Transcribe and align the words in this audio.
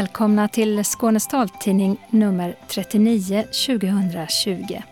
Välkomna 0.00 0.48
till 0.48 0.84
Skånes 0.84 1.26
taltidning 1.26 2.06
nummer 2.10 2.56
39 2.68 3.42
2020 3.66 4.82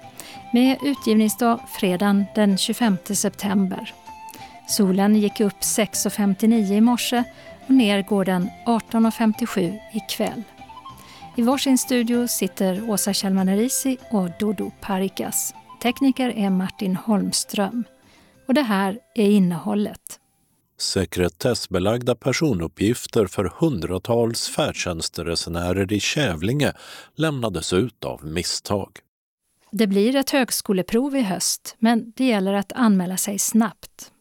med 0.53 0.79
utgivningsdag 0.83 1.61
fredagen 1.69 2.25
den 2.35 2.59
25 2.59 2.97
september. 3.05 3.95
Solen 4.69 5.15
gick 5.15 5.41
upp 5.41 5.61
6.59 5.61 6.73
i 6.73 6.81
morse 6.81 7.25
och 7.67 7.71
ner 7.71 8.02
går 8.02 8.25
den 8.25 8.51
18.57 8.66 9.79
ikväll. 9.93 10.43
I 11.37 11.43
varsin 11.43 11.79
studio 11.79 12.29
sitter 12.29 12.91
Åsa 12.91 13.13
Kjellman 13.13 13.69
och 14.11 14.30
Dodo 14.38 14.71
Parikas. 14.80 15.55
Tekniker 15.83 16.29
är 16.37 16.51
Martin 16.51 16.97
Holmström. 16.97 17.85
Och 18.49 18.55
det 18.55 18.63
här 18.63 18.99
är 19.15 19.30
innehållet. 19.30 20.21
Sekretessbelagda 20.78 22.14
personuppgifter 22.14 23.27
för 23.27 23.52
hundratals 23.60 24.48
färdtjänstresenärer 24.48 25.92
i 25.92 26.01
Kävlinge 26.01 26.73
lämnades 27.14 27.73
ut 27.73 28.04
av 28.04 28.27
misstag. 28.27 28.88
Det 29.70 29.87
blir 29.87 30.16
ett 30.16 30.30
högskoleprov 30.30 31.16
i 31.16 31.23
höst, 31.23 31.77
men 31.78 32.12
det 32.16 32.24
gäller 32.24 32.52
att 32.52 32.73
anmäla 32.73 33.16
sig 33.16 33.38
snabbt. 33.38 34.12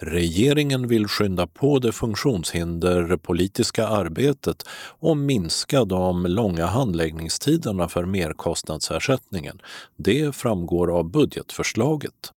Regeringen 0.00 0.88
vill 0.88 1.08
skynda 1.08 1.46
på 1.46 1.78
det 1.78 1.92
funktionshinderpolitiska 1.92 3.86
arbetet 3.88 4.62
och 4.98 5.16
minska 5.16 5.84
de 5.84 6.26
långa 6.26 6.66
handläggningstiderna 6.66 7.88
för 7.88 8.04
merkostnadsersättningen. 8.04 9.62
Det 9.96 10.36
framgår 10.36 10.98
av 10.98 11.10
budgetförslaget. 11.10 12.32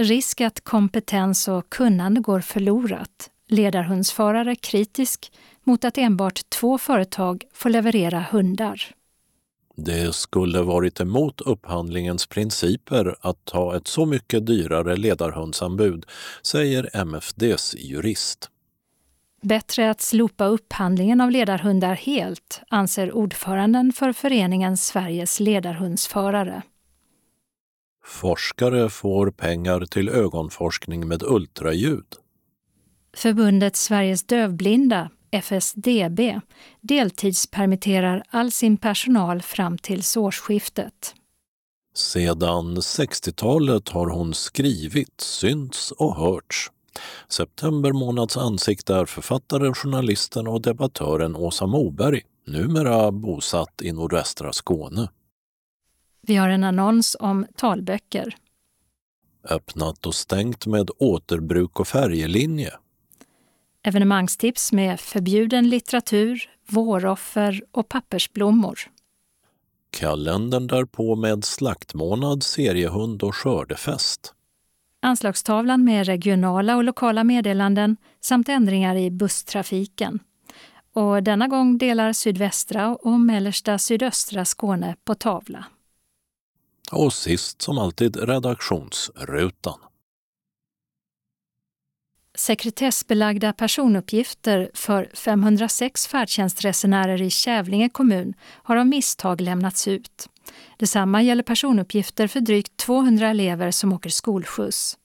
Risk 0.00 0.40
att 0.40 0.60
kompetens 0.60 1.48
och 1.48 1.70
kunnande 1.70 2.20
går 2.20 2.40
förlorat. 2.40 3.30
Ledarhundsförare 3.48 4.56
kritisk 4.56 5.32
mot 5.64 5.84
att 5.84 5.98
enbart 5.98 6.50
två 6.50 6.78
företag 6.78 7.44
får 7.52 7.70
leverera 7.70 8.24
hundar. 8.30 8.82
Det 9.76 10.14
skulle 10.14 10.62
varit 10.62 11.00
emot 11.00 11.40
upphandlingens 11.40 12.26
principer 12.26 13.16
att 13.20 13.44
ta 13.44 13.76
ett 13.76 13.88
så 13.88 14.06
mycket 14.06 14.46
dyrare 14.46 14.96
ledarhundsanbud, 14.96 16.06
säger 16.42 16.96
MFDs 16.96 17.74
jurist. 17.74 18.50
Bättre 19.42 19.90
att 19.90 20.00
slopa 20.00 20.44
upphandlingen 20.44 21.20
av 21.20 21.30
ledarhundar 21.30 21.94
helt, 21.94 22.60
anser 22.68 23.12
ordföranden 23.12 23.92
för 23.92 24.12
föreningen 24.12 24.76
Sveriges 24.76 25.40
ledarhundsförare. 25.40 26.62
Forskare 28.10 28.88
får 28.88 29.30
pengar 29.30 29.80
till 29.80 30.08
ögonforskning 30.08 31.08
med 31.08 31.22
ultraljud. 31.22 32.06
Förbundet 33.16 33.76
Sveriges 33.76 34.24
dövblinda, 34.24 35.10
FSDB, 35.30 36.40
deltidspermitterar 36.80 38.22
all 38.30 38.52
sin 38.52 38.76
personal 38.76 39.42
fram 39.42 39.78
till 39.78 40.02
årsskiftet. 40.16 41.14
Sedan 41.94 42.76
60-talet 42.76 43.88
har 43.88 44.06
hon 44.06 44.34
skrivit, 44.34 45.20
synts 45.20 45.90
och 45.90 46.16
hörts. 46.16 46.70
September 47.28 47.92
månads 47.92 48.36
ansikte 48.36 48.94
är 48.94 49.04
författaren, 49.06 49.74
journalisten 49.74 50.46
och 50.46 50.62
debattören 50.62 51.36
Åsa 51.36 51.66
Moberg, 51.66 52.22
numera 52.46 53.12
bosatt 53.12 53.82
i 53.82 53.92
nordvästra 53.92 54.52
Skåne. 54.52 55.08
Vi 56.22 56.36
har 56.36 56.48
en 56.48 56.64
annons 56.64 57.16
om 57.20 57.46
talböcker. 57.56 58.36
Öppnat 59.48 60.06
och 60.06 60.14
stängt 60.14 60.66
med 60.66 60.90
återbruk 60.98 61.80
och 61.80 61.88
färjelinje. 61.88 62.72
Evenemangstips 63.82 64.72
med 64.72 65.00
förbjuden 65.00 65.68
litteratur, 65.68 66.50
våroffer 66.68 67.62
och 67.72 67.88
pappersblommor. 67.88 68.78
Kalendern 69.90 70.66
därpå 70.66 71.16
med 71.16 71.44
slaktmånad, 71.44 72.42
seriehund 72.42 73.22
och 73.22 73.34
skördefest. 73.34 74.34
Anslagstavlan 75.02 75.84
med 75.84 76.06
regionala 76.06 76.76
och 76.76 76.84
lokala 76.84 77.24
meddelanden 77.24 77.96
samt 78.20 78.48
ändringar 78.48 78.96
i 78.96 79.10
busstrafiken. 79.10 80.18
Och 80.92 81.22
denna 81.22 81.48
gång 81.48 81.78
delar 81.78 82.12
sydvästra 82.12 82.96
och 82.96 83.20
mellersta 83.20 83.78
sydöstra 83.78 84.44
Skåne 84.44 84.96
på 85.04 85.14
tavla. 85.14 85.64
Och 86.90 87.12
sist 87.12 87.62
som 87.62 87.78
alltid 87.78 88.16
redaktionsrutan. 88.16 89.78
Sekretessbelagda 92.38 93.52
personuppgifter 93.52 94.70
för 94.74 95.10
506 95.14 96.06
färdtjänstresenärer 96.06 97.22
i 97.22 97.30
Kävlinge 97.30 97.88
kommun 97.88 98.34
har 98.42 98.76
av 98.76 98.86
misstag 98.86 99.40
lämnats 99.40 99.88
ut. 99.88 100.28
Detsamma 100.76 101.22
gäller 101.22 101.42
personuppgifter 101.42 102.26
för 102.26 102.40
drygt 102.40 102.76
200 102.76 103.28
elever 103.28 103.70
som 103.70 103.92
åker 103.92 104.10
skolskjuts. 104.10 104.96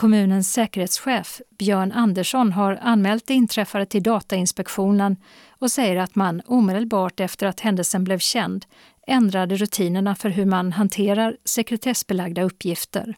Kommunens 0.00 0.52
säkerhetschef 0.52 1.40
Björn 1.58 1.92
Andersson 1.92 2.52
har 2.52 2.78
anmält 2.82 3.26
det 3.26 3.34
inträffade 3.34 3.86
till 3.86 4.02
Datainspektionen 4.02 5.16
och 5.58 5.70
säger 5.70 5.96
att 5.96 6.14
man 6.14 6.42
omedelbart 6.46 7.20
efter 7.20 7.46
att 7.46 7.60
händelsen 7.60 8.04
blev 8.04 8.18
känd 8.18 8.66
ändrade 9.06 9.56
rutinerna 9.56 10.14
för 10.14 10.28
hur 10.28 10.46
man 10.46 10.72
hanterar 10.72 11.36
sekretessbelagda 11.44 12.42
uppgifter. 12.42 13.14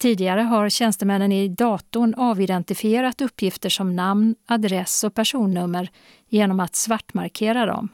Tidigare 0.00 0.40
har 0.40 0.68
tjänstemännen 0.68 1.32
i 1.32 1.48
datorn 1.48 2.14
avidentifierat 2.16 3.20
uppgifter 3.20 3.68
som 3.68 3.96
namn, 3.96 4.34
adress 4.46 5.04
och 5.04 5.14
personnummer 5.14 5.90
genom 6.28 6.60
att 6.60 6.76
svartmarkera 6.76 7.66
dem. 7.66 7.88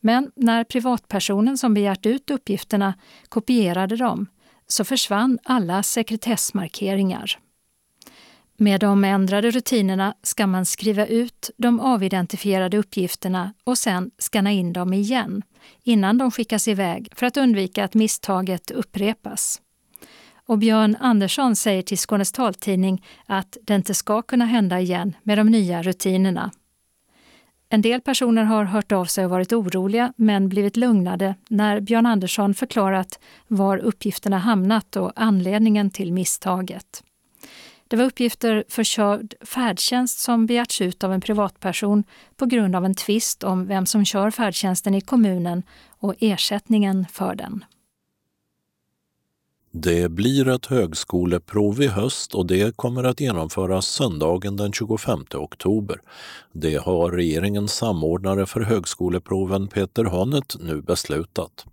Men 0.00 0.30
när 0.34 0.64
privatpersonen 0.64 1.58
som 1.58 1.74
begärt 1.74 2.06
ut 2.06 2.30
uppgifterna 2.30 2.94
kopierade 3.28 3.96
dem 3.96 4.26
så 4.68 4.84
försvann 4.84 5.38
alla 5.44 5.82
sekretessmarkeringar. 5.82 7.38
Med 8.58 8.80
de 8.80 9.04
ändrade 9.04 9.50
rutinerna 9.50 10.14
ska 10.22 10.46
man 10.46 10.66
skriva 10.66 11.06
ut 11.06 11.50
de 11.56 11.80
avidentifierade 11.80 12.78
uppgifterna 12.78 13.52
och 13.64 13.78
sen 13.78 14.10
skanna 14.18 14.52
in 14.52 14.72
dem 14.72 14.92
igen 14.92 15.42
innan 15.82 16.18
de 16.18 16.30
skickas 16.30 16.68
iväg 16.68 17.08
för 17.14 17.26
att 17.26 17.36
undvika 17.36 17.84
att 17.84 17.94
misstaget 17.94 18.70
upprepas. 18.70 19.60
Och 20.46 20.58
Björn 20.58 20.96
Andersson 21.00 21.56
säger 21.56 21.82
till 21.82 21.98
Skånes 21.98 22.32
taltidning 22.32 23.04
att 23.26 23.56
det 23.62 23.74
inte 23.74 23.94
ska 23.94 24.22
kunna 24.22 24.44
hända 24.44 24.80
igen 24.80 25.16
med 25.22 25.38
de 25.38 25.50
nya 25.50 25.82
rutinerna. 25.82 26.50
En 27.68 27.82
del 27.82 28.00
personer 28.00 28.44
har 28.44 28.64
hört 28.64 28.92
av 28.92 29.04
sig 29.04 29.24
och 29.24 29.30
varit 29.30 29.52
oroliga 29.52 30.12
men 30.16 30.48
blivit 30.48 30.76
lugnade 30.76 31.34
när 31.48 31.80
Björn 31.80 32.06
Andersson 32.06 32.54
förklarat 32.54 33.18
var 33.48 33.78
uppgifterna 33.78 34.38
hamnat 34.38 34.96
och 34.96 35.12
anledningen 35.16 35.90
till 35.90 36.12
misstaget. 36.12 37.02
Det 37.88 37.96
var 37.96 38.04
uppgifter 38.04 38.64
för 38.68 38.84
körd 38.84 39.34
färdtjänst 39.40 40.18
som 40.18 40.46
begärts 40.46 40.80
ut 40.80 41.04
av 41.04 41.12
en 41.12 41.20
privatperson 41.20 42.04
på 42.36 42.46
grund 42.46 42.76
av 42.76 42.84
en 42.84 42.94
tvist 42.94 43.44
om 43.44 43.66
vem 43.66 43.86
som 43.86 44.04
kör 44.04 44.30
färdtjänsten 44.30 44.94
i 44.94 45.00
kommunen 45.00 45.62
och 45.88 46.14
ersättningen 46.20 47.06
för 47.12 47.34
den. 47.34 47.64
Det 49.78 50.08
blir 50.08 50.48
ett 50.48 50.66
högskoleprov 50.66 51.82
i 51.82 51.86
höst 51.86 52.34
och 52.34 52.46
det 52.46 52.76
kommer 52.76 53.04
att 53.04 53.20
genomföras 53.20 53.86
söndagen 53.86 54.56
den 54.56 54.72
25 54.72 55.24
oktober. 55.34 56.00
Det 56.52 56.76
har 56.76 57.10
regeringens 57.10 57.72
samordnare 57.72 58.46
för 58.46 58.60
högskoleproven 58.60 59.68
Peter 59.68 60.04
Hanet 60.04 60.56
nu 60.60 60.82
beslutat. 60.82 61.66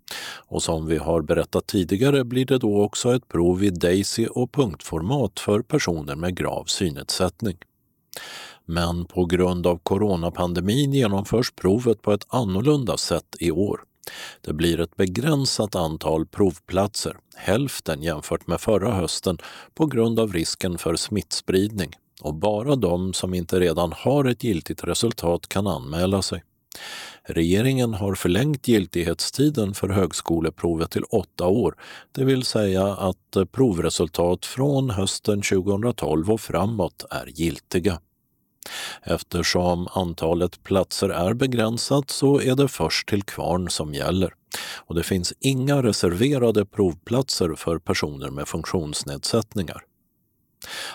Och 0.48 0.64
som 0.64 0.86
vi 0.86 0.98
har 0.98 1.22
berättat 1.22 1.68
tidigare 1.68 2.24
blir 2.24 2.46
det 2.46 2.58
då 2.58 2.82
också 2.82 3.16
ett 3.16 3.28
prov 3.28 3.64
i 3.64 3.70
Daisy 3.70 4.28
och 4.28 4.52
punktformat 4.52 5.40
för 5.40 5.62
personer 5.62 6.16
med 6.16 6.38
grav 6.38 6.64
synnedsättning. 6.66 7.58
Men 8.66 9.06
på 9.06 9.26
grund 9.26 9.68
av 9.68 9.78
coronapandemin 9.78 10.94
genomförs 10.94 11.52
provet 11.52 12.02
på 12.02 12.14
ett 12.14 12.26
annorlunda 12.28 12.98
sätt 12.98 13.36
i 13.40 13.52
år. 13.52 13.84
Det 14.42 14.54
blir 14.54 14.80
ett 14.80 14.96
begränsat 14.96 15.76
antal 15.76 16.26
provplatser, 16.26 17.18
hälften 17.36 18.04
jämfört 18.04 18.48
med 18.48 18.62
förra 18.62 18.92
hösten 18.92 19.38
på 19.74 19.86
grund 19.86 20.20
av 20.20 20.34
risken 20.34 20.78
för 20.78 20.96
smittspridning 20.96 21.92
och 22.22 22.34
bara 22.34 22.76
de 22.76 23.14
som 23.14 23.34
inte 23.34 23.60
redan 23.60 23.94
har 23.96 24.26
ett 24.26 24.44
giltigt 24.44 24.84
resultat 24.84 25.48
kan 25.48 25.68
anmäla 25.68 26.22
sig. 26.22 26.44
Regeringen 27.24 27.94
har 27.94 28.16
förlängt 28.16 28.68
giltighetstiden 28.68 29.74
för 29.74 29.90
högskoleprovet 29.90 30.92
till 30.92 31.04
åtta 31.04 31.48
år, 31.48 31.76
det 32.12 32.26
vill 32.26 32.44
säga 32.44 32.88
att 32.88 33.38
provresultat 33.52 34.46
från 34.46 34.90
hösten 34.90 35.42
2012 35.42 36.32
och 36.32 36.42
framåt 36.42 37.06
är 37.10 37.26
giltiga. 37.26 38.00
Eftersom 39.04 39.88
antalet 39.94 40.64
platser 40.64 41.10
är 41.10 41.34
begränsat 41.34 42.10
så 42.10 42.42
är 42.42 42.56
det 42.56 42.68
först 42.68 43.08
till 43.08 43.24
kvarn 43.24 43.70
som 43.70 43.94
gäller. 43.94 44.34
Och 44.76 44.96
det 44.96 45.04
finns 45.04 45.34
inga 45.40 45.84
reserverade 45.84 46.66
provplatser 46.66 47.56
för 47.58 47.80
personer 47.80 48.30
med 48.30 48.48
funktionsnedsättningar. 48.48 49.84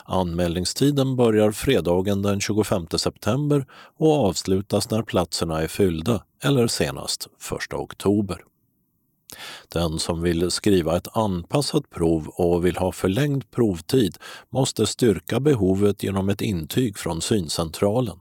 Anmälningstiden 0.04 1.16
börjar 1.16 1.52
fredagen 1.52 2.22
den 2.22 2.40
25 2.40 2.86
september 2.96 3.66
och 3.98 4.26
avslutas 4.26 4.90
när 4.90 5.02
platserna 5.02 5.62
är 5.62 5.68
fyllda 5.68 6.22
eller 6.42 6.66
senast 6.66 7.28
1 7.66 7.74
oktober. 7.74 8.44
Den 9.68 9.98
som 9.98 10.22
vill 10.22 10.50
skriva 10.50 10.96
ett 10.96 11.16
anpassat 11.16 11.90
prov 11.90 12.28
och 12.28 12.66
vill 12.66 12.76
ha 12.76 12.92
förlängd 12.92 13.50
provtid 13.50 14.16
måste 14.50 14.86
styrka 14.86 15.40
behovet 15.40 16.02
genom 16.02 16.28
ett 16.28 16.40
intyg 16.40 16.98
från 16.98 17.20
syncentralen. 17.20 18.18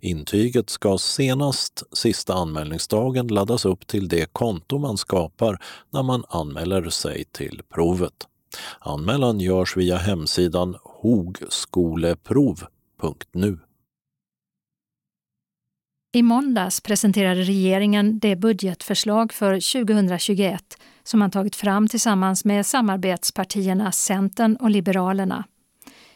Intyget 0.00 0.70
ska 0.70 0.98
senast 0.98 1.82
sista 1.92 2.34
anmälningsdagen 2.34 3.28
laddas 3.28 3.64
upp 3.64 3.86
till 3.86 4.08
det 4.08 4.32
konto 4.32 4.78
man 4.78 4.96
skapar 4.96 5.62
när 5.90 6.02
man 6.02 6.24
anmäler 6.28 6.88
sig 6.88 7.24
till 7.24 7.60
provet. 7.74 8.26
Anmälan 8.80 9.40
görs 9.40 9.76
via 9.76 9.96
hemsidan 9.96 10.76
hogskoleprov.nu. 10.84 13.58
I 16.14 16.22
måndags 16.22 16.80
presenterade 16.80 17.42
regeringen 17.42 18.18
det 18.18 18.36
budgetförslag 18.36 19.32
för 19.32 19.84
2021 19.84 20.78
som 21.02 21.20
man 21.20 21.30
tagit 21.30 21.56
fram 21.56 21.88
tillsammans 21.88 22.44
med 22.44 22.66
samarbetspartierna 22.66 23.92
Centern 23.92 24.56
och 24.56 24.70
Liberalerna. 24.70 25.44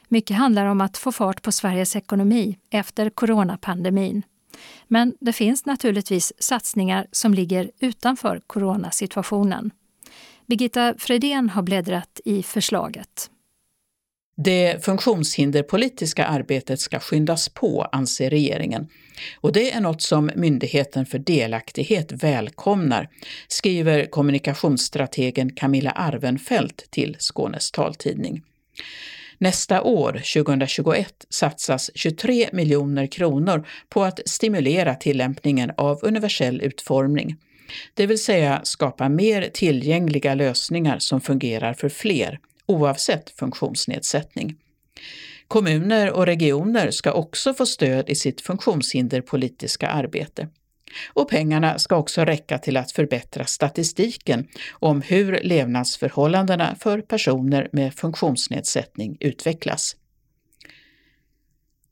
Mycket 0.08 0.37
handlar 0.37 0.66
om 0.66 0.81
att 0.81 0.96
få 0.96 1.12
fart 1.12 1.43
på 1.43 1.52
Sveriges 1.52 1.96
ekonomi 1.96 2.58
efter 2.70 3.10
coronapandemin. 3.10 4.22
Men 4.88 5.14
det 5.20 5.32
finns 5.32 5.66
naturligtvis 5.66 6.32
satsningar 6.38 7.06
som 7.12 7.34
ligger 7.34 7.70
utanför 7.81 8.40
coronasituationen. 8.46 9.70
Birgitta 10.46 10.94
Fredén 10.98 11.50
har 11.50 11.62
bläddrat 11.62 12.20
i 12.25 12.43
förslaget. 12.43 13.31
Det 14.38 14.85
funktionshinderpolitiska 14.85 16.27
arbetet 16.27 16.81
ska 16.81 17.00
skyndas 17.00 17.49
på, 17.49 17.83
anser 17.93 18.31
regeringen. 18.31 18.88
Och 19.41 19.53
det 19.53 19.73
är 19.73 19.81
något 19.81 20.03
som 20.03 20.31
Myndigheten 20.37 21.06
för 21.06 21.19
delaktighet 21.19 22.12
välkomnar, 22.12 23.09
skriver 23.49 24.05
kommunikationsstrategen 24.05 25.53
Camilla 25.53 25.91
Arvenfelt 25.91 26.91
till 26.91 27.17
Skånes 27.19 27.71
taltidning. 27.71 28.43
Nästa 29.38 29.83
år, 29.83 30.12
2021, 30.35 31.27
satsas 31.29 31.91
23 31.94 32.49
miljoner 32.53 33.06
kronor 33.06 33.67
på 33.89 34.05
att 34.05 34.21
stimulera 34.27 34.94
tillämpningen 34.94 35.73
av 35.77 35.99
universell 36.03 36.61
utformning, 36.61 37.37
det 37.94 38.06
vill 38.06 38.23
säga 38.23 38.61
skapa 38.65 39.09
mer 39.09 39.50
tillgängliga 39.55 40.35
lösningar 40.35 40.99
som 40.99 41.21
fungerar 41.21 41.75
för 41.75 41.89
fler, 41.89 42.39
oavsett 42.67 43.31
funktionsnedsättning. 43.31 44.57
Kommuner 45.49 46.13
och 46.13 46.27
regioner 46.27 46.91
ska 46.91 47.13
också 47.13 47.55
få 47.55 47.67
stöd 47.67 48.11
i 48.11 48.15
sitt 48.15 48.41
funktionshinderpolitiska 48.41 49.89
arbete. 49.89 50.49
Och 51.13 51.31
pengarna 51.31 51.79
ska 51.79 51.97
också 51.97 52.25
räcka 52.25 52.59
till 52.59 52.77
att 52.77 52.93
förbättra 52.93 53.45
statistiken 53.45 54.49
om 54.73 55.03
hur 55.03 55.41
levnadsförhållandena 55.43 56.77
för 56.81 57.01
personer 57.01 57.69
med 57.73 57.95
funktionsnedsättning 57.95 59.17
utvecklas. 59.21 59.97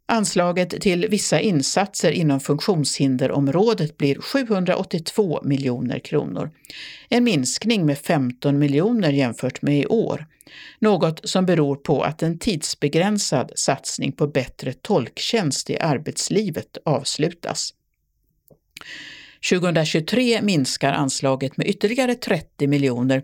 Anslaget 0.06 0.80
till 0.80 1.06
vissa 1.10 1.40
insatser 1.40 2.12
inom 2.12 2.40
funktionshinderområdet 2.40 3.98
blir 3.98 4.20
782 4.20 5.40
miljoner 5.44 5.98
kronor. 5.98 6.50
En 7.08 7.24
minskning 7.24 7.86
med 7.86 7.98
15 7.98 8.58
miljoner 8.58 9.12
jämfört 9.12 9.62
med 9.62 9.78
i 9.78 9.86
år. 9.86 10.26
Något 10.78 11.28
som 11.28 11.46
beror 11.46 11.76
på 11.76 12.02
att 12.02 12.22
en 12.22 12.38
tidsbegränsad 12.38 13.52
satsning 13.54 14.12
på 14.12 14.26
bättre 14.26 14.72
tolktjänst 14.72 15.70
i 15.70 15.78
arbetslivet 15.78 16.78
avslutas. 16.84 17.74
2023 19.50 20.42
minskar 20.42 20.92
anslaget 20.92 21.56
med 21.56 21.66
ytterligare 21.66 22.14
30 22.14 22.66
miljoner 22.66 23.22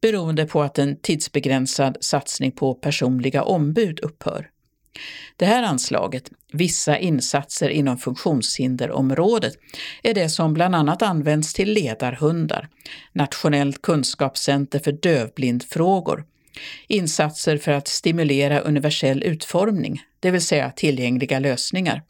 beroende 0.00 0.44
på 0.44 0.62
att 0.62 0.78
en 0.78 0.96
tidsbegränsad 0.96 1.96
satsning 2.00 2.52
på 2.52 2.74
personliga 2.74 3.42
ombud 3.42 4.00
upphör. 4.00 4.51
Det 5.36 5.46
här 5.46 5.62
anslaget, 5.62 6.30
Vissa 6.52 6.98
insatser 6.98 7.68
inom 7.68 7.98
funktionshinderområdet, 7.98 9.54
är 10.02 10.14
det 10.14 10.28
som 10.28 10.54
bland 10.54 10.74
annat 10.74 11.02
används 11.02 11.54
till 11.54 11.72
ledarhundar, 11.72 12.68
Nationellt 13.12 13.82
kunskapscenter 13.82 14.78
för 14.78 14.92
dövblindfrågor, 14.92 16.24
insatser 16.88 17.58
för 17.58 17.72
att 17.72 17.88
stimulera 17.88 18.60
universell 18.60 19.22
utformning, 19.22 20.02
det 20.20 20.30
vill 20.30 20.46
säga 20.46 20.70
tillgängliga 20.70 21.38
lösningar, 21.38 22.02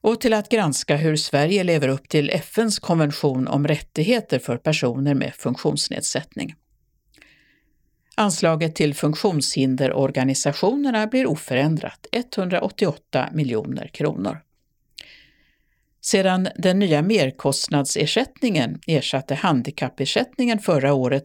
och 0.00 0.20
till 0.20 0.32
att 0.32 0.48
granska 0.48 0.96
hur 0.96 1.16
Sverige 1.16 1.64
lever 1.64 1.88
upp 1.88 2.08
till 2.08 2.30
FNs 2.30 2.78
konvention 2.78 3.48
om 3.48 3.68
rättigheter 3.68 4.38
för 4.38 4.56
personer 4.56 5.14
med 5.14 5.34
funktionsnedsättning. 5.34 6.54
Anslaget 8.16 8.74
till 8.74 8.94
funktionshinderorganisationerna 8.94 11.06
blir 11.06 11.26
oförändrat, 11.26 12.06
188 12.12 13.28
miljoner 13.32 13.88
kronor. 13.88 14.40
Sedan 16.00 16.48
den 16.56 16.78
nya 16.78 17.02
merkostnadsersättningen 17.02 18.80
ersatte 18.86 19.34
handikappersättningen 19.34 20.58
förra 20.58 20.94
året 20.94 21.24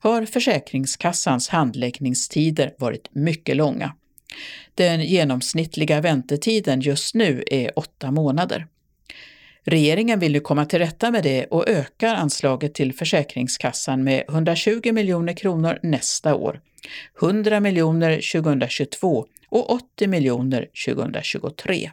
har 0.00 0.24
Försäkringskassans 0.24 1.48
handläggningstider 1.48 2.74
varit 2.78 3.14
mycket 3.14 3.56
långa. 3.56 3.94
Den 4.74 5.00
genomsnittliga 5.00 6.00
väntetiden 6.00 6.80
just 6.80 7.14
nu 7.14 7.44
är 7.46 7.78
åtta 7.78 8.10
månader. 8.10 8.66
Regeringen 9.70 10.18
vill 10.18 10.32
nu 10.32 10.40
komma 10.40 10.64
till 10.64 10.78
rätta 10.78 11.10
med 11.10 11.22
det 11.22 11.44
och 11.44 11.68
ökar 11.68 12.14
anslaget 12.14 12.74
till 12.74 12.92
Försäkringskassan 12.92 14.04
med 14.04 14.24
120 14.28 14.92
miljoner 14.92 15.32
kronor 15.32 15.78
nästa 15.82 16.34
år, 16.34 16.60
100 17.22 17.60
miljoner 17.60 18.32
2022 18.32 19.26
och 19.48 19.70
80 19.70 20.06
miljoner 20.06 20.68
2023. 20.86 21.90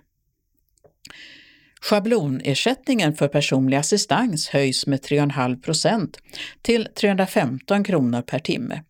Schablonersättningen 1.81 3.16
för 3.16 3.28
personlig 3.28 3.78
assistans 3.78 4.50
höjs 4.50 4.88
med 4.88 5.00
3,5 5.00 5.61
procent 5.61 6.18
till 6.61 6.88
315 7.00 7.83
kronor 7.83 8.21
per 8.21 8.40
timme. 8.40 8.81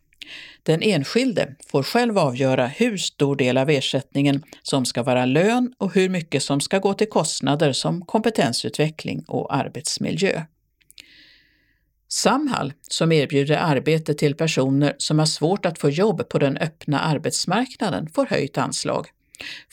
Den 0.63 0.82
enskilde 0.82 1.55
får 1.67 1.84
själv 1.84 2.17
avgöra 2.17 2.67
hur 2.67 2.98
stor 2.98 3.36
del 3.36 3.58
av 3.58 3.70
ersättningen 3.70 4.44
som 4.62 4.86
ska 4.86 5.03
vara 5.03 5.25
lön 5.25 5.74
och 5.77 5.94
hur 5.94 6.10
mycket 6.10 6.44
som 6.44 6.62
ska 6.62 6.79
gå 6.79 6.94
till 6.94 7.10
kostnader 7.10 7.74
som 7.74 8.05
kompetensutveckling 8.05 9.24
och 9.27 9.55
arbetsmiljö. 9.55 10.41
Samhall, 12.08 12.74
som 12.82 13.12
erbjuder 13.12 13.58
arbete 13.58 14.13
till 14.13 14.36
personer 14.36 14.96
som 14.98 15.20
har 15.20 15.25
svårt 15.25 15.65
att 15.65 15.79
få 15.79 15.89
jobb 15.89 16.29
på 16.29 16.39
den 16.39 16.58
öppna 16.58 17.00
arbetsmarknaden, 17.00 18.10
får 18.10 18.25
höjt 18.25 18.58
anslag. 18.58 19.08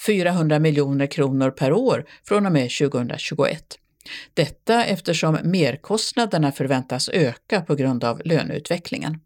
400 0.06 0.59
miljoner 0.59 1.06
kronor 1.06 1.50
per 1.50 1.73
år 1.73 2.04
från 2.25 2.47
och 2.47 2.52
med 2.52 2.71
2021. 2.71 3.78
Detta 4.35 4.85
eftersom 4.85 5.38
merkostnaderna 5.42 6.52
förväntas 6.52 7.09
öka 7.09 7.61
på 7.61 7.75
grund 7.75 8.04
av 8.04 8.23
löneutvecklingen. 8.25 9.21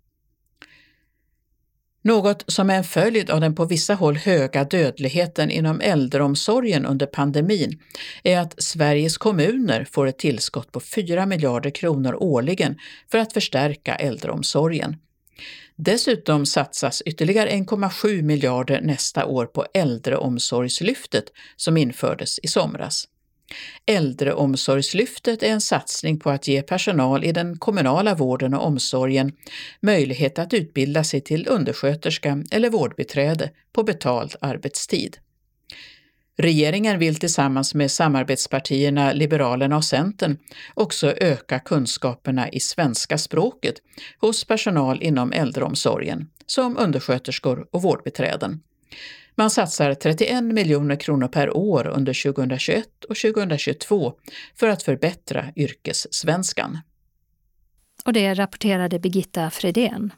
Något 2.07 2.45
som 2.47 2.71
är 2.71 2.77
en 2.77 2.85
följd 2.85 3.31
av 3.31 3.41
den 3.41 3.55
på 3.55 3.65
vissa 3.65 3.95
håll 3.95 4.17
höga 4.17 4.65
dödligheten 4.65 5.51
inom 5.51 5.81
äldreomsorgen 5.81 6.87
under 6.87 7.07
pandemin 7.07 7.79
är 8.23 8.39
att 8.39 8.63
Sveriges 8.63 9.19
kommuner 9.19 9.85
får 9.91 10.07
ett 10.07 10.19
tillskott 10.19 10.73
på 10.73 10.81
4 10.81 11.27
miljarder 11.27 11.71
kronor 11.71 12.15
årligen 12.23 12.79
för 13.11 13.19
att 13.19 13.33
förstärka 13.33 13.95
äldreomsorgen. 13.95 14.97
Dessutom 15.77 16.47
satsas 16.47 17.03
ytterligare 17.07 17.51
1,7 17.51 18.23
miljarder 18.23 18.81
nästa 18.81 19.27
år 19.27 19.47
på 19.47 19.67
Äldreomsorgslyftet 19.75 21.25
som 21.57 21.77
infördes 21.77 22.39
i 22.39 22.49
somras. 22.49 23.09
Äldreomsorgslyftet 23.87 25.43
är 25.43 25.49
en 25.49 25.61
satsning 25.61 26.19
på 26.19 26.31
att 26.31 26.49
ge 26.49 26.63
personal 26.63 27.25
i 27.25 27.33
den 27.33 27.59
kommunala 27.59 28.15
vården 28.15 28.55
och 28.55 28.67
omsorgen 28.67 29.33
möjlighet 29.81 30.39
att 30.39 30.55
utbilda 30.55 31.05
sig 31.05 31.21
till 31.21 31.49
undersköterska 31.49 32.45
eller 32.51 32.71
vårdbiträde 32.71 33.51
på 33.73 33.83
betald 33.83 34.35
arbetstid. 34.41 35.17
Regeringen 36.39 36.99
vill 36.99 37.17
tillsammans 37.17 37.75
med 37.75 37.91
samarbetspartierna 37.91 39.13
Liberalerna 39.13 39.77
och 39.77 39.85
Centern 39.85 40.39
också 40.75 41.13
öka 41.17 41.59
kunskaperna 41.59 42.49
i 42.49 42.61
svenska 42.61 43.19
språket 43.19 43.75
hos 44.19 44.45
personal 44.45 45.03
inom 45.03 45.33
äldreomsorgen, 45.33 46.29
som 46.47 46.79
undersköterskor 46.79 47.67
och 47.71 47.83
vårdbiträden. 47.83 48.61
Man 49.39 49.51
satsar 49.51 49.95
31 49.95 50.45
miljoner 50.45 50.97
kronor 50.97 51.29
per 51.29 51.57
år 51.57 51.87
under 51.87 52.33
2021 52.33 53.05
och 53.09 53.17
2022 53.17 54.13
för 54.55 54.69
att 54.69 54.83
förbättra 54.83 55.45
yrkessvenskan. 55.57 56.79
Och 58.05 58.13
det 58.13 58.35
rapporterade 58.35 58.99
Birgitta 58.99 59.51
Fredén. 59.51 60.13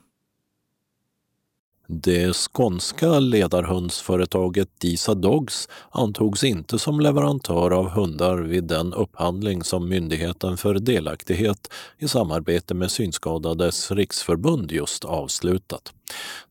Det 1.91 2.37
skånska 2.37 3.19
ledarhundsföretaget 3.19 4.69
Disa 4.81 5.15
Dogs 5.15 5.69
antogs 5.91 6.45
inte 6.45 6.79
som 6.79 7.01
leverantör 7.01 7.71
av 7.71 7.89
hundar 7.89 8.37
vid 8.39 8.65
den 8.65 8.95
upphandling 8.95 9.65
som 9.65 9.89
Myndigheten 9.89 10.57
för 10.57 10.75
delaktighet 10.75 11.73
i 11.99 12.09
samarbete 12.09 12.75
med 12.75 12.91
Synskadades 12.91 13.91
riksförbund 13.91 14.73
just 14.73 15.05
avslutat. 15.05 15.93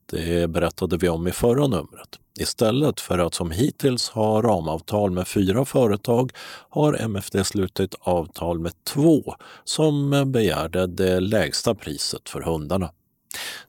Det 0.05 0.49
berättade 0.49 0.97
vi 0.97 1.09
om 1.09 1.27
i 1.27 1.31
förra 1.31 1.67
numret. 1.67 2.19
Istället 2.39 2.99
för 2.99 3.19
att 3.19 3.33
som 3.33 3.51
hittills 3.51 4.09
ha 4.09 4.41
ramavtal 4.41 5.11
med 5.11 5.27
fyra 5.27 5.65
företag 5.65 6.31
har 6.69 6.93
MFD 6.93 7.43
slutit 7.43 7.95
avtal 7.99 8.59
med 8.59 8.71
två 8.83 9.35
som 9.63 10.23
begärde 10.31 10.87
det 10.87 11.19
lägsta 11.19 11.75
priset 11.75 12.29
för 12.29 12.41
hundarna. 12.41 12.91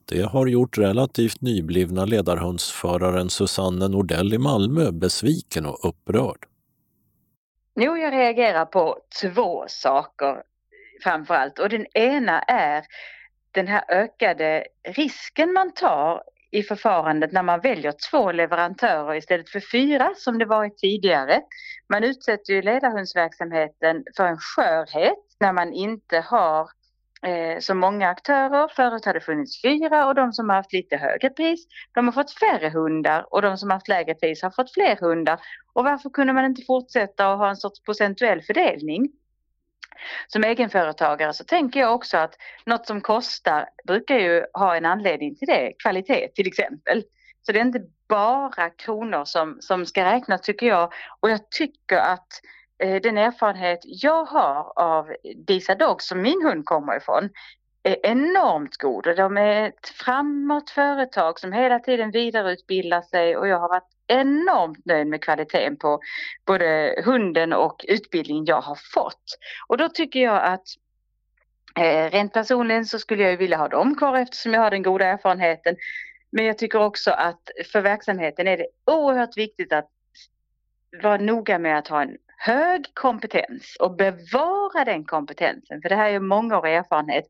Det 0.05 0.21
har 0.21 0.47
gjort 0.47 0.77
relativt 0.77 1.41
nyblivna 1.41 2.05
ledarhundsföraren 2.05 3.29
Susanne 3.29 3.87
Nordell 3.87 4.33
i 4.33 4.37
Malmö 4.37 4.91
besviken 4.91 5.65
och 5.65 5.89
upprörd. 5.89 6.45
Jo, 7.75 7.97
jag 7.97 8.13
reagerar 8.13 8.65
på 8.65 8.97
två 9.21 9.65
saker 9.67 10.43
framför 11.03 11.33
allt 11.33 11.59
och 11.59 11.69
den 11.69 11.85
ena 11.93 12.41
är 12.41 12.83
den 13.51 13.67
här 13.67 13.83
ökade 13.89 14.65
risken 14.83 15.53
man 15.53 15.73
tar 15.73 16.23
i 16.51 16.63
förfarandet 16.63 17.31
när 17.31 17.43
man 17.43 17.59
väljer 17.59 17.93
två 18.11 18.31
leverantörer 18.31 19.15
istället 19.15 19.49
för 19.49 19.61
fyra 19.71 20.13
som 20.15 20.37
det 20.37 20.45
varit 20.45 20.77
tidigare. 20.77 21.41
Man 21.89 22.03
utsätter 22.03 22.53
ju 22.53 22.61
ledarhundsverksamheten 22.61 24.03
för 24.17 24.25
en 24.25 24.37
skörhet 24.37 25.17
när 25.39 25.53
man 25.53 25.73
inte 25.73 26.19
har 26.19 26.69
eh, 27.25 27.59
så 27.59 27.73
många 27.73 28.09
aktörer. 28.09 28.67
Förut 28.75 29.05
har 29.05 29.13
det 29.13 29.21
funnits 29.21 29.61
fyra 29.61 30.07
och 30.07 30.15
de 30.15 30.33
som 30.33 30.49
har 30.49 30.55
haft 30.55 30.73
lite 30.73 30.97
högre 30.97 31.29
pris 31.29 31.67
de 31.93 32.05
har 32.05 32.11
fått 32.11 32.31
färre 32.31 32.69
hundar 32.69 33.25
och 33.33 33.41
de 33.41 33.57
som 33.57 33.69
har 33.69 33.75
haft 33.75 33.87
lägre 33.87 34.15
pris 34.15 34.43
har 34.43 34.51
fått 34.51 34.73
fler 34.73 34.95
hundar. 34.95 35.39
Och 35.73 35.83
varför 35.83 36.09
kunde 36.09 36.33
man 36.33 36.45
inte 36.45 36.61
fortsätta 36.67 37.31
och 37.31 37.37
ha 37.37 37.49
en 37.49 37.57
sorts 37.57 37.83
procentuell 37.83 38.41
fördelning? 38.41 39.11
Som 40.27 40.43
egenföretagare 40.43 41.33
så 41.33 41.43
tänker 41.43 41.79
jag 41.79 41.95
också 41.95 42.17
att 42.17 42.35
något 42.65 42.87
som 42.87 43.01
kostar 43.01 43.69
brukar 43.87 44.15
ju 44.15 44.45
ha 44.53 44.75
en 44.75 44.85
anledning 44.85 45.35
till 45.35 45.47
det, 45.47 45.73
kvalitet 45.83 46.27
till 46.35 46.47
exempel. 46.47 47.03
Så 47.41 47.51
det 47.51 47.59
är 47.59 47.65
inte 47.65 47.85
bara 48.07 48.69
kronor 48.69 49.25
som, 49.25 49.57
som 49.59 49.85
ska 49.85 50.05
räknas 50.05 50.41
tycker 50.41 50.67
jag. 50.67 50.93
Och 51.19 51.29
jag 51.29 51.49
tycker 51.49 51.97
att 51.97 52.27
eh, 52.83 53.01
den 53.01 53.17
erfarenhet 53.17 53.79
jag 53.83 54.25
har 54.25 54.73
av 54.75 55.13
Disa 55.47 55.75
Dogs 55.75 56.07
som 56.07 56.21
min 56.21 56.45
hund 56.45 56.65
kommer 56.65 56.97
ifrån 56.97 57.29
är 57.83 58.05
enormt 58.05 58.77
god 58.77 59.07
och 59.07 59.15
de 59.15 59.37
är 59.37 59.67
ett 59.67 59.89
framåt 59.89 60.69
företag 60.69 61.39
som 61.39 61.53
hela 61.53 61.79
tiden 61.79 62.11
vidareutbildar 62.11 63.01
sig 63.01 63.37
och 63.37 63.47
jag 63.47 63.59
har 63.59 63.69
varit 63.69 63.98
enormt 64.09 64.85
nöjd 64.85 65.07
med 65.07 65.23
kvaliteten 65.23 65.77
på 65.77 65.99
både 66.45 66.95
hunden 67.05 67.53
och 67.53 67.85
utbildningen 67.87 68.45
jag 68.45 68.61
har 68.61 68.77
fått. 68.93 69.37
Och 69.67 69.77
då 69.77 69.89
tycker 69.89 70.19
jag 70.19 70.43
att 70.43 70.65
eh, 71.79 72.11
rent 72.11 72.33
personligen 72.33 72.85
så 72.85 72.99
skulle 72.99 73.23
jag 73.23 73.37
vilja 73.37 73.57
ha 73.57 73.67
dem 73.67 73.95
kvar 73.95 74.17
eftersom 74.17 74.53
jag 74.53 74.61
har 74.61 74.71
den 74.71 74.83
goda 74.83 75.05
erfarenheten. 75.05 75.75
Men 76.31 76.45
jag 76.45 76.57
tycker 76.57 76.79
också 76.79 77.11
att 77.11 77.49
för 77.71 77.81
verksamheten 77.81 78.47
är 78.47 78.57
det 78.57 78.67
oerhört 78.85 79.37
viktigt 79.37 79.73
att 79.73 79.89
vara 81.03 81.17
noga 81.17 81.59
med 81.59 81.77
att 81.77 81.87
ha 81.87 82.01
en 82.01 82.17
hög 82.41 82.91
kompetens 82.93 83.77
och 83.79 83.95
bevara 83.95 84.85
den 84.85 85.05
kompetensen. 85.05 85.81
För 85.81 85.89
det 85.89 85.95
här 85.95 86.09
är 86.09 86.19
mångårig 86.19 86.75
erfarenhet. 86.75 87.25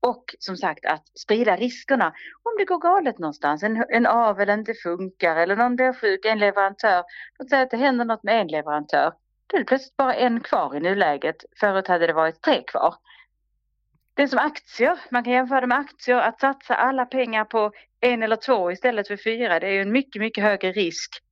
Och 0.00 0.24
som 0.38 0.56
sagt 0.56 0.84
att 0.84 1.18
sprida 1.18 1.56
riskerna. 1.56 2.06
Om 2.42 2.56
det 2.58 2.64
går 2.64 2.78
galet 2.78 3.18
någonstans, 3.18 3.62
en, 3.62 3.84
en 3.88 4.06
avel 4.06 4.50
inte 4.50 4.74
funkar 4.74 5.36
eller 5.36 5.56
någon 5.56 5.76
blir 5.76 5.92
sjuk, 5.92 6.24
en 6.24 6.38
leverantör. 6.38 7.04
Låt 7.38 7.50
säga 7.50 7.62
att 7.62 7.70
det 7.70 7.76
händer 7.76 8.04
något 8.04 8.22
med 8.22 8.40
en 8.40 8.48
leverantör. 8.48 9.12
Då 9.46 9.56
är 9.56 9.60
det 9.60 9.66
plötsligt 9.66 9.96
bara 9.96 10.14
en 10.14 10.40
kvar 10.40 10.76
i 10.76 10.80
nuläget. 10.80 11.36
Förut 11.60 11.88
hade 11.88 12.06
det 12.06 12.12
varit 12.12 12.42
tre 12.42 12.62
kvar. 12.62 12.94
Det 14.14 14.22
är 14.22 14.26
som 14.26 14.38
aktier, 14.38 14.98
man 15.10 15.24
kan 15.24 15.32
jämföra 15.32 15.60
det 15.60 15.66
med 15.66 15.78
aktier. 15.78 16.16
Att 16.16 16.40
satsa 16.40 16.74
alla 16.74 17.06
pengar 17.06 17.44
på 17.44 17.72
en 18.00 18.22
eller 18.22 18.36
två 18.36 18.72
istället 18.72 19.08
för 19.08 19.16
fyra, 19.16 19.60
det 19.60 19.66
är 19.66 19.72
ju 19.72 19.82
en 19.82 19.92
mycket, 19.92 20.20
mycket 20.20 20.44
högre 20.44 20.72
risk 20.72 21.22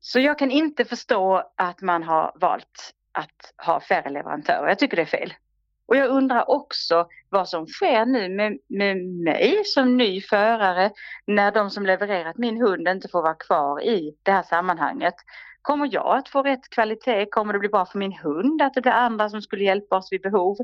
så 0.00 0.20
jag 0.20 0.38
kan 0.38 0.50
inte 0.50 0.84
förstå 0.84 1.52
att 1.56 1.80
man 1.80 2.02
har 2.02 2.32
valt 2.34 2.94
att 3.12 3.66
ha 3.66 3.80
färre 3.80 4.10
leverantörer. 4.10 4.68
Jag 4.68 4.78
tycker 4.78 4.96
det 4.96 5.02
är 5.02 5.06
fel. 5.06 5.34
Och 5.86 5.96
jag 5.96 6.08
undrar 6.08 6.50
också 6.50 7.08
vad 7.28 7.48
som 7.48 7.66
sker 7.66 8.06
nu 8.06 8.28
med, 8.28 8.58
med 8.68 8.96
mig 9.06 9.62
som 9.64 9.96
ny 9.96 10.20
förare 10.20 10.90
när 11.26 11.52
de 11.52 11.70
som 11.70 11.86
levererat 11.86 12.38
min 12.38 12.60
hund 12.60 12.88
inte 12.88 13.08
får 13.08 13.22
vara 13.22 13.34
kvar 13.34 13.82
i 13.82 14.16
det 14.22 14.32
här 14.32 14.42
sammanhanget. 14.42 15.14
Kommer 15.62 15.88
jag 15.92 16.18
att 16.18 16.28
få 16.28 16.42
rätt 16.42 16.70
kvalitet? 16.70 17.26
Kommer 17.30 17.52
det 17.52 17.58
bli 17.58 17.68
bra 17.68 17.86
för 17.86 17.98
min 17.98 18.12
hund 18.12 18.62
att 18.62 18.74
det 18.74 18.80
blir 18.80 18.92
andra 18.92 19.28
som 19.28 19.42
skulle 19.42 19.64
hjälpa 19.64 19.96
oss 19.96 20.12
vid 20.12 20.22
behov? 20.22 20.56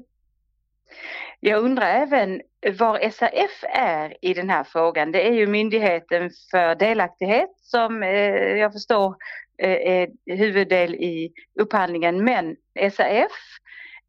Jag 1.41 1.65
undrar 1.65 1.87
även 1.87 2.43
var 2.79 3.11
SRF 3.11 3.65
är 3.69 4.17
i 4.23 4.35
den 4.35 4.51
här 4.51 4.65
frågan. 4.65 5.13
Det 5.13 5.29
är 5.29 5.33
ju 5.33 5.47
Myndigheten 5.47 6.31
för 6.51 6.75
delaktighet 6.75 7.51
som 7.63 8.03
eh, 8.03 8.57
jag 8.57 8.73
förstår 8.73 9.17
eh, 9.63 9.71
är 9.71 10.09
huvuddel 10.37 10.95
i 10.95 11.33
upphandlingen. 11.61 12.25
Men 12.25 12.57
SRF 12.93 13.33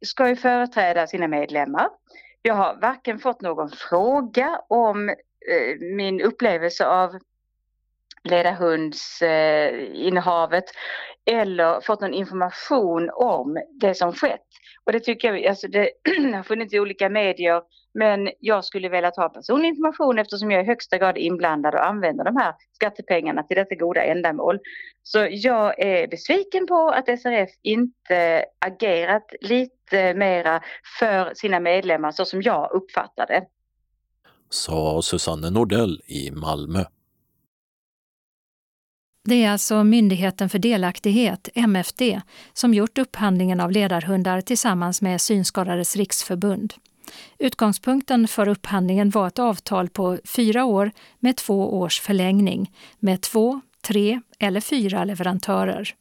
ska 0.06 0.28
ju 0.28 0.36
företräda 0.36 1.06
sina 1.06 1.28
medlemmar. 1.28 1.88
Jag 2.42 2.54
har 2.54 2.80
varken 2.80 3.18
fått 3.18 3.40
någon 3.40 3.70
fråga 3.70 4.60
om 4.68 5.08
eh, 5.08 5.14
min 5.80 6.20
upplevelse 6.20 6.86
av 6.86 7.18
ledarhundsinnehavet 8.24 10.64
eh, 10.64 10.70
eller 11.28 11.80
fått 11.80 12.00
någon 12.00 12.14
information 12.14 13.10
om 13.14 13.58
det 13.80 13.94
som 13.94 14.12
skett. 14.12 14.46
Och 14.84 14.92
det 14.92 15.00
tycker 15.00 15.32
jag, 15.32 15.46
alltså 15.46 15.68
det 15.68 15.90
har 16.34 16.42
funnits 16.42 16.74
i 16.74 16.80
olika 16.80 17.08
medier 17.08 17.62
men 17.94 18.30
jag 18.40 18.64
skulle 18.64 18.88
vilja 18.88 19.12
ha 19.16 19.28
personlig 19.28 19.68
information 19.68 20.18
eftersom 20.18 20.50
jag 20.50 20.62
i 20.62 20.66
högsta 20.66 20.98
grad 20.98 21.16
är 21.16 21.20
inblandad 21.20 21.74
och 21.74 21.86
använder 21.86 22.24
de 22.24 22.36
här 22.36 22.54
skattepengarna 22.72 23.42
till 23.42 23.56
detta 23.56 23.74
goda 23.74 24.04
ändamål. 24.04 24.58
Så 25.02 25.28
jag 25.30 25.80
är 25.80 26.08
besviken 26.08 26.66
på 26.66 26.88
att 26.88 27.20
SRF 27.20 27.50
inte 27.62 28.44
agerat 28.58 29.32
lite 29.40 30.14
mera 30.14 30.62
för 30.98 31.34
sina 31.34 31.60
medlemmar 31.60 32.12
så 32.12 32.24
som 32.24 32.42
jag 32.42 32.72
uppfattar 32.72 33.26
det. 33.26 33.46
Sa 34.50 35.02
Susanne 35.02 35.50
Nordell 35.50 36.00
i 36.06 36.30
Malmö. 36.30 36.84
Det 39.24 39.44
är 39.44 39.50
alltså 39.50 39.84
Myndigheten 39.84 40.48
för 40.48 40.58
delaktighet, 40.58 41.48
MFD, 41.54 42.20
som 42.52 42.74
gjort 42.74 42.98
upphandlingen 42.98 43.60
av 43.60 43.70
ledarhundar 43.72 44.40
tillsammans 44.40 45.02
med 45.02 45.20
Synskadades 45.20 45.96
riksförbund. 45.96 46.74
Utgångspunkten 47.38 48.28
för 48.28 48.48
upphandlingen 48.48 49.10
var 49.10 49.26
ett 49.26 49.38
avtal 49.38 49.88
på 49.88 50.18
fyra 50.24 50.64
år 50.64 50.90
med 51.18 51.36
två 51.36 51.78
års 51.78 52.00
förlängning 52.00 52.72
med 52.98 53.20
två, 53.20 53.60
tre 53.82 54.20
eller 54.38 54.60
fyra 54.60 55.04
leverantörer. 55.04 55.94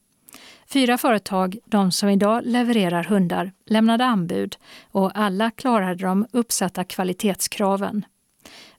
Fyra 0.67 0.97
företag, 0.97 1.57
de 1.65 1.91
som 1.91 2.09
idag 2.09 2.41
levererar 2.45 3.03
hundar, 3.03 3.51
lämnade 3.65 4.05
anbud 4.05 4.57
och 4.91 5.11
alla 5.15 5.51
klarade 5.51 6.03
de 6.03 6.27
uppsatta 6.31 6.83
kvalitetskraven. 6.83 8.05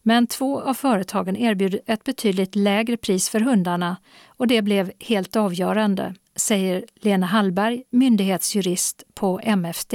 Men 0.02 0.26
två 0.26 0.60
av 0.60 0.74
företagen 0.74 1.36
erbjöd 1.36 1.80
ett 1.86 2.04
betydligt 2.04 2.56
lägre 2.56 2.96
pris 2.96 3.30
för 3.30 3.40
hundarna 3.40 3.96
och 4.26 4.46
det 4.46 4.62
blev 4.62 4.92
helt 5.00 5.36
avgörande, 5.36 6.14
säger 6.36 6.84
Lena 6.94 7.26
Hallberg, 7.26 7.82
myndighetsjurist 7.90 9.02
på 9.14 9.40
MFD. 9.42 9.94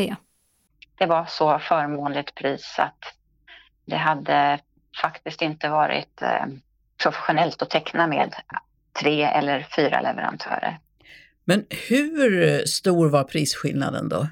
Det 0.98 1.06
var 1.06 1.26
så 1.26 1.60
förmånligt 1.60 2.36
pris 2.36 2.76
att 2.78 3.00
det 3.86 3.98
hade 3.98 4.60
faktiskt 5.02 5.42
inte 5.42 5.70
varit 5.70 6.22
eh, 6.22 6.46
professionellt 7.04 7.62
att 7.62 7.70
teckna 7.70 8.08
med 8.08 8.36
tre 9.02 9.24
eller 9.24 9.68
fyra 9.76 10.02
leverantörer. 10.02 10.80
Men 11.46 11.66
hur 11.90 12.58
stor 12.66 13.10
var 13.10 13.24
prisskillnaden 13.24 14.10
då? 14.10 14.28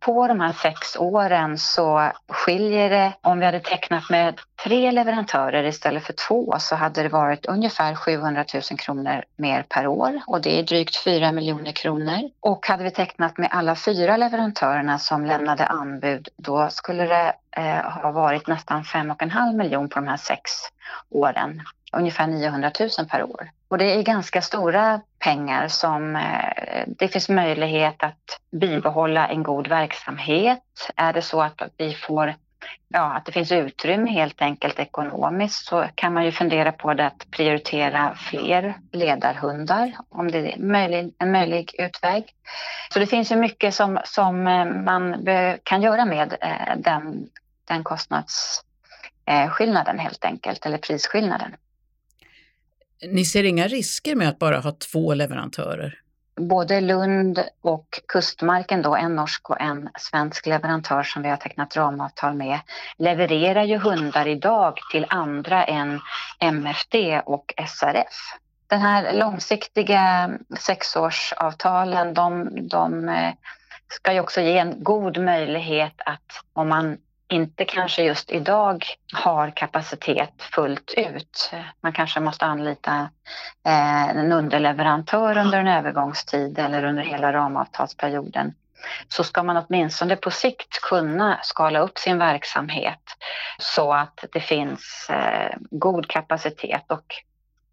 På 0.00 0.28
de 0.28 0.40
här 0.40 0.52
sex 0.52 0.96
åren 0.96 1.58
så 1.58 2.12
skiljer 2.28 2.90
det, 2.90 3.12
om 3.20 3.38
vi 3.38 3.44
hade 3.44 3.60
tecknat 3.60 4.10
med 4.10 4.40
tre 4.64 4.90
leverantörer 4.90 5.64
istället 5.64 6.02
för 6.02 6.12
två 6.28 6.54
så 6.58 6.76
hade 6.76 7.02
det 7.02 7.08
varit 7.08 7.46
ungefär 7.46 7.94
700 7.94 8.44
000 8.54 8.62
kronor 8.62 9.24
mer 9.36 9.62
per 9.62 9.86
år 9.86 10.20
och 10.26 10.40
det 10.42 10.58
är 10.58 10.62
drygt 10.62 10.96
4 10.96 11.32
miljoner 11.32 11.72
kronor. 11.72 12.30
Och 12.40 12.66
hade 12.66 12.84
vi 12.84 12.90
tecknat 12.90 13.38
med 13.38 13.48
alla 13.50 13.76
fyra 13.76 14.16
leverantörerna 14.16 14.98
som 14.98 15.26
lämnade 15.26 15.66
anbud 15.66 16.28
då 16.36 16.68
skulle 16.70 17.04
det 17.04 17.34
eh, 17.56 17.90
ha 18.02 18.10
varit 18.10 18.46
nästan 18.46 18.82
5,5 18.82 19.56
miljoner 19.56 19.88
på 19.88 20.00
de 20.00 20.08
här 20.08 20.16
sex 20.16 20.50
åren 21.10 21.62
ungefär 21.92 22.26
900 22.26 22.70
000 22.80 22.88
per 23.08 23.22
år. 23.22 23.50
Och 23.68 23.78
det 23.78 23.94
är 23.94 24.02
ganska 24.02 24.42
stora 24.42 25.00
pengar 25.18 25.68
som 25.68 26.16
eh, 26.16 26.84
det 26.86 27.08
finns 27.08 27.28
möjlighet 27.28 28.02
att 28.02 28.40
bibehålla 28.50 29.28
en 29.28 29.42
god 29.42 29.68
verksamhet. 29.68 30.90
Är 30.96 31.12
det 31.12 31.22
så 31.22 31.42
att 31.42 31.62
vi 31.76 31.94
får 31.94 32.34
ja, 32.88 33.16
att 33.16 33.24
det 33.24 33.32
finns 33.32 33.52
utrymme 33.52 34.10
helt 34.10 34.42
enkelt 34.42 34.78
ekonomiskt 34.78 35.66
så 35.66 35.86
kan 35.94 36.14
man 36.14 36.24
ju 36.24 36.32
fundera 36.32 36.72
på 36.72 36.94
det 36.94 37.06
att 37.06 37.30
prioritera 37.30 38.14
fler 38.14 38.74
ledarhundar 38.92 39.96
om 40.08 40.30
det 40.30 40.52
är 40.52 40.58
möjlig, 40.58 41.14
en 41.18 41.32
möjlig 41.32 41.74
utväg. 41.78 42.34
Så 42.92 42.98
det 42.98 43.06
finns 43.06 43.32
ju 43.32 43.36
mycket 43.36 43.74
som, 43.74 44.00
som 44.04 44.46
eh, 44.46 44.64
man 44.64 45.26
kan 45.62 45.82
göra 45.82 46.04
med 46.04 46.36
eh, 46.40 46.76
den, 46.76 47.28
den 47.68 47.84
kostnadsskillnaden 47.84 49.98
helt 49.98 50.24
enkelt, 50.24 50.66
eller 50.66 50.78
prisskillnaden. 50.78 51.56
Ni 53.02 53.24
ser 53.24 53.44
inga 53.44 53.68
risker 53.68 54.14
med 54.14 54.28
att 54.28 54.38
bara 54.38 54.60
ha 54.60 54.72
två 54.72 55.14
leverantörer? 55.14 56.00
både 56.40 56.80
Lund 56.80 57.44
och 57.60 58.00
Kustmarken, 58.08 58.82
då, 58.82 58.96
en 58.96 59.16
norsk 59.16 59.50
och 59.50 59.60
en 59.60 59.88
svensk 59.98 60.46
leverantör 60.46 61.02
som 61.02 61.22
vi 61.22 61.28
har 61.28 61.36
tecknat 61.36 61.76
ramavtal 61.76 62.34
med, 62.34 62.60
levererar 62.98 63.64
ju 63.64 63.78
hundar 63.78 64.28
idag 64.28 64.78
till 64.92 65.06
andra 65.08 65.64
än 65.64 66.00
MFD 66.38 67.20
och 67.24 67.54
SRF. 67.68 68.38
Den 68.66 68.80
här 68.80 69.12
långsiktiga 69.12 70.30
sexårsavtalen, 70.58 72.14
de, 72.14 72.48
de 72.68 73.08
eh, 73.08 73.32
ska 73.88 74.12
ju 74.12 74.20
också 74.20 74.40
ge 74.40 74.58
en 74.58 74.82
god 74.82 75.18
möjlighet 75.18 75.94
att 76.06 76.44
om 76.52 76.68
man 76.68 76.96
inte 77.30 77.64
kanske 77.64 78.02
just 78.02 78.30
idag 78.30 78.84
har 79.12 79.50
kapacitet 79.50 80.42
fullt 80.54 80.94
ut. 80.96 81.50
Man 81.80 81.92
kanske 81.92 82.20
måste 82.20 82.44
anlita 82.44 83.08
eh, 83.66 84.08
en 84.08 84.32
underleverantör 84.32 85.38
under 85.38 85.58
en 85.58 85.68
övergångstid 85.68 86.58
eller 86.58 86.84
under 86.84 87.02
hela 87.02 87.32
ramavtalsperioden 87.32 88.54
så 89.08 89.24
ska 89.24 89.42
man 89.42 89.56
åtminstone 89.56 90.16
på 90.16 90.30
sikt 90.30 90.80
kunna 90.80 91.38
skala 91.42 91.78
upp 91.78 91.98
sin 91.98 92.18
verksamhet 92.18 93.02
så 93.58 93.92
att 93.92 94.24
det 94.32 94.40
finns 94.40 95.06
eh, 95.10 95.56
god 95.70 96.08
kapacitet 96.08 96.84
och 96.88 97.14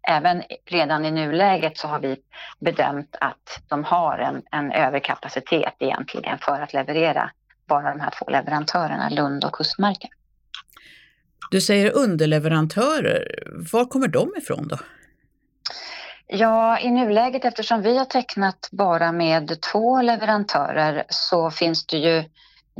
även 0.08 0.42
redan 0.66 1.04
i 1.04 1.10
nuläget 1.10 1.78
så 1.78 1.88
har 1.88 2.00
vi 2.00 2.16
bedömt 2.58 3.16
att 3.20 3.60
de 3.68 3.84
har 3.84 4.18
en, 4.18 4.42
en 4.50 4.72
överkapacitet 4.72 5.74
egentligen 5.78 6.38
för 6.38 6.60
att 6.60 6.72
leverera 6.72 7.30
bara 7.68 7.90
de 7.90 8.00
här 8.00 8.12
två 8.18 8.30
leverantörerna, 8.30 9.08
Lund 9.08 9.44
och 9.44 9.52
Kustmarken. 9.52 10.10
Du 11.50 11.60
säger 11.60 11.96
underleverantörer, 11.96 13.44
var 13.72 13.84
kommer 13.84 14.08
de 14.08 14.32
ifrån 14.36 14.68
då? 14.68 14.78
Ja, 16.26 16.78
i 16.80 16.90
nuläget 16.90 17.44
eftersom 17.44 17.82
vi 17.82 17.98
har 17.98 18.04
tecknat 18.04 18.68
bara 18.72 19.12
med 19.12 19.60
två 19.72 20.02
leverantörer 20.02 21.04
så 21.08 21.50
finns 21.50 21.86
det 21.86 21.96
ju 21.96 22.24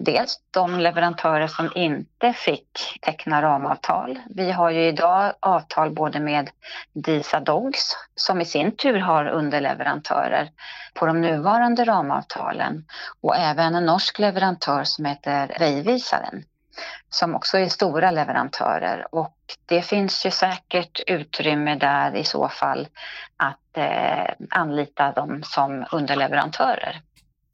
dels 0.04 0.40
de 0.50 0.80
leverantörer 0.80 1.46
som 1.46 1.70
inte 1.74 2.32
fick 2.32 2.98
teckna 3.02 3.42
ramavtal. 3.42 4.18
Vi 4.34 4.52
har 4.52 4.70
ju 4.70 4.86
idag 4.86 5.32
avtal 5.40 5.90
både 5.90 6.20
med 6.20 6.50
Disa 6.92 7.40
Dogs 7.40 7.96
som 8.14 8.40
i 8.40 8.44
sin 8.44 8.76
tur 8.76 8.98
har 8.98 9.26
underleverantörer 9.28 10.50
på 10.94 11.06
de 11.06 11.20
nuvarande 11.20 11.84
ramavtalen 11.84 12.84
och 13.20 13.36
även 13.36 13.74
en 13.74 13.86
norsk 13.86 14.18
leverantör 14.18 14.84
som 14.84 15.04
heter 15.04 15.46
Reivisaren 15.46 16.44
som 17.10 17.34
också 17.34 17.58
är 17.58 17.68
stora 17.68 18.10
leverantörer 18.10 19.14
och 19.14 19.36
det 19.66 19.82
finns 19.82 20.26
ju 20.26 20.30
säkert 20.30 21.00
utrymme 21.06 21.74
där 21.74 22.16
i 22.16 22.24
så 22.24 22.48
fall 22.48 22.88
att 23.36 23.76
eh, 23.76 24.34
anlita 24.50 25.12
dem 25.12 25.42
som 25.44 25.86
underleverantörer. 25.92 27.00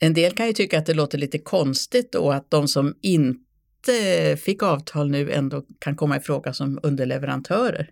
En 0.05 0.15
del 0.15 0.33
kan 0.33 0.47
ju 0.47 0.53
tycka 0.53 0.79
att 0.79 0.87
det 0.87 0.95
låter 0.95 1.19
lite 1.19 1.39
konstigt 1.39 2.13
då 2.13 2.31
att 2.31 2.51
de 2.51 2.69
som 2.69 2.95
inte 3.03 4.37
fick 4.45 4.63
avtal 4.63 5.11
nu 5.11 5.33
ändå 5.33 5.63
kan 5.81 5.97
komma 5.97 6.17
i 6.17 6.21
fråga 6.21 6.53
som 6.53 6.81
underleverantörer. 6.83 7.91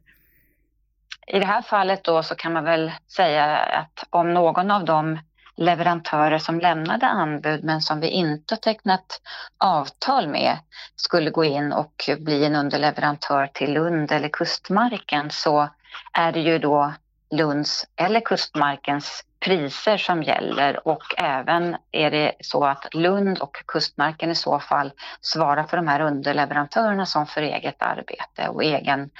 I 1.27 1.39
det 1.39 1.47
här 1.47 1.63
fallet 1.63 2.05
då 2.05 2.23
så 2.23 2.35
kan 2.35 2.53
man 2.53 2.65
väl 2.65 2.93
säga 3.17 3.57
att 3.57 4.07
om 4.11 4.35
någon 4.35 4.71
av 4.71 4.85
de 4.85 5.19
leverantörer 5.57 6.39
som 6.39 6.61
lämnade 6.61 7.07
anbud 7.07 7.65
men 7.65 7.81
som 7.81 8.01
vi 8.01 8.09
inte 8.09 8.57
tecknat 8.57 9.21
avtal 9.59 10.29
med 10.29 10.59
skulle 10.97 11.31
gå 11.31 11.45
in 11.45 11.73
och 11.73 12.11
bli 12.19 12.45
en 12.45 12.57
underleverantör 12.57 13.47
till 13.55 13.73
Lund 13.73 14.13
eller 14.13 14.29
Kustmarken 14.29 15.31
så 15.31 15.69
är 16.13 16.33
det 16.33 16.41
ju 16.41 16.59
då 16.59 16.93
Lunds 17.31 17.87
eller 17.97 18.21
Kustmarkens 18.21 19.25
priser 19.43 19.97
som 19.97 20.23
gäller 20.23 20.89
och 20.89 21.03
även 21.19 21.77
är 21.93 22.11
det 22.11 22.33
så 22.41 22.65
att 22.65 22.95
Lund 22.95 23.39
och 23.39 23.57
Kustmarken 23.67 24.31
i 24.31 24.35
så 24.35 24.61
fall 24.61 24.93
svarar 25.21 25.65
för 25.65 25.77
de 25.77 25.89
här 25.89 26.01
underleverantörerna 26.01 27.07
som 27.07 27.27
för 27.27 27.43
eget 27.43 27.83
arbete 27.83 28.49
och 28.49 28.65
egen, 28.65 29.11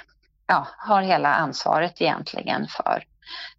ja, 0.47 0.67
har 0.77 1.01
hela 1.01 1.33
ansvaret 1.33 2.01
egentligen 2.01 2.67
för 2.67 3.03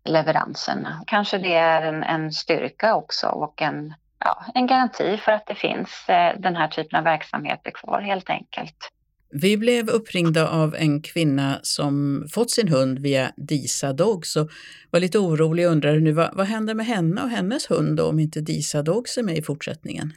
leveranserna. 0.05 1.03
Kanske 1.07 1.39
det 1.39 1.55
är 1.55 1.83
en, 1.83 2.03
en 2.03 2.33
styrka 2.33 2.95
också 2.95 3.27
och 3.27 3.63
en, 3.63 3.95
ja, 4.19 4.45
en 4.55 4.67
garanti 4.67 5.17
för 5.17 5.33
att 5.33 5.47
det 5.47 5.55
finns 5.55 6.09
eh, 6.09 6.39
den 6.39 6.57
här 6.57 6.69
typen 6.69 6.99
av 6.99 7.05
verksamheter 7.05 7.71
kvar 7.71 8.01
helt 8.01 8.31
enkelt. 8.31 8.91
Vi 9.31 9.57
blev 9.57 9.89
uppringda 9.89 10.49
av 10.49 10.75
en 10.75 11.03
kvinna 11.03 11.59
som 11.63 12.25
fått 12.33 12.51
sin 12.51 12.69
hund 12.69 12.99
via 12.99 13.33
Disa 13.37 13.93
Dogs 13.93 14.37
och 14.37 14.51
var 14.91 15.01
lite 15.01 15.19
orolig 15.19 15.67
och 15.67 15.73
undrade 15.73 16.01
nu 16.01 16.13
vad, 16.13 16.35
vad 16.35 16.47
händer 16.47 16.75
med 16.75 16.87
henne 16.87 17.23
och 17.23 17.31
hennes 17.31 17.71
hund 17.71 17.97
då, 17.97 18.09
om 18.09 18.19
inte 18.19 18.41
Disa 18.41 18.83
Dogs 18.83 19.19
är 19.19 19.23
med 19.23 19.37
i 19.37 19.43
fortsättningen? 19.43 20.13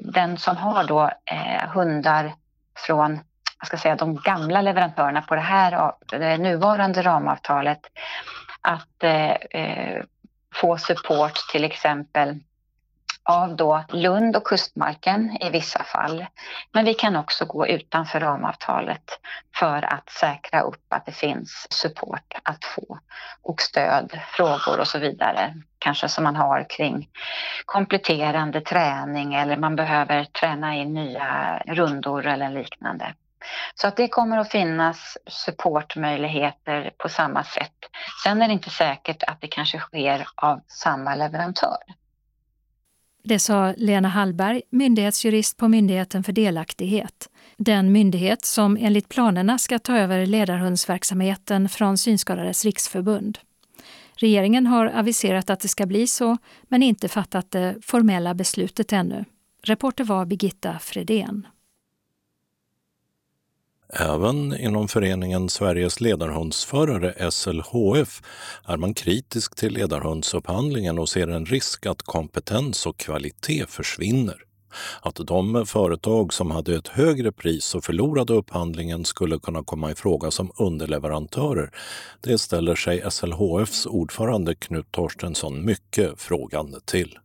Den 0.00 0.38
som 0.38 0.56
har 0.56 0.84
då 0.84 1.02
eh, 1.04 1.68
hundar 1.74 2.34
från 2.86 3.18
jag 3.58 3.66
ska 3.66 3.76
säga, 3.76 3.96
de 3.96 4.16
gamla 4.16 4.62
leverantörerna 4.62 5.22
på 5.22 5.34
det 5.34 5.40
här 5.40 5.92
det 6.10 6.38
nuvarande 6.38 7.02
ramavtalet 7.02 7.80
att 8.60 9.02
eh, 9.02 9.30
eh 9.30 10.02
få 10.54 10.78
support 10.78 11.34
till 11.52 11.64
exempel 11.64 12.40
av 13.26 13.56
då 13.56 13.84
Lund 13.88 14.36
och 14.36 14.46
Kustmarken 14.46 15.36
i 15.40 15.50
vissa 15.50 15.84
fall. 15.84 16.26
Men 16.72 16.84
vi 16.84 16.94
kan 16.94 17.16
också 17.16 17.44
gå 17.44 17.66
utanför 17.66 18.20
ramavtalet 18.20 19.18
för 19.56 19.94
att 19.94 20.10
säkra 20.10 20.60
upp 20.60 20.84
att 20.88 21.06
det 21.06 21.12
finns 21.12 21.66
support 21.70 22.34
att 22.42 22.64
få 22.64 22.98
och 23.42 23.60
stöd, 23.60 24.20
frågor 24.28 24.80
och 24.80 24.88
så 24.88 24.98
vidare. 24.98 25.54
Kanske 25.78 26.08
som 26.08 26.24
man 26.24 26.36
har 26.36 26.66
kring 26.70 27.08
kompletterande 27.64 28.60
träning 28.60 29.34
eller 29.34 29.56
man 29.56 29.76
behöver 29.76 30.24
träna 30.24 30.74
in 30.74 30.94
nya 30.94 31.62
rundor 31.66 32.26
eller 32.26 32.50
liknande. 32.50 33.14
Så 33.74 33.88
att 33.88 33.96
det 33.96 34.08
kommer 34.08 34.38
att 34.38 34.50
finnas 34.50 35.18
supportmöjligheter 35.26 36.90
på 36.98 37.08
samma 37.08 37.44
sätt. 37.44 37.72
Sen 38.24 38.42
är 38.42 38.48
det 38.48 38.52
inte 38.52 38.70
säkert 38.70 39.22
att 39.22 39.40
det 39.40 39.48
kanske 39.48 39.78
sker 39.78 40.26
av 40.34 40.60
samma 40.68 41.14
leverantör. 41.14 41.78
Det 43.28 43.38
sa 43.38 43.74
Lena 43.76 44.08
Hallberg, 44.08 44.62
myndighetsjurist 44.70 45.56
på 45.56 45.68
Myndigheten 45.68 46.24
för 46.24 46.32
delaktighet. 46.32 47.28
Den 47.56 47.92
myndighet 47.92 48.44
som 48.44 48.76
enligt 48.80 49.08
planerna 49.08 49.58
ska 49.58 49.78
ta 49.78 49.98
över 49.98 50.26
ledarhundsverksamheten 50.26 51.68
från 51.68 51.98
Synskadades 51.98 52.64
riksförbund. 52.64 53.38
Regeringen 54.14 54.66
har 54.66 54.86
aviserat 54.86 55.50
att 55.50 55.60
det 55.60 55.68
ska 55.68 55.86
bli 55.86 56.06
så, 56.06 56.36
men 56.62 56.82
inte 56.82 57.08
fattat 57.08 57.50
det 57.50 57.76
formella 57.82 58.34
beslutet 58.34 58.92
ännu. 58.92 59.24
Reporter 59.62 60.04
var 60.04 60.26
Birgitta 60.26 60.78
Fredén. 60.78 61.46
Även 63.92 64.56
inom 64.56 64.88
föreningen 64.88 65.48
Sveriges 65.48 66.00
ledarhundsförare, 66.00 67.30
SLHF, 67.30 68.22
är 68.68 68.76
man 68.76 68.94
kritisk 68.94 69.56
till 69.56 69.72
ledarhundsupphandlingen 69.72 70.98
och 70.98 71.08
ser 71.08 71.28
en 71.28 71.46
risk 71.46 71.86
att 71.86 72.02
kompetens 72.02 72.86
och 72.86 72.96
kvalitet 72.96 73.66
försvinner. 73.68 74.36
Att 75.02 75.14
de 75.26 75.66
företag 75.66 76.32
som 76.32 76.50
hade 76.50 76.74
ett 76.76 76.88
högre 76.88 77.32
pris 77.32 77.74
och 77.74 77.84
förlorade 77.84 78.32
upphandlingen 78.32 79.04
skulle 79.04 79.38
kunna 79.38 79.62
komma 79.64 79.90
i 79.90 79.94
fråga 79.94 80.30
som 80.30 80.52
underleverantörer, 80.58 81.70
det 82.20 82.38
ställer 82.38 82.74
sig 82.74 83.10
SLHFs 83.10 83.86
ordförande 83.86 84.54
Knut 84.54 84.92
Torstensson 84.92 85.64
mycket 85.64 86.20
frågande 86.20 86.80
till. 86.80 87.18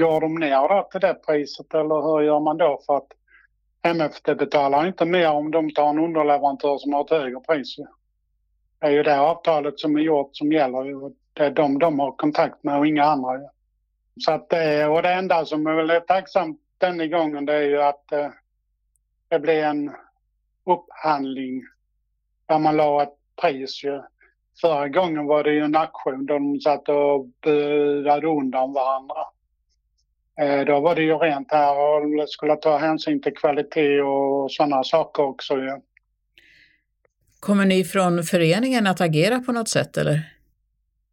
Går 0.00 0.20
de 0.20 0.34
ner 0.34 0.90
till 0.90 1.00
det 1.00 1.14
priset 1.26 1.74
eller 1.74 2.02
hur 2.02 2.22
gör 2.22 2.40
man 2.40 2.56
då 2.56 2.82
för 2.86 2.96
att 2.96 3.08
MFD 3.82 4.34
betalar 4.34 4.86
inte 4.86 5.04
mer 5.04 5.30
om 5.30 5.50
de 5.50 5.70
tar 5.70 5.88
en 5.88 5.98
underleverantör 5.98 6.78
som 6.78 6.92
har 6.92 7.04
ett 7.04 7.10
högre 7.10 7.40
pris. 7.40 7.76
Det 8.78 8.86
är 8.86 8.90
ju 8.90 9.02
det 9.02 9.20
avtalet 9.20 9.80
som 9.80 9.96
är 9.96 10.00
gjort 10.00 10.30
som 10.32 10.52
gäller. 10.52 11.12
Det 11.32 11.44
är 11.44 11.50
de 11.50 11.78
de 11.78 11.98
har 11.98 12.12
kontakt 12.12 12.64
med 12.64 12.78
och 12.78 12.86
inga 12.86 13.04
andra. 13.04 13.40
Så 14.20 14.32
att 14.32 14.48
det, 14.48 14.86
och 14.86 15.02
det 15.02 15.12
enda 15.12 15.44
som 15.44 15.66
är 15.66 15.74
väldigt 15.74 16.06
tacksamt 16.06 16.60
denna 16.78 17.06
gången 17.06 17.46
det 17.46 17.54
är 17.54 17.62
ju 17.62 17.82
att 17.82 18.12
eh, 18.12 18.28
det 19.28 19.38
blir 19.38 19.64
en 19.64 19.92
upphandling 20.64 21.62
där 22.46 22.58
man 22.58 22.76
la 22.76 23.02
ett 23.02 23.16
pris 23.42 23.84
ju. 23.84 24.02
Förra 24.60 24.88
gången 24.88 25.26
var 25.26 25.44
det 25.44 25.52
ju 25.52 25.64
en 25.64 25.76
auktion 25.76 26.26
där 26.26 26.34
de 26.34 26.60
satt 26.60 26.88
och 26.88 27.26
budade 27.42 28.26
undan 28.26 28.72
varandra. 28.72 29.16
Eh, 30.42 30.64
då 30.64 30.80
var 30.80 30.94
det 30.94 31.02
ju 31.02 31.14
rent 31.14 31.52
här 31.52 31.74
och 31.78 32.28
skulle 32.28 32.56
ta 32.56 32.78
hänsyn 32.78 33.22
till 33.22 33.34
kvalitet 33.34 34.00
och 34.00 34.52
sådana 34.52 34.84
saker 34.84 35.22
också. 35.22 35.58
Ja. 35.58 35.80
Kommer 37.40 37.64
ni 37.64 37.84
från 37.84 38.22
föreningen 38.22 38.86
att 38.86 39.00
agera 39.00 39.38
på 39.38 39.52
något 39.52 39.68
sätt 39.68 39.96
eller? 39.96 40.20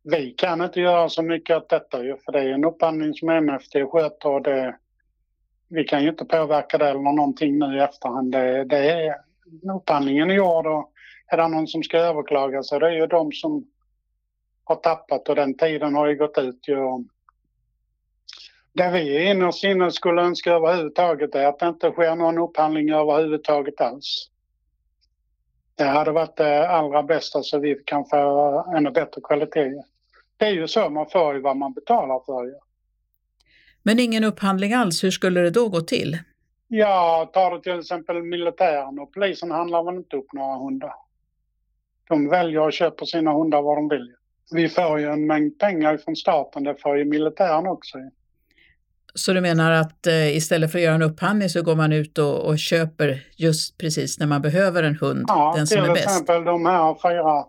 Vi 0.04 0.32
kan 0.32 0.62
inte 0.62 0.82
göra 0.82 1.10
så 1.10 1.22
mycket 1.22 1.58
åt 1.58 1.70
detta 1.70 1.98
för 1.98 2.32
det 2.32 2.39
är 2.39 2.50
en 2.50 2.65
upphandling 2.65 3.13
som 3.13 3.30
MFD 3.30 3.86
sköter 3.92 4.30
och 4.30 4.42
det, 4.42 4.76
vi 5.70 5.84
kan 5.84 6.04
ju 6.04 6.10
inte 6.10 6.26
påverka 6.26 6.78
det 6.78 6.89
eller 6.89 7.00
någonting 7.00 7.60
nu 7.60 7.78
i 7.78 7.80
efterhand. 7.80 8.32
Det, 8.32 8.63
det 8.63 8.92
är, 8.92 9.15
upphandlingen 9.76 10.30
är 10.30 10.34
gjord 10.34 10.68
och 10.68 10.92
är 11.28 11.38
det 11.38 11.48
någon 11.48 11.68
som 11.68 11.84
ska 11.84 11.98
överklaga 11.98 12.63
så 12.63 12.80
det 12.80 12.88
är 12.88 12.92
ju 12.92 13.08
de 13.08 13.32
som 13.32 13.68
har 14.63 14.76
tappat 14.76 15.30
och 15.30 15.36
den 15.36 15.58
tiden 15.58 15.96
har 15.96 16.08
ju 16.08 16.15
gått 16.15 16.38
ut. 16.38 16.68
Ju. 16.68 16.76
Det 18.80 18.89
vi 18.89 19.30
innerst 19.30 19.63
inne 19.63 19.92
skulle 19.92 20.22
önska 20.22 20.52
överhuvudtaget 20.54 21.36
är 21.36 21.46
att 21.46 21.60
det 21.60 21.68
inte 21.68 21.92
sker 21.92 22.15
någon 22.15 22.38
upphandling 22.38 22.89
överhuvudtaget 22.89 23.82
alls. 23.82 24.30
Det 25.76 25.84
hade 25.84 26.12
varit 26.12 26.38
det 26.38 26.70
allra 26.70 27.04
bästa 27.04 27.44
så 27.44 27.60
vi 27.60 27.76
kan 27.86 28.06
få 28.06 28.74
ännu 28.78 28.92
bättre 28.92 29.22
kvalitet. 29.22 29.84
Det 30.38 30.46
är 30.46 30.52
ju 30.52 30.68
så 30.68 30.89
man 30.89 31.10
får 31.10 31.34
ju 31.36 31.42
vad 31.42 31.58
man 31.58 31.74
betalar 31.74 32.22
för. 32.26 32.54
Men 33.84 34.00
ingen 34.00 34.24
upphandling 34.24 34.74
alls, 34.74 35.04
hur 35.04 35.12
skulle 35.12 35.39
det 35.39 35.50
då 35.50 35.70
gå 35.70 35.82
till? 35.82 36.18
Ja, 36.68 37.30
tar 37.34 37.52
du 37.52 37.62
till 37.62 37.80
exempel 37.80 38.24
militären 38.24 39.00
och 39.00 39.13
polisen 39.13 39.52
handlar 39.52 39.84
väl 39.84 39.96
inte 39.96 40.18
upp 40.18 40.34
några 40.34 40.58
hundar. 40.58 40.94
De 42.10 42.30
väljer 42.30 42.62
och 42.62 42.74
köper 42.74 43.06
sina 43.06 43.34
hundar 43.34 43.62
vad 43.62 43.78
de 43.78 43.89
vill. 43.89 44.13
Vi 44.52 44.70
får 44.70 45.00
ju 45.00 45.06
en 45.06 45.28
mängd 45.28 45.60
pengar 45.60 45.98
från 45.98 46.15
staten, 46.15 46.63
det 46.63 46.76
får 46.82 46.98
ju 46.98 47.06
militären 47.06 47.68
också. 47.68 47.98
Så 49.19 49.34
du 49.34 49.41
menar 49.41 49.71
att 49.71 50.08
eh, 50.08 50.38
istället 50.38 50.71
för 50.71 50.79
att 50.79 50.84
göra 50.84 50.95
en 50.95 51.01
upphandling 51.01 51.49
så 51.49 51.62
går 51.62 51.75
man 51.75 51.93
ut 51.93 52.17
och, 52.17 52.45
och 52.45 52.60
köper 52.60 53.23
just 53.38 53.77
precis 53.77 54.19
när 54.19 54.27
man 54.27 54.41
behöver 54.41 54.84
en 54.84 54.95
hund, 54.95 55.25
ja, 55.27 55.53
den 55.55 55.67
som 55.67 55.77
är 55.77 55.88
bäst? 55.88 55.95
Till 55.95 56.03
exempel 56.03 56.43
de 56.43 56.65
här 56.65 56.95
fyra 57.01 57.45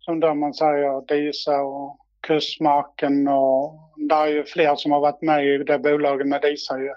som 0.00 0.20
då 0.20 0.34
man 0.34 0.54
säger 0.54 1.06
Disa 1.06 1.56
och 1.56 1.98
Kustmarken 2.20 3.28
och 3.28 3.74
det 4.08 4.14
är 4.14 4.26
ju 4.26 4.44
fler 4.44 4.76
som 4.76 4.92
har 4.92 5.00
varit 5.00 5.22
med 5.22 5.46
i 5.46 5.58
det 5.58 5.78
bolaget 5.78 6.26
med 6.26 6.42
Disa 6.42 6.78
ju. 6.78 6.94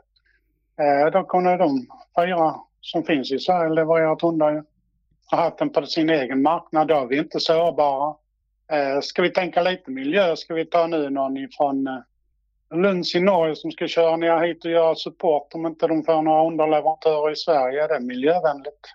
Eh, 0.81 1.11
då 1.11 1.23
kunde 1.23 1.57
de 1.57 1.87
fyra 2.19 2.55
som 2.81 3.03
finns 3.03 3.31
i 3.31 3.39
Sverige 3.39 3.73
levererat 3.73 4.21
hundar 4.21 4.51
ju. 4.51 4.63
Har 5.25 5.37
haft 5.37 5.57
den 5.57 5.69
på 5.69 5.85
sin 5.85 6.09
egen 6.09 6.41
marknad, 6.41 6.87
då 6.87 6.95
är 6.95 7.05
vi 7.05 7.17
inte 7.17 7.39
sårbara. 7.39 8.15
Eh, 8.71 9.01
ska 9.01 9.21
vi 9.21 9.29
tänka 9.29 9.61
lite 9.61 9.91
miljö 9.91 10.35
ska 10.35 10.53
vi 10.53 10.65
ta 10.65 10.87
nu 10.87 11.09
någon 11.09 11.37
ifrån 11.37 11.87
eh, 11.87 11.93
Lunds 12.73 13.15
i 13.15 13.19
Norge 13.19 13.55
som 13.55 13.71
ska 13.71 13.87
köra 13.87 14.17
ner 14.17 14.47
hit 14.47 14.65
och 14.65 14.71
göra 14.71 14.95
support 14.95 15.53
om 15.53 15.65
inte 15.65 15.87
de 15.87 16.03
får 16.03 16.21
några 16.21 16.47
underleverantörer 16.47 17.31
i 17.31 17.35
Sverige. 17.35 17.83
Är 17.83 17.87
det 17.87 17.99
miljövänligt? 17.99 18.93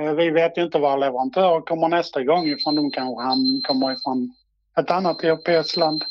Eh, 0.00 0.12
vi 0.12 0.30
vet 0.30 0.58
ju 0.58 0.62
inte 0.62 0.78
var 0.78 0.98
leverantörer 0.98 1.60
kommer 1.60 1.88
nästa 1.88 2.24
gång 2.24 2.46
ifrån. 2.46 2.76
De 2.76 2.90
kanske 2.90 3.22
han 3.22 3.62
kommer 3.68 3.92
ifrån 3.92 4.34
ett 4.78 4.90
annat 4.90 5.24
europeiskt 5.24 5.76
land. 5.76 6.02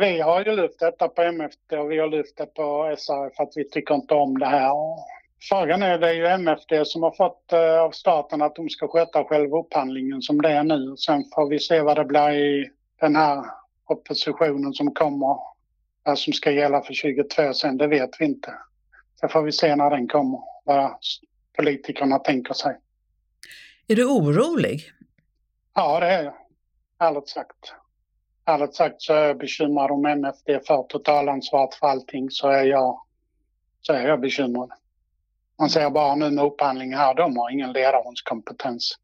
Vi 0.00 0.20
har 0.20 0.44
ju 0.44 0.56
lyft 0.56 0.80
detta 0.80 1.08
på 1.08 1.22
MFD 1.22 1.76
och 1.76 1.90
vi 1.90 1.98
har 1.98 2.08
lyft 2.08 2.36
det 2.36 2.46
på 2.46 2.94
SRF 2.98 3.36
för 3.36 3.42
att 3.42 3.52
vi 3.56 3.70
tycker 3.70 3.94
inte 3.94 4.14
om 4.14 4.38
det 4.38 4.46
här. 4.46 4.72
Frågan 5.48 5.82
är, 5.82 5.98
det 5.98 6.08
är 6.08 6.12
ju 6.12 6.26
MFD 6.26 6.84
som 6.84 7.02
har 7.02 7.10
fått 7.10 7.52
eh, 7.52 7.80
av 7.80 7.90
staten 7.90 8.42
att 8.42 8.54
de 8.54 8.68
ska 8.68 8.88
sköta 8.88 9.24
själva 9.24 9.58
upphandlingen 9.58 10.22
som 10.22 10.42
det 10.42 10.50
är 10.50 10.64
nu. 10.64 10.96
Sen 10.96 11.24
får 11.34 11.48
vi 11.48 11.58
se 11.58 11.80
vad 11.80 11.96
det 11.96 12.04
blir 12.04 12.30
i 12.30 12.70
den 13.00 13.16
här 13.16 13.44
oppositionen 13.92 14.72
som 14.72 14.94
kommer, 14.94 15.38
vad 16.02 16.18
som 16.18 16.32
ska 16.32 16.50
gälla 16.50 16.82
för 16.82 17.02
2022 17.02 17.54
sen, 17.54 17.76
det 17.76 17.86
vet 17.86 18.10
vi 18.18 18.24
inte. 18.24 18.54
Det 19.20 19.28
får 19.28 19.42
vi 19.42 19.52
se 19.52 19.76
när 19.76 19.90
den 19.90 20.08
kommer, 20.08 20.40
vad 20.64 20.96
politikerna 21.56 22.18
tänker 22.18 22.54
sig. 22.54 22.78
Är 23.88 23.96
du 23.96 24.04
orolig? 24.04 24.92
Ja, 25.74 26.00
det 26.00 26.06
är 26.06 26.24
jag. 26.24 26.34
Ärligt 26.98 27.28
sagt. 27.28 27.74
Ärligt 28.44 28.74
sagt 28.74 29.02
så 29.02 29.14
är 29.14 29.26
jag 29.26 29.38
bekymrad 29.38 29.90
om 29.90 30.06
MFD 30.06 30.60
får 30.66 30.82
totalansvaret 30.88 31.74
för 31.74 31.86
allting 31.86 32.30
så 32.30 32.48
är 32.48 32.64
jag, 32.64 33.02
så 33.80 33.92
är 33.92 34.06
jag 34.08 34.20
bekymrad. 34.20 34.70
Man 35.58 35.70
ser 35.70 35.90
bara 35.90 36.14
nu 36.14 36.30
med 36.30 36.44
upphandling 36.44 36.94
här, 36.94 37.14
de 37.14 37.36
har 37.36 37.50
ingen 37.50 37.72
ledarhundskompetens. 37.72 38.98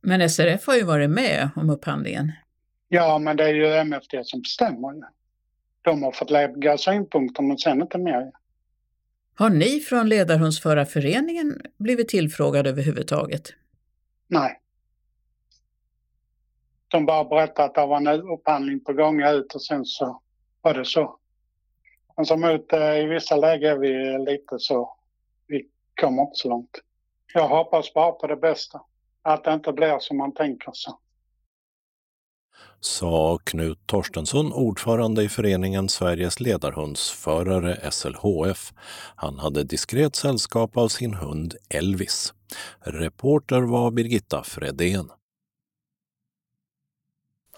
Men 0.00 0.30
SRF 0.30 0.66
har 0.66 0.74
ju 0.74 0.84
varit 0.84 1.10
med 1.10 1.50
om 1.56 1.70
upphandlingen. 1.70 2.32
Ja, 2.94 3.18
men 3.18 3.36
det 3.36 3.44
är 3.44 3.54
ju 3.54 3.66
MFD 3.66 4.14
som 4.24 4.40
bestämmer. 4.40 4.94
De 5.82 6.02
har 6.02 6.12
fått 6.12 6.30
lägga 6.30 6.78
synpunkter 6.78 7.42
men 7.42 7.58
sen 7.58 7.82
inte 7.82 7.98
mer. 7.98 8.32
Har 9.34 9.50
ni 9.50 9.80
från 9.80 10.08
Ledarhundsförarföreningen 10.08 11.60
blivit 11.76 12.08
tillfrågade 12.08 12.70
överhuvudtaget? 12.70 13.42
Nej. 14.28 14.60
De 16.88 17.06
bara 17.06 17.24
berättade 17.24 17.68
att 17.68 17.74
det 17.74 17.86
var 17.86 17.96
en 17.96 18.08
upphandling 18.08 18.80
på 18.80 18.92
gång 18.92 19.22
ut 19.22 19.54
och 19.54 19.62
sen 19.62 19.84
så 19.84 20.22
var 20.60 20.74
det 20.74 20.84
så. 20.84 21.18
Men 22.16 22.26
som 22.26 22.44
ut 22.44 22.72
eh, 22.72 22.98
i 22.98 23.06
vissa 23.06 23.36
lägen 23.36 23.72
är 23.72 23.78
vi 23.78 24.18
lite 24.30 24.58
så, 24.58 24.96
vi 25.46 25.68
kommer 26.00 26.22
inte 26.22 26.34
så 26.34 26.48
långt. 26.48 26.78
Jag 27.34 27.48
hoppas 27.48 27.94
bara 27.94 28.12
på 28.12 28.26
det 28.26 28.36
bästa. 28.36 28.80
Att 29.22 29.44
det 29.44 29.54
inte 29.54 29.72
blir 29.72 29.98
som 29.98 30.16
man 30.16 30.34
tänker 30.34 30.72
sig 30.72 30.92
sa 32.84 33.38
Knut 33.44 33.86
Torstensson, 33.86 34.52
ordförande 34.52 35.22
i 35.22 35.28
föreningen 35.28 35.88
Sveriges 35.88 36.40
ledarhundsförare 36.40 37.90
SLHF. 37.90 38.72
Han 39.16 39.38
hade 39.38 39.64
diskret 39.64 40.16
sällskap 40.16 40.76
av 40.76 40.88
sin 40.88 41.14
hund 41.14 41.54
Elvis. 41.68 42.34
Reporter 42.80 43.60
var 43.60 43.90
Birgitta 43.90 44.42
Fredén. 44.44 45.10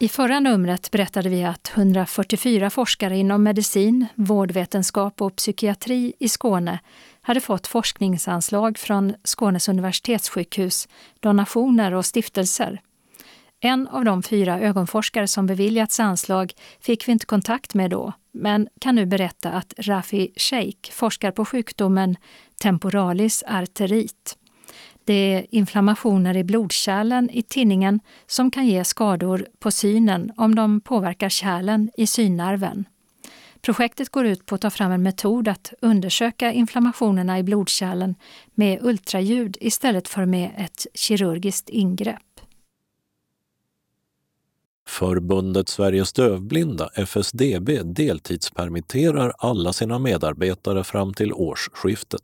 I 0.00 0.08
förra 0.08 0.40
numret 0.40 0.90
berättade 0.90 1.28
vi 1.28 1.44
att 1.44 1.72
144 1.74 2.70
forskare 2.70 3.16
inom 3.16 3.42
medicin, 3.42 4.06
vårdvetenskap 4.14 5.22
och 5.22 5.36
psykiatri 5.36 6.12
i 6.18 6.28
Skåne 6.28 6.78
hade 7.20 7.40
fått 7.40 7.66
forskningsanslag 7.66 8.78
från 8.78 9.14
Skånes 9.24 9.68
universitetssjukhus, 9.68 10.88
donationer 11.20 11.94
och 11.94 12.06
stiftelser. 12.06 12.80
En 13.66 13.88
av 13.88 14.04
de 14.04 14.22
fyra 14.22 14.60
ögonforskare 14.60 15.28
som 15.28 15.46
beviljats 15.46 16.00
anslag 16.00 16.52
fick 16.80 17.08
vi 17.08 17.12
inte 17.12 17.26
kontakt 17.26 17.74
med 17.74 17.90
då, 17.90 18.12
men 18.32 18.68
kan 18.80 18.94
nu 18.94 19.06
berätta 19.06 19.50
att 19.50 19.74
Rafi 19.78 20.32
Sheikh 20.36 20.92
forskar 20.92 21.30
på 21.30 21.44
sjukdomen 21.44 22.16
temporalis 22.62 23.44
arterit. 23.46 24.36
Det 25.04 25.14
är 25.14 25.46
inflammationer 25.50 26.36
i 26.36 26.44
blodkärlen 26.44 27.30
i 27.30 27.42
tinningen 27.42 28.00
som 28.26 28.50
kan 28.50 28.66
ge 28.66 28.84
skador 28.84 29.46
på 29.58 29.70
synen 29.70 30.32
om 30.36 30.54
de 30.54 30.80
påverkar 30.80 31.28
kärlen 31.28 31.90
i 31.96 32.06
synnerven. 32.06 32.84
Projektet 33.60 34.08
går 34.08 34.26
ut 34.26 34.46
på 34.46 34.54
att 34.54 34.60
ta 34.60 34.70
fram 34.70 34.92
en 34.92 35.02
metod 35.02 35.48
att 35.48 35.72
undersöka 35.80 36.52
inflammationerna 36.52 37.38
i 37.38 37.42
blodkärlen 37.42 38.14
med 38.54 38.78
ultraljud 38.82 39.56
istället 39.60 40.08
för 40.08 40.26
med 40.26 40.50
ett 40.56 40.86
kirurgiskt 40.94 41.68
ingrepp. 41.68 42.33
Förbundet 44.88 45.68
Sveriges 45.68 46.12
dövblinda, 46.12 46.90
FSDB, 46.94 47.82
deltidspermitterar 47.84 49.32
alla 49.38 49.72
sina 49.72 49.98
medarbetare 49.98 50.84
fram 50.84 51.14
till 51.14 51.32
årsskiftet. 51.32 52.22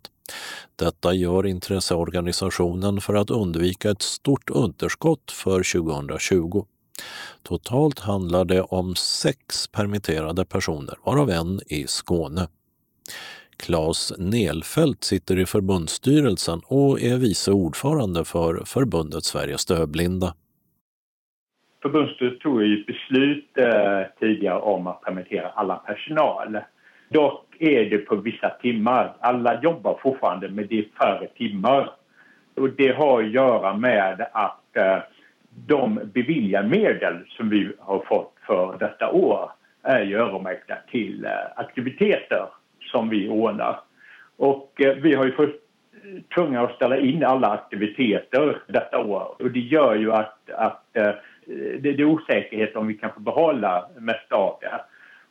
Detta 0.77 1.15
gör 1.15 1.47
intresseorganisationen 1.47 3.01
för 3.01 3.15
att 3.15 3.31
undvika 3.31 3.91
ett 3.91 4.03
stort 4.03 4.51
underskott 4.51 5.31
för 5.31 5.81
2020. 5.83 6.65
Totalt 7.43 7.99
handlar 7.99 8.45
det 8.45 8.63
om 8.63 8.95
sex 8.95 9.69
permitterade 9.69 10.45
personer, 10.45 10.99
varav 11.05 11.31
en 11.31 11.61
i 11.67 11.87
Skåne. 11.87 12.49
Claes 13.57 14.13
Nelfelt 14.19 15.05
sitter 15.05 15.39
i 15.39 15.47
förbundsstyrelsen 15.47 16.61
och 16.65 17.01
är 17.01 17.17
vice 17.17 17.53
ordförande 17.53 18.25
för 18.25 18.63
förbundet 18.65 19.25
Sveriges 19.25 19.67
dövblinda 19.67 20.35
förbundsstyrelsen 21.83 22.41
tog 22.41 22.63
ju 22.63 22.81
ett 22.81 22.87
beslut 22.87 23.59
eh, 23.59 24.03
tidigare 24.21 24.59
om 24.59 24.87
att 24.87 25.01
permittera 25.01 25.49
alla 25.49 25.77
personal. 25.77 26.59
Dock 27.09 27.57
är 27.59 27.91
det 27.91 27.99
på 27.99 28.17
vissa 28.17 28.49
timmar. 28.49 29.13
Alla 29.21 29.61
jobbar 29.63 29.99
fortfarande 30.03 30.49
men 30.49 30.67
det 30.67 30.79
är 30.79 30.85
färre 30.99 31.27
timmar. 31.27 31.91
Och 32.55 32.71
det 32.71 32.97
har 32.97 33.23
att 33.23 33.31
göra 33.31 33.77
med 33.77 34.27
att 34.33 34.77
eh, 34.77 34.99
de 35.67 36.01
beviljade 36.15 36.69
medel 36.69 37.15
som 37.29 37.49
vi 37.49 37.73
har 37.79 37.99
fått 37.99 38.35
för 38.47 38.77
detta 38.79 39.11
år 39.11 39.51
är 39.83 40.03
ju 40.03 40.17
öronmärkta 40.17 40.77
till 40.91 41.25
eh, 41.25 41.31
aktiviteter 41.57 42.47
som 42.81 43.09
vi 43.09 43.29
ordnar. 43.29 43.81
Och 44.37 44.81
eh, 44.81 44.95
vi 44.95 45.15
har 45.15 45.25
ju 45.25 45.33
först 45.33 45.57
tvungna 46.35 46.61
att 46.61 46.75
ställa 46.75 46.99
in 46.99 47.25
alla 47.25 47.51
aktiviteter 47.51 48.63
detta 48.67 48.99
år 48.99 49.35
och 49.39 49.51
det 49.51 49.61
gör 49.61 49.95
ju 49.95 50.13
att, 50.13 50.51
att 50.51 50.97
eh, 50.97 51.11
Eh, 51.51 51.81
det, 51.81 51.93
det 51.93 52.03
är 52.03 52.05
osäkerhet 52.05 52.77
om 52.77 52.87
vi 52.87 52.95
kan 52.95 53.13
få 53.13 53.21
behålla 53.21 53.89
mest 53.99 54.33
av 54.33 54.59
det. 54.61 54.81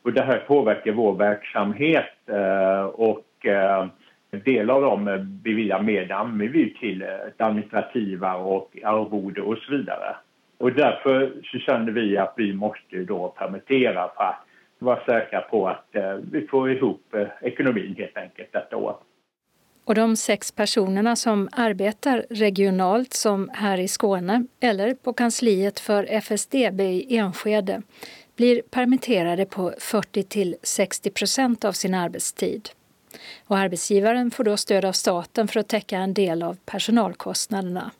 Och 0.02 0.12
det 0.12 0.22
här 0.22 0.38
påverkar 0.38 0.92
vår 0.92 1.14
verksamhet 1.14 2.14
eh, 2.26 2.82
och 2.82 3.46
eh, 3.46 3.86
en 4.30 4.42
del 4.44 4.70
av 4.70 4.82
dem 4.82 5.28
beviljar 5.42 5.82
mer 5.82 6.12
använder 6.12 6.48
vi 6.48 6.74
till 6.74 7.02
eh, 7.02 7.08
administrativa 7.38 8.34
och 8.34 8.76
arvode 8.84 9.42
och 9.42 9.58
så 9.58 9.72
vidare. 9.72 10.16
Och 10.58 10.72
därför 10.72 11.32
så 11.44 11.58
kände 11.58 11.92
vi 11.92 12.18
att 12.18 12.34
vi 12.36 12.52
måste 12.52 12.96
då 12.96 13.28
permittera 13.28 14.08
för 14.16 14.24
att 14.24 14.46
vara 14.78 15.04
säkra 15.04 15.40
på 15.40 15.68
att 15.68 15.96
eh, 15.96 16.14
vi 16.32 16.46
får 16.46 16.70
ihop 16.70 17.14
ekonomin 17.40 17.94
helt 17.98 18.16
enkelt 18.16 18.52
detta 18.52 18.76
år. 18.76 18.96
Och 19.90 19.96
de 19.96 20.16
sex 20.16 20.52
personerna 20.52 21.16
som 21.16 21.48
arbetar 21.52 22.26
regionalt 22.30 23.14
som 23.14 23.50
här 23.52 23.78
i 23.78 23.88
Skåne 23.88 24.46
eller 24.60 24.94
på 24.94 25.12
kansliet 25.12 25.80
för 25.80 26.06
FSDB 26.10 26.80
i 26.80 27.16
Enskede 27.16 27.82
blir 28.36 28.62
permitterade 28.62 29.46
på 29.46 29.72
40 29.78 30.22
till 30.22 30.56
60 30.62 31.10
procent 31.10 31.64
av 31.64 31.72
sin 31.72 31.94
arbetstid. 31.94 32.68
Och 33.46 33.58
arbetsgivaren 33.58 34.30
får 34.30 34.44
då 34.44 34.56
stöd 34.56 34.84
av 34.84 34.92
staten 34.92 35.48
för 35.48 35.60
att 35.60 35.68
täcka 35.68 35.98
en 35.98 36.14
del 36.14 36.42
av 36.42 36.56
personalkostnaderna. 36.66 37.90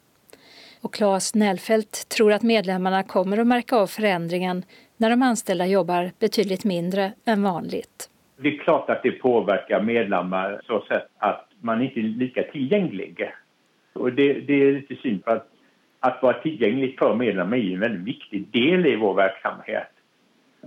Och 0.80 0.94
Claes 0.94 1.34
Nellfelt 1.34 2.08
tror 2.08 2.32
att 2.32 2.42
medlemmarna 2.42 3.02
kommer 3.02 3.38
att 3.38 3.46
märka 3.46 3.76
av 3.76 3.86
förändringen 3.86 4.62
när 4.96 5.10
de 5.10 5.22
anställda 5.22 5.66
jobbar 5.66 6.12
betydligt 6.18 6.64
mindre 6.64 7.12
än 7.24 7.42
vanligt. 7.42 8.10
Det 8.42 8.48
är 8.48 8.58
klart 8.58 8.90
att 8.90 9.02
det 9.02 9.10
påverkar 9.10 9.82
medlemmar 9.82 10.60
så 10.66 10.80
sätt 10.88 11.06
att 11.18 11.49
man 11.60 11.80
är 11.80 11.84
inte 11.84 12.00
lika 12.00 12.42
tillgänglig. 12.42 13.30
Och 13.92 14.12
det, 14.12 14.32
det 14.32 14.62
är 14.62 14.72
lite 14.72 14.96
synd 14.96 15.24
för 15.24 15.30
att, 15.30 15.48
att 16.00 16.22
vara 16.22 16.42
tillgänglig 16.42 16.98
för 16.98 17.14
medlemmar 17.14 17.56
är 17.56 17.74
en 17.74 17.80
väldigt 17.80 18.06
viktig 18.06 18.48
del 18.48 18.86
i 18.86 18.96
vår 18.96 19.14
verksamhet. 19.14 19.88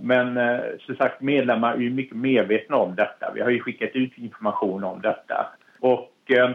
Men 0.00 0.36
eh, 0.36 0.60
som 0.80 0.96
sagt, 0.96 1.20
medlemmar 1.20 1.74
är 1.74 1.78
ju 1.78 1.90
mycket 1.90 2.16
medvetna 2.16 2.76
om 2.76 2.94
detta. 2.94 3.32
Vi 3.34 3.40
har 3.40 3.50
ju 3.50 3.60
skickat 3.60 3.90
ut 3.94 4.18
information 4.18 4.84
om 4.84 5.00
detta. 5.00 5.46
Och 5.80 6.12
eh, 6.28 6.50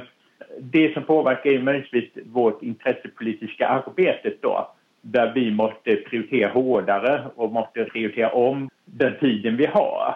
det 0.59 0.93
som 0.93 1.03
påverkar 1.03 1.49
är 1.49 1.61
möjligtvis 1.61 2.09
vårt 2.25 2.63
intressepolitiska 2.63 3.67
arbete 3.67 4.33
då 4.41 4.71
där 5.01 5.31
vi 5.35 5.51
måste 5.51 5.95
prioritera 5.95 6.51
hårdare 6.51 7.25
och 7.35 7.51
måste 7.51 7.83
prioritera 7.83 8.29
om 8.29 8.69
den 8.85 9.19
tiden 9.19 9.57
vi 9.57 9.65
har. 9.65 10.15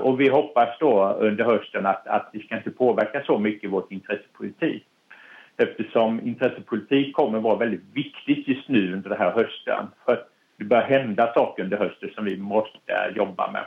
Och 0.00 0.20
vi 0.20 0.28
hoppas 0.28 0.78
då 0.80 1.16
under 1.20 1.44
hösten 1.44 1.86
att, 1.86 2.06
att 2.06 2.30
det 2.32 2.38
ska 2.38 2.56
inte 2.56 2.70
påverka 2.70 3.22
så 3.26 3.38
mycket 3.38 3.70
vårt 3.70 3.92
intressepolitik 3.92 4.86
eftersom 5.56 6.20
intressepolitik 6.20 7.16
kommer 7.16 7.40
vara 7.40 7.56
väldigt 7.56 7.84
viktigt 7.94 8.48
just 8.48 8.68
nu 8.68 8.92
under 8.92 9.10
den 9.10 9.18
här 9.18 9.30
hösten. 9.30 9.86
För 10.04 10.24
det 10.56 10.64
börjar 10.64 10.84
hända 10.84 11.32
saker 11.34 11.62
under 11.62 11.78
hösten 11.78 12.10
som 12.14 12.24
vi 12.24 12.36
måste 12.36 13.12
jobba 13.16 13.50
med. 13.50 13.64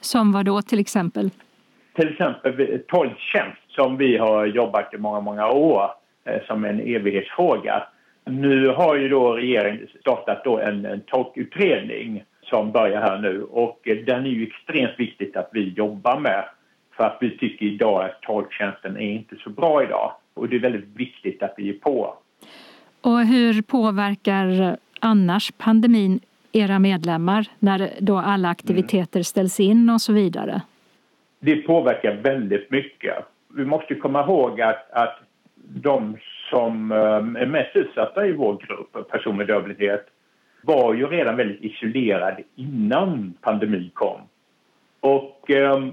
Som 0.00 0.32
vad 0.32 0.44
då 0.44 0.62
till 0.62 0.78
exempel? 0.78 1.30
Till 1.94 2.08
exempel 2.08 2.80
tolktjänst 2.88 3.62
som 3.68 3.96
vi 3.96 4.16
har 4.16 4.46
jobbat 4.46 4.94
i 4.94 4.98
många, 4.98 5.20
många 5.20 5.48
år 5.48 5.90
eh, 6.24 6.42
som 6.46 6.64
en 6.64 6.80
evighetsfråga. 6.80 7.82
Nu 8.24 8.68
har 8.68 8.96
ju 8.96 9.08
då 9.08 9.32
regeringen 9.32 9.88
startat 10.00 10.44
då 10.44 10.58
en, 10.58 10.86
en 10.86 11.00
tolkutredning 11.00 12.24
som 12.50 12.72
börjar 12.72 13.00
här 13.00 13.18
nu 13.18 13.42
och 13.42 13.80
den 14.06 14.26
är 14.26 14.30
ju 14.30 14.46
extremt 14.46 15.00
viktigt 15.00 15.36
att 15.36 15.48
vi 15.52 15.68
jobbar 15.68 16.20
med 16.20 16.44
för 16.96 17.04
att 17.04 17.18
vi 17.20 17.38
tycker 17.38 17.66
idag 17.66 18.04
att 18.04 18.22
tolktjänsten 18.22 18.96
är 18.96 19.10
inte 19.10 19.36
så 19.36 19.50
bra 19.50 19.82
idag 19.82 20.12
och 20.34 20.48
det 20.48 20.56
är 20.56 20.60
väldigt 20.60 20.96
viktigt 20.96 21.42
att 21.42 21.54
vi 21.56 21.68
är 21.68 21.72
på. 21.72 22.14
Och 23.00 23.20
hur 23.20 23.62
påverkar 23.62 24.76
annars 25.00 25.52
pandemin 25.58 26.20
era 26.52 26.78
medlemmar 26.78 27.46
när 27.58 27.90
då 28.00 28.18
alla 28.18 28.48
aktiviteter 28.48 29.22
ställs 29.22 29.60
in 29.60 29.90
och 29.90 30.00
så 30.00 30.12
vidare? 30.12 30.62
Det 31.40 31.56
påverkar 31.56 32.16
väldigt 32.16 32.70
mycket. 32.70 33.14
Vi 33.56 33.64
måste 33.64 33.94
komma 33.94 34.24
ihåg 34.24 34.60
att, 34.60 34.90
att 34.90 35.18
de 35.54 36.16
som 36.50 36.92
eh, 36.92 37.42
är 37.42 37.46
mest 37.46 37.76
utsatta 37.76 38.26
i 38.26 38.32
vår 38.32 38.56
grupp, 38.66 39.10
personer 39.10 39.36
med 39.36 39.46
dödlighet, 39.46 40.06
var 40.66 40.94
ju 40.94 41.06
redan 41.06 41.36
väldigt 41.36 41.64
isolerade 41.64 42.42
innan 42.54 43.34
pandemin 43.40 43.90
kom. 43.94 44.20
Och 45.00 45.50
eh, 45.50 45.84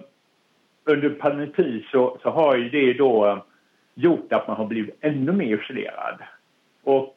under 0.84 1.10
pandemin 1.10 1.84
så, 1.92 2.18
så 2.22 2.30
har 2.30 2.56
ju 2.56 2.70
det 2.70 2.94
då 2.94 3.26
ehm, 3.26 3.40
gjort 3.96 4.34
att 4.34 4.48
man 4.48 4.58
har 4.58 4.66
blivit 4.66 4.98
ännu 5.02 5.32
mer 5.32 5.58
isolerad. 5.64 6.20
Och 6.84 7.16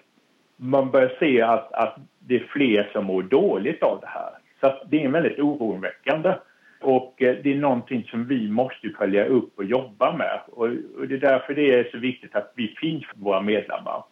man 0.57 0.91
börjar 0.91 1.13
se 1.19 1.43
att, 1.43 1.73
att 1.73 1.97
det 2.19 2.37
är 2.37 2.47
fler 2.53 2.91
som 2.93 3.05
mår 3.05 3.23
dåligt 3.23 3.83
av 3.83 4.01
det 4.01 4.07
här. 4.07 4.31
Så 4.61 4.87
det 4.89 5.05
är 5.05 5.09
väldigt 5.09 5.39
oroväckande. 5.39 6.35
Och 6.81 7.23
eh, 7.23 7.37
det 7.43 7.53
är 7.53 7.59
någonting 7.59 8.05
som 8.11 8.27
vi 8.27 8.51
måste 8.51 8.89
följa 8.99 9.25
upp 9.25 9.59
och 9.59 9.65
jobba 9.65 10.17
med. 10.17 10.41
Och, 10.47 10.69
och 10.99 11.09
det 11.09 11.15
är 11.15 11.19
därför 11.19 11.55
det 11.55 11.75
är 11.75 11.89
så 11.91 11.99
viktigt 11.99 12.37
att 12.37 12.53
vi 12.57 12.75
finns 12.81 13.07
för 13.07 13.19
våra 13.19 13.41
medlemmar. 13.41 14.03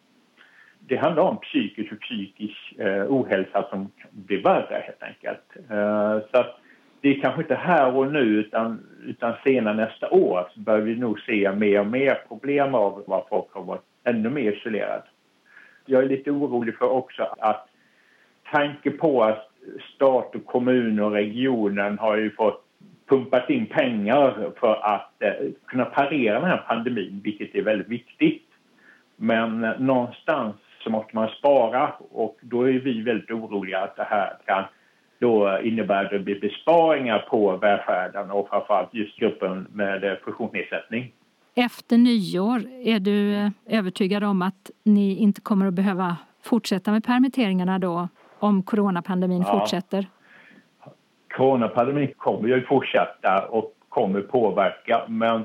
Det 0.86 0.96
handlar 0.96 1.22
om 1.22 1.40
psykisk 1.40 1.92
och 1.92 2.00
psykisk 2.00 2.78
eh, 2.78 3.04
ohälsa 3.08 3.66
som 3.70 3.90
blir 4.10 4.42
värre 4.42 4.82
helt 4.86 5.02
enkelt. 5.02 5.70
Eh, 5.70 6.18
så 6.30 6.40
att 6.40 6.60
det 7.00 7.08
är 7.08 7.20
kanske 7.20 7.40
inte 7.40 7.54
här 7.54 7.96
och 7.96 8.12
nu 8.12 8.20
utan, 8.20 8.86
utan 9.06 9.34
senare 9.44 9.76
nästa 9.76 10.10
år 10.10 10.48
så 10.54 10.60
bör 10.60 10.80
vi 10.80 10.96
nog 10.96 11.20
se 11.20 11.52
mer 11.52 11.80
och 11.80 11.86
mer 11.86 12.18
problem 12.28 12.74
av 12.74 13.04
vad 13.06 13.28
folk 13.28 13.52
har 13.52 13.62
varit 13.62 13.82
ännu 14.04 14.30
mer 14.30 14.52
isolerade. 14.52 15.02
Jag 15.86 16.02
är 16.02 16.08
lite 16.08 16.30
orolig 16.30 16.78
för 16.78 16.90
också 16.90 17.34
att 17.38 17.68
tanke 18.52 18.90
på 18.90 19.24
att 19.24 19.50
stat 19.94 20.34
och 20.34 20.46
kommun 20.46 21.00
och 21.00 21.12
regionen 21.12 21.98
har 21.98 22.16
ju 22.16 22.30
fått 22.30 22.64
pumpat 23.06 23.50
in 23.50 23.66
pengar 23.66 24.52
för 24.60 24.94
att 24.94 25.22
eh, 25.22 25.32
kunna 25.66 25.84
parera 25.84 26.40
den 26.40 26.50
här 26.50 26.64
pandemin, 26.68 27.20
vilket 27.24 27.54
är 27.54 27.62
väldigt 27.62 27.88
viktigt. 27.88 28.48
Men 29.16 29.64
eh, 29.64 29.80
någonstans 29.80 30.56
så 30.84 30.90
måste 30.90 31.16
man 31.16 31.28
spara 31.28 31.92
och 32.10 32.36
då 32.40 32.68
är 32.68 32.72
vi 32.72 33.02
väldigt 33.02 33.30
oroliga 33.30 33.80
att 33.80 33.96
det 33.96 34.04
här 34.04 34.36
kan 34.46 34.64
då 35.18 35.58
innebära 35.62 36.00
att 36.00 36.10
det 36.10 36.18
blir 36.18 36.40
besparingar 36.40 37.18
på 37.18 37.56
välfärden 37.56 38.30
och 38.30 38.48
framförallt 38.48 38.94
just 38.94 39.18
gruppen 39.18 39.66
med 39.72 40.18
funktionsnedsättning. 40.24 41.12
Efter 41.54 41.98
nyår, 41.98 42.62
är 42.84 43.00
du 43.00 43.34
eh, 43.34 43.50
övertygad 43.66 44.24
om 44.24 44.42
att 44.42 44.70
ni 44.84 45.16
inte 45.16 45.40
kommer 45.40 45.66
att 45.66 45.74
behöva 45.74 46.16
fortsätta 46.42 46.92
med 46.92 47.04
permitteringarna 47.04 47.78
då 47.78 48.08
om 48.38 48.62
coronapandemin 48.62 49.44
ja. 49.46 49.58
fortsätter? 49.58 50.06
Coronapandemin 51.36 52.12
kommer 52.16 52.48
ju 52.48 52.66
fortsätta 52.66 53.46
och 53.50 53.72
kommer 53.88 54.20
påverka 54.20 55.02
men 55.08 55.44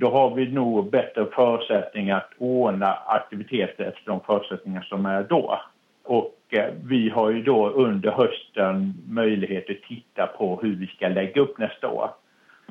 då 0.00 0.10
har 0.10 0.34
vi 0.34 0.52
nog 0.52 0.90
bättre 0.90 1.26
förutsättningar 1.34 2.16
att 2.16 2.30
ordna 2.38 2.92
aktiviteter 3.06 3.84
efter 3.84 4.02
de 4.04 4.20
förutsättningar 4.20 4.82
som 4.82 5.06
är 5.06 5.22
då. 5.22 5.60
Och 6.04 6.36
eh, 6.50 6.74
vi 6.84 7.08
har 7.08 7.30
ju 7.30 7.42
då 7.42 7.68
under 7.68 8.10
hösten 8.10 8.94
möjlighet 9.08 9.70
att 9.70 9.88
titta 9.88 10.26
på 10.26 10.60
hur 10.62 10.76
vi 10.76 10.86
ska 10.86 11.08
lägga 11.08 11.40
upp 11.40 11.58
nästa 11.58 11.88
år. 11.88 12.10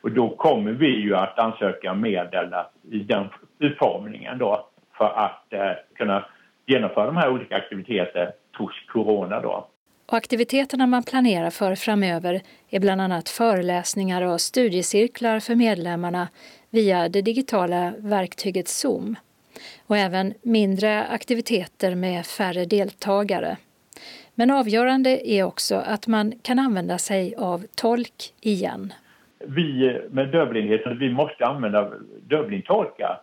Och 0.02 0.12
då 0.12 0.30
kommer 0.30 0.72
vi 0.72 1.00
ju 1.00 1.16
att 1.16 1.40
ansöka 1.40 1.94
medel 1.94 2.54
i 2.92 3.00
den 3.00 3.26
utformningen 3.60 4.38
då 4.38 4.68
för 4.98 5.06
att 5.06 5.54
eh, 5.54 5.72
kunna 5.96 6.26
genomföra 6.66 7.06
de 7.06 7.18
här 7.18 7.30
olika 7.30 7.56
aktiviteterna 7.56 8.32
trots 8.58 8.76
corona 8.88 9.40
då. 9.42 9.68
Och 10.06 10.18
aktiviteterna 10.18 10.88
man 10.88 11.04
planerar 11.04 11.50
för 11.50 11.76
framöver 11.76 12.42
är 12.70 12.80
bland 12.80 13.02
annat 13.02 13.30
föreläsningar 13.30 14.22
och 14.22 14.42
studiecirklar 14.42 15.40
för 15.40 15.56
medlemmarna 15.56 16.28
via 16.70 17.10
det 17.10 17.22
digitala 17.22 17.94
verktyget 17.98 18.68
Zoom 18.68 19.16
och 19.88 19.98
även 19.98 20.34
mindre 20.42 21.08
aktiviteter 21.08 21.96
med 21.96 22.26
färre 22.26 22.66
deltagare. 22.66 23.58
Men 24.36 24.52
avgörande 24.52 25.30
är 25.30 25.44
också 25.44 25.76
att 25.76 26.08
man 26.08 26.34
kan 26.42 26.60
använda 26.60 26.98
sig 26.98 27.36
av 27.38 27.66
tolk 27.76 28.34
igen 28.42 28.94
vi 29.48 30.02
med 30.12 30.28
dövblindhet 30.28 30.82
vi 31.00 31.10
måste 31.10 31.46
använda 31.46 31.92
dövblindtolkar 32.28 33.22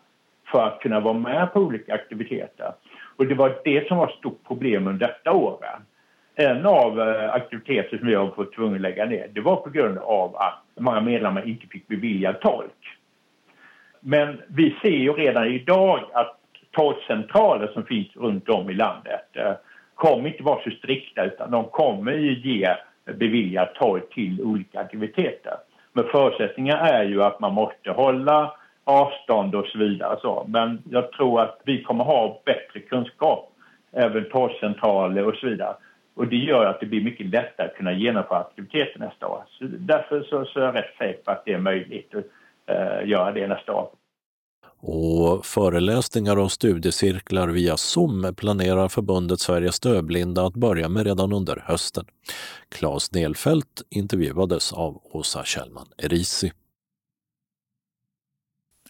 för 0.53 0.67
att 0.67 0.81
kunna 0.81 1.01
vara 1.01 1.15
med 1.15 1.53
på 1.53 1.61
olika 1.61 1.95
aktiviteter. 1.95 2.73
Och 3.17 3.27
det 3.27 3.35
var 3.35 3.61
det 3.65 3.89
som 3.89 3.97
var 3.97 4.09
ett 4.09 4.19
stort 4.19 4.45
problem 4.47 4.87
under 4.87 5.07
detta 5.07 5.33
året. 5.33 5.71
En 6.35 6.67
av 6.67 7.01
aktiviteterna 7.01 7.33
aktiviteter 7.33 7.99
som 7.99 8.07
vi 8.07 8.15
har 8.15 8.31
fått 8.31 8.55
tvungen 8.55 8.75
att 8.75 8.81
lägga 8.81 9.05
ner 9.05 9.29
det 9.33 9.41
var 9.41 9.57
på 9.57 9.71
grund 9.71 9.99
av 9.99 10.37
att 10.37 10.63
många 10.81 11.01
medlemmar 11.01 11.49
inte 11.49 11.67
fick 11.67 11.89
beviljad 11.89 12.41
tolk. 12.41 12.96
Men 14.09 14.43
vi 14.49 14.77
ser 14.83 14.89
ju 14.89 15.13
redan 15.13 15.47
idag 15.47 16.01
att 16.13 16.37
tolkcentraler 16.71 17.67
som 17.67 17.85
finns 17.85 18.17
runt 18.17 18.49
om 18.49 18.71
i 18.71 18.75
landet 18.75 19.27
eh, 19.33 19.53
kommer 19.95 20.29
inte 20.29 20.43
vara 20.43 20.63
så 20.65 20.71
strikta 20.71 21.25
utan 21.25 21.51
de 21.51 21.65
kommer 21.65 22.13
ge 22.13 22.77
beviljat 23.05 23.75
torg 23.75 24.03
till 24.11 24.43
olika 24.43 24.81
aktiviteter. 24.81 25.55
Men 25.93 26.05
förutsättningen 26.05 26.77
är 26.77 27.05
ju 27.05 27.23
att 27.23 27.41
man 27.41 27.55
måste 27.55 27.91
hålla 27.91 28.53
avstånd 28.85 29.55
och 29.55 29.67
så 29.67 29.79
vidare. 29.79 30.19
Så. 30.21 30.45
Men 30.49 30.83
jag 30.91 31.13
tror 31.13 31.41
att 31.41 31.61
vi 31.65 31.83
kommer 31.83 32.05
ha 32.05 32.43
bättre 32.45 32.81
kunskap, 32.81 33.53
även 33.93 34.31
torgcentraler 34.31 35.27
och 35.27 35.35
så 35.35 35.47
vidare, 35.47 35.75
Och 36.15 36.27
det 36.27 36.37
gör 36.37 36.67
att 36.67 36.81
det 36.81 36.87
blir 36.87 37.05
mycket 37.05 37.27
lättare 37.27 37.67
att 37.67 37.77
kunna 37.77 37.93
genomföra 37.93 38.39
aktiviteter 38.39 38.99
nästa 38.99 39.27
år. 39.27 39.43
Så 39.49 39.65
därför 39.65 40.23
så, 40.23 40.45
så 40.45 40.61
är 40.61 40.65
jag 40.65 40.75
rätt 40.75 40.95
säker 40.99 41.23
på 41.25 41.31
att 41.31 41.45
det 41.45 41.53
är 41.53 41.59
möjligt 41.59 42.15
uh, 42.71 43.09
göra 43.09 43.33
det 43.33 43.47
nästa 43.47 43.73
år. 43.73 43.89
Och 44.79 45.47
föreläsningar 45.47 46.39
och 46.39 46.53
studiecirklar 46.53 47.49
via 47.49 47.77
Zoom 47.77 48.35
planerar 48.37 48.89
förbundet 48.89 49.41
Sveriges 49.41 49.81
dövblinda 49.81 50.47
att 50.47 50.55
börja 50.55 50.89
med 50.89 51.07
redan 51.07 51.33
under 51.33 51.63
hösten. 51.67 52.05
Claes 52.69 53.13
Nelfelt 53.13 53.83
intervjuades 53.91 54.73
av 54.73 55.01
Åsa 55.05 55.45
Kjellman 55.45 55.87
Erisi. 55.99 56.53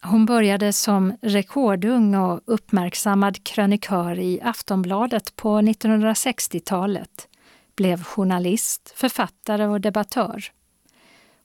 Hon 0.01 0.25
började 0.25 0.73
som 0.73 1.17
rekordung 1.21 2.15
och 2.15 2.41
uppmärksammad 2.45 3.43
krönikör 3.43 4.19
i 4.19 4.41
Aftonbladet 4.43 5.35
på 5.35 5.49
1960-talet, 5.49 7.27
blev 7.75 8.03
journalist, 8.03 8.93
författare 8.95 9.65
och 9.65 9.81
debattör. 9.81 10.43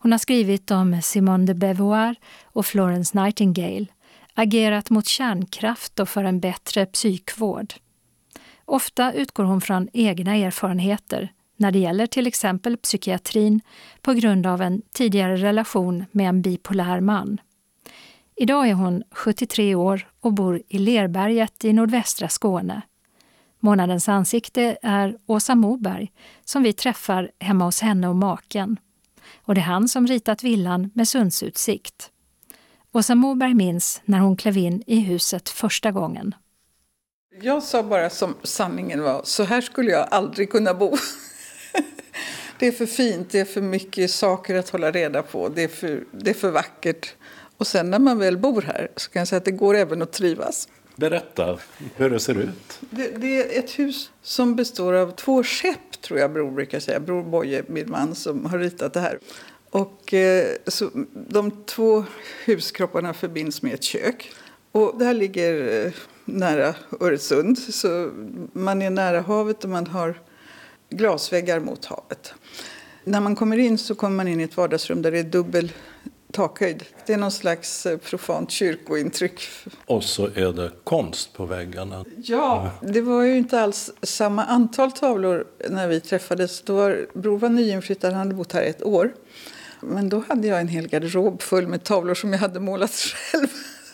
Hon 0.03 0.13
har 0.13 0.19
skrivit 0.19 0.71
om 0.71 1.03
Simone 1.03 1.47
de 1.47 1.55
Beauvoir 1.55 2.17
och 2.45 2.67
Florence 2.67 3.23
Nightingale, 3.23 3.87
agerat 4.35 4.91
mot 4.91 5.07
kärnkraft 5.07 6.01
och 6.01 6.09
för 6.09 6.25
en 6.25 6.41
bättre 6.41 6.87
psykvård. 6.87 7.75
Ofta 8.65 9.13
utgår 9.13 9.45
hon 9.45 9.61
från 9.61 9.89
egna 9.93 10.37
erfarenheter 10.37 11.33
när 11.57 11.73
det 11.73 11.79
gäller 11.79 12.07
till 12.07 12.27
exempel 12.27 12.77
psykiatrin 12.77 13.61
på 14.01 14.13
grund 14.13 14.47
av 14.47 14.63
en 14.63 14.83
tidigare 14.93 15.37
relation 15.37 16.05
med 16.13 16.29
en 16.29 16.43
bipolär 16.43 17.01
man. 17.01 17.41
Idag 18.37 18.69
är 18.69 18.75
hon 18.75 19.03
73 19.11 19.75
år 19.75 20.09
och 20.21 20.33
bor 20.33 20.63
i 20.69 20.79
Lerberget 20.79 21.65
i 21.65 21.73
nordvästra 21.73 22.29
Skåne. 22.29 22.83
Månadens 23.61 24.09
ansikte 24.09 24.77
är 24.83 25.17
Åsa 25.27 25.55
Moberg 25.55 26.13
som 26.45 26.63
vi 26.63 26.73
träffar 26.73 27.31
hemma 27.41 27.65
hos 27.65 27.81
henne 27.81 28.09
och 28.09 28.17
maken. 28.17 28.77
Och 29.37 29.55
det 29.55 29.61
är 29.61 29.65
han 29.65 29.89
som 29.89 30.07
ritat 30.07 30.43
villan 30.43 30.91
med 30.95 31.09
Sundsutsikt. 31.09 32.11
Åsa 32.93 33.15
Moberg 33.15 33.55
minns 33.55 34.01
när 34.05 34.19
hon 34.19 34.37
klev 34.37 34.57
in 34.57 34.83
i 34.87 35.01
huset 35.01 35.49
första 35.49 35.91
gången. 35.91 36.35
Jag 37.41 37.63
sa 37.63 37.83
bara 37.83 38.11
som 38.11 38.35
sanningen 38.43 39.03
var, 39.03 39.21
så 39.25 39.43
här 39.43 39.61
skulle 39.61 39.91
jag 39.91 40.09
aldrig 40.11 40.51
kunna 40.51 40.75
bo. 40.75 40.97
det 42.59 42.67
är 42.67 42.73
för 42.73 42.87
fint, 42.87 43.31
det 43.31 43.41
är 43.41 43.45
för 43.45 43.61
mycket 43.61 44.11
saker 44.11 44.55
att 44.55 44.69
hålla 44.69 44.91
reda 44.91 45.23
på, 45.23 45.49
det 45.49 45.63
är 45.63 45.69
för, 45.69 46.05
det 46.13 46.31
är 46.31 46.35
för 46.35 46.51
vackert. 46.51 47.15
Och 47.57 47.67
sen 47.67 47.91
när 47.91 47.99
man 47.99 48.19
väl 48.19 48.39
bor 48.39 48.63
här 48.63 48.89
så 48.97 49.11
kan 49.11 49.21
jag 49.21 49.29
säga 49.29 49.39
att 49.39 49.45
det 49.45 49.51
går 49.51 49.75
även 49.75 50.03
att 50.03 50.13
trivas. 50.13 50.69
Berätta 50.97 51.59
hur 51.97 52.11
det 52.11 52.21
ser 52.21 52.35
ut. 52.35 52.81
Det, 52.91 53.09
det, 53.09 53.57
är 53.57 53.59
ett 53.59 53.71
hus 53.71 54.11
som 54.23 54.57
består 54.57 54.93
av 54.93 55.11
två 55.11 55.43
skepp, 55.43 56.01
tror 56.01 56.19
jag 56.19 56.33
Bror 56.33 56.51
brukar 56.51 56.81
säga. 56.81 57.01
Bror 57.01 57.23
Boje, 57.23 57.65
min 57.67 57.91
man, 57.91 58.15
som 58.15 58.47
har 58.47 58.59
ritat 58.59 58.93
det 58.93 59.01
här. 59.01 59.19
Och, 59.71 60.15
eh, 60.15 60.47
så, 60.67 60.91
de 61.13 61.51
två 61.65 62.05
huskropparna 62.47 63.15
förbinds 63.15 63.63
med 63.63 63.75
ett 63.75 63.83
kök. 63.83 64.33
Och 64.73 64.99
det 64.99 65.05
här 65.05 65.15
ligger 65.15 65.85
eh, 65.87 65.93
nära 66.25 66.75
Öresund, 67.01 67.59
så 67.59 68.11
man 68.53 68.83
är 68.83 68.91
nära 68.91 69.21
havet 69.21 69.65
och 69.65 69.71
man 69.71 69.87
har 69.87 70.21
glasväggar 70.91 71.61
mot 71.61 71.85
havet. 71.85 72.35
När 73.05 73.21
man 73.21 73.37
kommer 73.37 73.59
in 73.59 73.79
så 73.79 73.95
kommer 73.95 74.17
man 74.17 74.29
in 74.29 74.41
i 74.41 74.45
ett 74.45 74.57
vardagsrum 74.57 75.03
där 75.03 75.11
det 75.11 75.19
är 75.19 75.25
dubbel 75.25 75.73
takhöjd. 76.33 76.85
Det 77.07 77.13
är 77.13 77.17
någon 77.17 77.31
slags 77.31 77.87
eh, 77.87 77.99
profant 77.99 78.51
kyrkointryck. 78.51 79.41
Och 79.87 80.05
så 80.05 80.27
är 80.27 80.53
det 80.53 80.71
konst 80.85 81.33
på 81.33 81.47
väggarna. 81.47 82.05
Ja, 82.17 82.71
det 82.81 83.01
var 83.01 83.23
ju 83.23 83.37
inte 83.37 83.61
alls 83.61 83.91
samma 84.03 84.45
antal 84.45 84.93
tavlor 84.93 85.47
när 85.71 85.89
vi 85.89 86.01
träffades. 86.01 86.63
Då 86.63 86.77
var, 86.77 87.07
bror 87.15 87.39
var 87.39 87.49
nyinflyttad, 87.49 88.13
han 88.13 88.19
hade 88.19 88.35
bott 88.35 88.53
här 88.53 88.63
ett 88.63 88.83
år. 88.83 89.13
Men 89.81 90.09
då 90.09 90.23
hade 90.29 90.49
jag 90.49 90.61
en 90.61 90.69
hel 90.69 90.89
garderob 90.89 91.43
full 91.43 91.67
med 91.67 91.85
tavlor 91.85 92.15
som 92.15 92.33
jag 92.33 92.41
hade 92.41 92.61
målat 92.61 92.91
själv. 93.31 93.49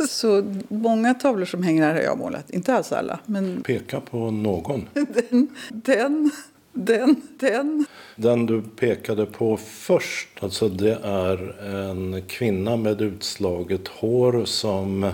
Så 0.08 0.54
många 0.68 1.14
tavlor 1.14 1.46
som 1.46 1.62
hänger 1.62 1.82
här 1.82 1.94
har 1.94 2.00
jag 2.00 2.18
målat. 2.18 2.50
Inte 2.50 2.74
alls 2.74 2.92
alla. 2.92 3.18
Men... 3.26 3.62
Peka 3.62 4.00
på 4.00 4.30
någon. 4.30 4.88
Den, 4.94 5.48
den, 5.68 6.30
den, 6.72 7.22
den. 7.38 7.86
Den 8.16 8.46
du 8.46 8.62
pekade 8.62 9.26
på 9.26 9.56
först, 9.56 10.28
alltså 10.40 10.68
det 10.68 10.98
är 11.02 11.62
en 11.62 12.22
kvinna 12.28 12.76
med 12.76 13.00
utslaget 13.00 13.88
hår 13.88 14.44
som 14.44 15.12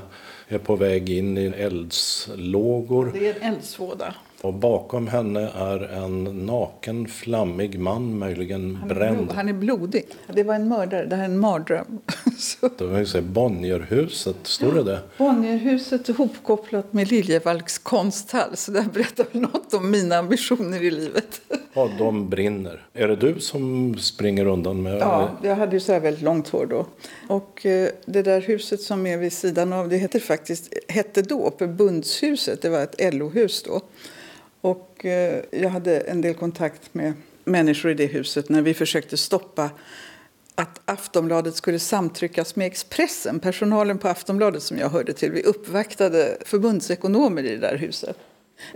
är 0.48 0.58
på 0.58 0.76
väg 0.76 1.10
in 1.10 1.38
i 1.38 1.46
eldslågor. 1.46 3.10
Det 3.14 3.28
är 3.28 3.36
en 3.40 3.54
eldsvåda. 3.54 4.14
Och 4.44 4.54
bakom 4.54 5.06
henne 5.06 5.50
är 5.54 5.78
en 6.04 6.24
naken, 6.24 7.08
flammig 7.08 7.78
man, 7.78 8.18
möjligen 8.18 8.76
han 8.76 8.88
bränd. 8.88 9.16
Blod, 9.16 9.32
han 9.32 9.48
är 9.48 9.52
blodig. 9.52 10.04
Det 10.34 10.42
var 10.42 10.54
en 10.54 10.68
mördare. 10.68 11.06
Det 11.06 11.16
här 11.16 11.22
är 11.22 11.28
en 11.28 11.38
mardröm. 11.38 11.98
Det 12.78 12.84
var 12.84 13.16
ju 13.16 13.22
Bonnierhuset, 13.22 14.36
står 14.42 14.72
det 14.72 14.82
det? 14.82 14.98
Bonnierhuset 15.18 16.08
ihopkopplat 16.08 16.92
med 16.92 17.10
Liljevalchs 17.10 17.78
konsthall. 17.78 18.56
Så 18.56 18.72
det 18.72 18.86
berättar 18.92 19.26
väl 19.32 19.42
något 19.42 19.74
om 19.74 19.90
mina 19.90 20.16
ambitioner 20.16 20.82
i 20.82 20.90
livet. 20.90 21.40
Ja, 21.74 21.90
de 21.98 22.28
brinner. 22.28 22.86
Är 22.94 23.08
det 23.08 23.16
du 23.16 23.40
som 23.40 23.94
springer 23.98 24.46
undan 24.46 24.82
med? 24.82 24.98
Ja, 25.00 25.30
jag 25.42 25.56
hade 25.56 25.76
ju 25.76 25.80
så 25.80 25.92
här 25.92 26.00
väldigt 26.00 26.22
långt 26.22 26.48
hår 26.48 26.66
då. 26.66 26.86
Och 27.28 27.66
eh, 27.66 27.88
det 28.06 28.22
där 28.22 28.40
huset 28.40 28.80
som 28.80 29.06
är 29.06 29.16
vid 29.16 29.32
sidan 29.32 29.72
av, 29.72 29.88
det 29.88 29.96
heter 29.96 30.20
faktiskt, 30.20 30.74
hette 30.88 31.22
då 31.22 31.52
Förbundshuset. 31.58 32.62
Det 32.62 32.68
var 32.68 32.82
ett 32.82 33.14
LO-hus 33.14 33.62
då. 33.62 33.80
Och 35.04 35.10
eh, 35.10 35.42
jag 35.50 35.70
hade 35.70 36.00
en 36.00 36.20
del 36.20 36.34
kontakt 36.34 36.94
med 36.94 37.12
människor 37.44 37.90
i 37.90 37.94
det 37.94 38.06
huset 38.06 38.48
när 38.48 38.62
vi 38.62 38.74
försökte 38.74 39.16
stoppa 39.16 39.70
att 40.54 40.80
Aftonbladet 40.84 41.56
skulle 41.56 41.78
samtryckas 41.78 42.56
med 42.56 42.66
Expressen. 42.66 43.40
Personalen 43.40 43.98
på 43.98 44.08
Aftonbladet 44.08 44.62
som 44.62 44.78
jag 44.78 44.88
hörde 44.88 45.12
till, 45.12 45.32
vi 45.32 45.42
uppvaktade 45.42 46.38
förbundsekonomer 46.44 47.42
i 47.42 47.48
det 47.48 47.56
där 47.56 47.76
huset. 47.76 48.16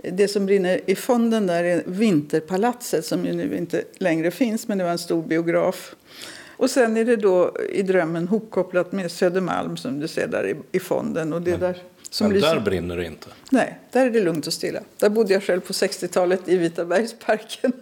Det 0.03 0.27
som 0.27 0.45
brinner 0.45 0.81
i 0.85 0.95
fonden 0.95 1.47
där 1.47 1.63
är 1.63 1.83
Vinterpalatset 1.85 3.05
som 3.05 3.25
ju 3.25 3.33
nu 3.33 3.57
inte 3.57 3.83
längre 3.97 4.31
finns, 4.31 4.67
men 4.67 4.77
det 4.77 4.83
var 4.83 4.91
en 4.91 4.97
stor 4.97 5.23
biograf. 5.23 5.95
Och 6.57 6.69
sen 6.69 6.97
är 6.97 7.05
det 7.05 7.15
då 7.15 7.55
i 7.69 7.81
drömmen 7.81 8.27
hopkopplat 8.27 8.91
med 8.91 9.11
Södermalm 9.11 9.77
som 9.77 9.99
du 9.99 10.07
ser 10.07 10.27
där 10.27 10.47
i, 10.47 10.77
i 10.77 10.79
fonden. 10.79 11.33
Och 11.33 11.41
det 11.41 11.57
där 11.57 11.83
som 12.09 12.31
Men 12.31 12.41
där 12.41 12.59
brinner 12.59 12.97
det 12.97 13.05
inte? 13.05 13.27
Nej, 13.51 13.79
där 13.91 14.05
är 14.05 14.09
det 14.09 14.21
lugnt 14.21 14.47
och 14.47 14.53
stilla. 14.53 14.79
Där 14.97 15.09
bodde 15.09 15.33
jag 15.33 15.43
själv 15.43 15.61
på 15.61 15.73
60-talet 15.73 16.49
i 16.49 16.57
Vitabergsparken. 16.57 17.73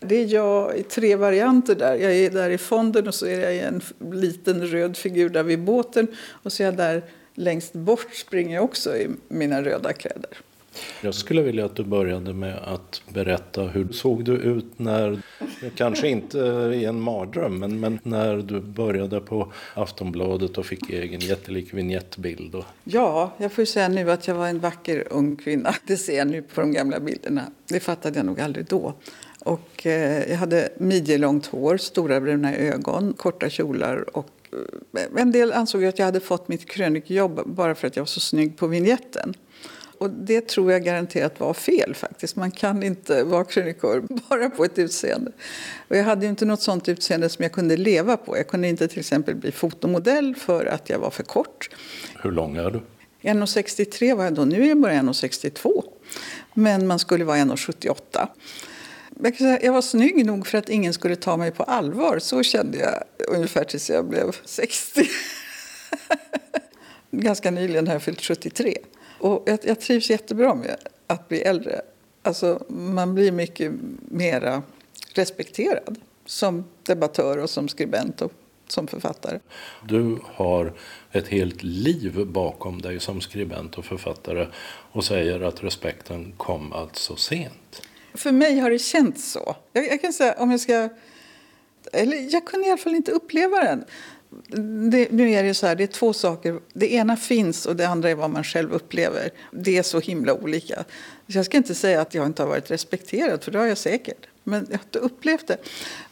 Det 0.00 0.16
är 0.16 0.26
jag 0.26 0.76
i 0.76 0.82
tre 0.82 1.16
varianter 1.16 1.74
där. 1.74 1.94
Jag 1.94 2.14
är 2.14 2.30
där 2.30 2.50
i 2.50 2.58
fonden 2.58 3.08
och 3.08 3.14
så 3.14 3.26
är 3.26 3.40
jag 3.40 3.56
en 3.56 3.82
liten 4.12 4.66
röd 4.66 4.96
figur 4.96 5.28
där 5.28 5.42
vid 5.42 5.58
båten. 5.58 6.06
Och 6.28 6.52
så 6.52 6.62
är 6.62 6.64
jag 6.64 6.76
där 6.76 7.02
längst 7.34 7.72
bort 7.72 8.14
springer 8.14 8.54
jag 8.54 8.64
också 8.64 8.96
i 8.96 9.08
mina 9.28 9.62
röda 9.62 9.92
kläder. 9.92 10.38
Jag 11.00 11.14
skulle 11.14 11.42
vilja 11.42 11.64
att 11.64 11.76
du 11.76 11.84
började 11.84 12.34
med 12.34 12.58
att 12.64 13.02
berätta 13.08 13.62
hur 13.62 13.92
såg 13.92 14.24
du 14.24 14.32
ut 14.32 14.78
när, 14.78 15.22
kanske 15.76 16.08
inte 16.08 16.38
i 16.74 16.84
en 16.84 17.00
mardröm, 17.00 17.58
men, 17.58 17.80
men 17.80 17.98
när 18.02 18.36
du 18.36 18.60
började 18.60 19.20
på 19.20 19.52
Aftonbladet 19.74 20.58
och 20.58 20.66
fick 20.66 20.90
egen 20.90 21.20
jättelik 21.20 21.74
vignettbild? 21.74 22.54
Och... 22.54 22.64
Ja, 22.84 23.32
jag 23.38 23.52
får 23.52 23.64
säga 23.64 23.88
nu 23.88 24.10
att 24.10 24.28
jag 24.28 24.34
var 24.34 24.48
en 24.48 24.60
vacker 24.60 25.06
ung 25.10 25.36
kvinna. 25.36 25.74
Det 25.86 25.96
ser 25.96 26.18
jag 26.18 26.26
nu 26.26 26.42
på 26.42 26.60
de 26.60 26.72
gamla 26.72 27.00
bilderna. 27.00 27.42
Det 27.68 27.80
fattade 27.80 28.18
jag 28.18 28.26
nog 28.26 28.40
aldrig 28.40 28.66
då. 28.66 28.94
Och 29.44 29.86
eh, 29.86 30.30
jag 30.30 30.36
hade 30.36 30.68
midjelångt 30.76 31.46
hår, 31.46 31.76
stora 31.76 32.20
bruna 32.20 32.56
ögon, 32.56 33.12
korta 33.12 33.50
kjolar 33.50 34.16
och 34.16 34.30
eh, 34.92 35.22
en 35.22 35.32
del 35.32 35.52
ansåg 35.52 35.84
att 35.84 35.98
jag 35.98 36.06
hade 36.06 36.20
fått 36.20 36.48
mitt 36.48 36.66
krönikjobb 36.66 37.40
bara 37.46 37.74
för 37.74 37.86
att 37.86 37.96
jag 37.96 38.00
var 38.00 38.06
så 38.06 38.20
snygg 38.20 38.56
på 38.56 38.66
vignetten. 38.66 39.34
Och 40.02 40.10
det 40.10 40.48
tror 40.48 40.72
jag 40.72 40.84
garanterat 40.84 41.40
var 41.40 41.54
fel 41.54 41.94
faktiskt. 41.94 42.36
Man 42.36 42.50
kan 42.50 42.82
inte 42.82 43.24
vara 43.24 43.44
krönikör 43.44 44.02
bara 44.28 44.50
på 44.50 44.64
ett 44.64 44.78
utseende. 44.78 45.32
Och 45.88 45.96
jag 45.96 46.04
hade 46.04 46.26
inte 46.26 46.44
något 46.44 46.62
sånt 46.62 46.88
utseende 46.88 47.28
som 47.28 47.42
jag 47.42 47.52
kunde 47.52 47.76
leva 47.76 48.16
på. 48.16 48.36
Jag 48.36 48.48
kunde 48.48 48.68
inte 48.68 48.88
till 48.88 48.98
exempel 48.98 49.34
bli 49.34 49.52
fotomodell 49.52 50.34
för 50.34 50.66
att 50.66 50.90
jag 50.90 50.98
var 50.98 51.10
för 51.10 51.22
kort. 51.22 51.70
Hur 52.22 52.30
lång 52.30 52.56
är 52.56 52.70
du? 52.70 52.80
1,63 53.22 54.16
var 54.16 54.24
jag 54.24 54.34
då. 54.34 54.44
Nu 54.44 54.62
är 54.62 54.68
jag 54.68 54.80
bara 54.80 54.92
1,62. 54.92 55.82
Men 56.54 56.86
man 56.86 56.98
skulle 56.98 57.24
vara 57.24 57.38
1,78. 57.38 58.28
Jag 59.62 59.72
var 59.72 59.82
snygg 59.82 60.26
nog 60.26 60.46
för 60.46 60.58
att 60.58 60.68
ingen 60.68 60.92
skulle 60.92 61.16
ta 61.16 61.36
mig 61.36 61.50
på 61.50 61.62
allvar. 61.62 62.18
Så 62.18 62.42
kände 62.42 62.78
jag 62.78 63.02
ungefär 63.28 63.64
tills 63.64 63.90
jag 63.90 64.08
blev 64.08 64.36
60. 64.44 65.02
Ganska 67.10 67.50
nyligen 67.50 67.86
har 67.86 67.94
jag 67.94 68.02
fyllt 68.02 68.20
73. 68.20 68.78
Och 69.22 69.42
jag, 69.46 69.58
jag 69.62 69.80
trivs 69.80 70.10
jättebra 70.10 70.54
med 70.54 70.76
att 71.06 71.28
bli 71.28 71.42
äldre. 71.42 71.80
Alltså, 72.22 72.64
man 72.68 73.14
blir 73.14 73.32
mycket 73.32 73.72
mera 74.08 74.62
respekterad 75.14 76.00
som 76.26 76.64
debattör 76.82 77.38
och 77.38 77.50
som 77.50 77.68
skribent 77.68 78.22
och 78.22 78.32
som 78.68 78.86
författare. 78.86 79.38
Du 79.88 80.18
har 80.24 80.72
ett 81.12 81.28
helt 81.28 81.62
liv 81.62 82.26
bakom 82.26 82.82
dig 82.82 83.00
som 83.00 83.20
skribent 83.20 83.78
och 83.78 83.84
författare 83.84 84.46
och 84.92 85.04
säger 85.04 85.40
att 85.40 85.64
respekten 85.64 86.32
kom 86.36 86.72
alltså 86.72 87.16
sent. 87.16 87.82
För 88.14 88.32
mig 88.32 88.58
har 88.58 88.70
det 88.70 88.78
känts 88.78 89.32
så. 89.32 89.56
Jag, 89.72 89.86
jag, 89.86 90.00
kan 90.00 90.12
säga 90.12 90.34
om 90.38 90.50
jag 90.50 90.60
ska... 90.60 90.88
Eller 91.92 92.34
jag 92.34 92.46
kunde 92.46 92.66
i 92.66 92.70
alla 92.70 92.78
fall 92.78 92.94
inte 92.94 93.12
uppleva 93.12 93.64
den. 93.64 93.84
Det, 94.90 95.12
nu 95.12 95.30
är 95.30 95.42
det 95.42 95.54
så 95.54 95.66
här, 95.66 95.76
det 95.76 95.82
är 95.82 95.86
två 95.86 96.12
saker. 96.12 96.60
Det 96.72 96.92
ena 96.92 97.16
finns 97.16 97.66
och 97.66 97.76
det 97.76 97.88
andra 97.88 98.10
är 98.10 98.14
vad 98.14 98.30
man 98.30 98.44
själv 98.44 98.72
upplever. 98.72 99.30
Det 99.50 99.78
är 99.78 99.82
så 99.82 100.00
himla 100.00 100.34
olika. 100.34 100.84
Jag 101.26 101.44
ska 101.44 101.56
inte 101.56 101.74
säga 101.74 102.00
att 102.00 102.14
jag 102.14 102.26
inte 102.26 102.42
har 102.42 102.48
varit 102.48 102.70
respekterad, 102.70 103.44
för 103.44 103.50
det 103.50 103.58
har 103.58 103.66
jag 103.66 103.78
säkert. 103.78 104.26
Men 104.44 104.66
jag 104.70 104.78
har 104.78 104.84
inte 104.84 104.98
upplevt 104.98 105.46
det. 105.46 105.56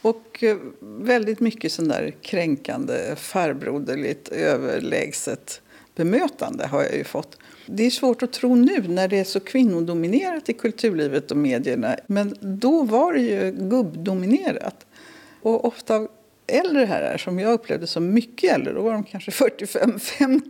Och 0.03 0.45
eh, 0.45 0.57
väldigt 0.81 1.41
mycket 1.41 1.73
sån 1.73 1.89
där 1.89 2.15
kränkande, 2.23 3.17
farbroderligt, 3.17 4.29
överlägset 4.29 5.61
bemötande 5.95 6.67
har 6.67 6.83
jag 6.83 6.97
ju 6.97 7.05
fått. 7.05 7.39
Det 7.67 7.87
är 7.87 7.91
svårt 7.91 8.23
att 8.23 8.33
tro 8.33 8.55
nu 8.55 8.83
när 8.89 9.09
det 9.09 9.19
är 9.19 9.25
så 9.25 9.41
kvinnodominerat 9.41 10.49
i 10.49 10.53
kulturlivet 10.53 11.31
och 11.31 11.37
medierna. 11.37 11.97
Men 12.07 12.37
då 12.41 12.83
var 12.83 13.13
det 13.13 13.21
ju 13.21 13.53
gubbdominerat. 13.53 14.87
Och 15.43 15.65
ofta 15.65 16.09
äldre 16.51 16.85
herrar 16.85 17.19
som 17.19 17.39
jag 17.39 17.53
upplevde 17.53 17.87
som 17.87 18.13
mycket 18.13 18.55
äldre, 18.55 18.73
då 18.73 18.83
var 18.83 18.93
de 18.93 19.05
kanske 19.05 19.31
45-50 19.31 20.43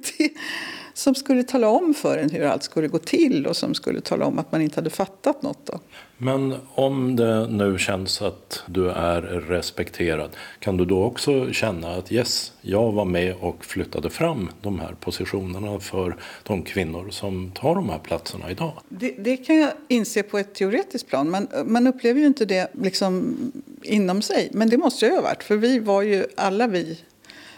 som 0.94 1.14
skulle 1.14 1.42
tala 1.42 1.68
om 1.68 1.94
för 1.94 2.18
en 2.18 2.30
hur 2.30 2.44
allt 2.44 2.62
skulle 2.62 2.88
gå 2.88 2.98
till 2.98 3.46
och 3.46 3.56
som 3.56 3.74
skulle 3.74 4.00
tala 4.00 4.24
om 4.24 4.38
att 4.38 4.52
man 4.52 4.62
inte 4.62 4.76
hade 4.76 4.90
fattat 4.90 5.42
något. 5.42 5.66
Då. 5.66 5.80
Men 6.22 6.54
om 6.74 7.16
det 7.16 7.46
nu 7.46 7.78
känns 7.78 8.22
att 8.22 8.62
du 8.66 8.90
är 8.90 9.22
respekterad, 9.22 10.30
kan 10.58 10.76
du 10.76 10.84
då 10.84 11.04
också 11.04 11.52
känna 11.52 11.94
att 11.94 12.12
yes, 12.12 12.52
jag 12.60 12.92
var 12.92 13.04
med 13.04 13.34
och 13.40 13.64
flyttade 13.64 14.10
fram 14.10 14.50
de 14.60 14.80
här 14.80 14.94
positionerna 15.00 15.80
för 15.80 16.16
de 16.42 16.62
kvinnor 16.62 17.10
som 17.10 17.52
tar 17.54 17.74
de 17.74 17.88
här 17.88 17.98
platserna 17.98 18.50
idag? 18.50 18.72
Det, 18.88 19.14
det 19.18 19.36
kan 19.36 19.56
jag 19.56 19.70
inse 19.88 20.22
på 20.22 20.38
ett 20.38 20.54
teoretiskt 20.54 21.08
plan. 21.08 21.30
Man, 21.30 21.48
man 21.64 21.86
upplever 21.86 22.20
ju 22.20 22.26
inte 22.26 22.44
det 22.44 22.70
liksom 22.72 23.36
inom 23.82 24.22
sig, 24.22 24.48
men 24.52 24.70
det 24.70 24.76
måste 24.76 25.04
jag 25.04 25.12
ju 25.12 25.16
ha 25.16 25.22
varit. 25.22 25.42
För 25.42 25.56
vi 25.56 25.78
var 25.78 26.02
ju, 26.02 26.26
alla 26.36 26.66
vi 26.66 26.98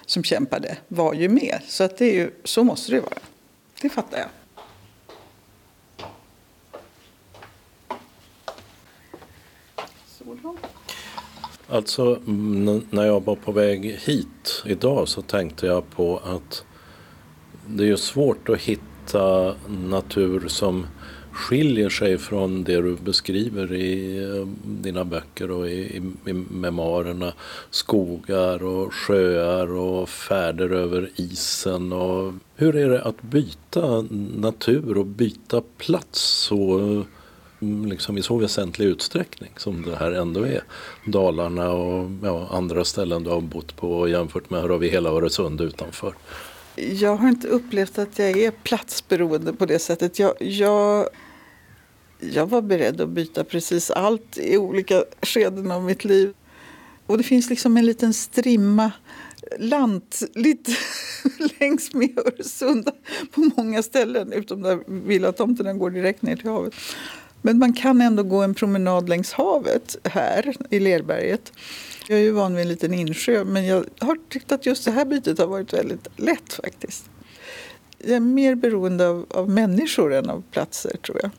som 0.06 0.24
kämpade 0.24 0.76
var 0.88 1.14
ju 1.14 1.28
med. 1.28 1.58
Så, 1.66 1.84
att 1.84 1.96
det 1.96 2.04
är 2.04 2.14
ju, 2.14 2.30
så 2.44 2.64
måste 2.64 2.92
det 2.92 3.00
vara. 3.00 3.18
Det 3.82 3.88
fattar 3.88 4.18
jag. 4.18 4.28
Alltså, 11.68 12.18
när 12.90 13.06
jag 13.06 13.24
var 13.24 13.36
på 13.36 13.52
väg 13.52 13.84
hit 13.84 14.62
idag 14.66 15.08
så 15.08 15.22
tänkte 15.22 15.66
jag 15.66 15.90
på 15.90 16.20
att 16.24 16.64
det 17.66 17.84
är 17.84 17.88
ju 17.88 17.96
svårt 17.96 18.48
att 18.48 18.60
hitta 18.60 19.54
natur 19.68 20.48
som 20.48 20.86
skiljer 21.32 21.88
sig 21.88 22.18
från 22.18 22.64
det 22.64 22.80
du 22.80 22.96
beskriver 22.96 23.72
i 23.72 24.24
eh, 24.24 24.46
dina 24.64 25.04
böcker 25.04 25.50
och 25.50 25.68
i, 25.68 26.02
i 26.26 26.32
memoarerna. 26.32 27.32
Skogar 27.70 28.64
och 28.64 28.94
sjöar 28.94 29.72
och 29.72 30.08
färder 30.08 30.70
över 30.70 31.10
isen. 31.16 31.92
Och 31.92 32.32
hur 32.56 32.76
är 32.76 32.88
det 32.90 33.02
att 33.02 33.22
byta 33.22 34.04
natur 34.36 34.98
och 34.98 35.06
byta 35.06 35.62
plats 35.78 36.20
så, 36.20 37.04
Mm, 37.62 37.86
liksom 37.86 38.18
i 38.18 38.22
så 38.22 38.36
väsentlig 38.36 38.86
utsträckning 38.86 39.50
som 39.56 39.82
det 39.82 39.96
här 39.96 40.12
ändå 40.12 40.42
är? 40.42 40.64
Dalarna 41.04 41.70
och 41.70 42.10
ja, 42.22 42.48
andra 42.50 42.84
ställen 42.84 43.24
du 43.24 43.30
har 43.30 43.40
bott 43.40 43.76
på 43.76 44.08
jämfört 44.08 44.50
med 44.50 44.60
här 44.60 44.68
har 44.68 44.78
vi 44.78 44.88
hela 44.88 45.10
Öresund 45.10 45.60
utanför. 45.60 46.14
Jag 46.76 47.16
har 47.16 47.28
inte 47.28 47.48
upplevt 47.48 47.98
att 47.98 48.18
jag 48.18 48.38
är 48.38 48.50
platsberoende 48.50 49.52
på 49.52 49.66
det 49.66 49.78
sättet. 49.78 50.18
Jag, 50.18 50.34
jag, 50.40 51.08
jag 52.20 52.46
var 52.46 52.62
beredd 52.62 53.00
att 53.00 53.08
byta 53.08 53.44
precis 53.44 53.90
allt 53.90 54.38
i 54.38 54.56
olika 54.56 55.04
skeden 55.22 55.70
av 55.70 55.82
mitt 55.82 56.04
liv. 56.04 56.34
Och 57.06 57.18
det 57.18 57.24
finns 57.24 57.50
liksom 57.50 57.76
en 57.76 57.86
liten 57.86 58.14
strimma 58.14 58.92
lantligt 59.58 60.36
lite 60.36 60.70
längs 61.60 61.94
med 61.94 62.18
Öresund 62.18 62.90
på 63.30 63.50
många 63.56 63.82
ställen. 63.82 64.32
Utom 64.32 64.62
där 64.62 64.78
villatomterna 64.86 65.72
går 65.72 65.90
direkt 65.90 66.22
ner 66.22 66.36
till 66.36 66.50
havet. 66.50 66.74
Men 67.42 67.58
man 67.58 67.72
kan 67.72 68.00
ändå 68.00 68.22
gå 68.22 68.42
en 68.42 68.54
promenad 68.54 69.08
längs 69.08 69.32
havet 69.32 69.96
här 70.04 70.56
i 70.70 70.80
Lerberget. 70.80 71.52
Jag 72.08 72.18
är 72.18 72.22
ju 72.22 72.30
van 72.30 72.54
vid 72.54 72.62
en 72.62 72.68
liten 72.68 72.94
insjö 72.94 73.44
men 73.44 73.66
jag 73.66 73.84
har 73.98 74.18
tyckt 74.28 74.52
att 74.52 74.66
just 74.66 74.84
det 74.84 74.90
här 74.90 75.04
bytet 75.04 75.38
har 75.38 75.46
varit 75.46 75.72
väldigt 75.72 76.08
lätt 76.16 76.52
faktiskt. 76.52 77.10
Jag 77.98 78.16
är 78.16 78.20
mer 78.20 78.54
beroende 78.54 79.08
av, 79.08 79.26
av 79.30 79.50
människor 79.50 80.14
än 80.14 80.30
av 80.30 80.42
platser 80.50 80.96
tror 80.96 81.20
jag. 81.22 81.30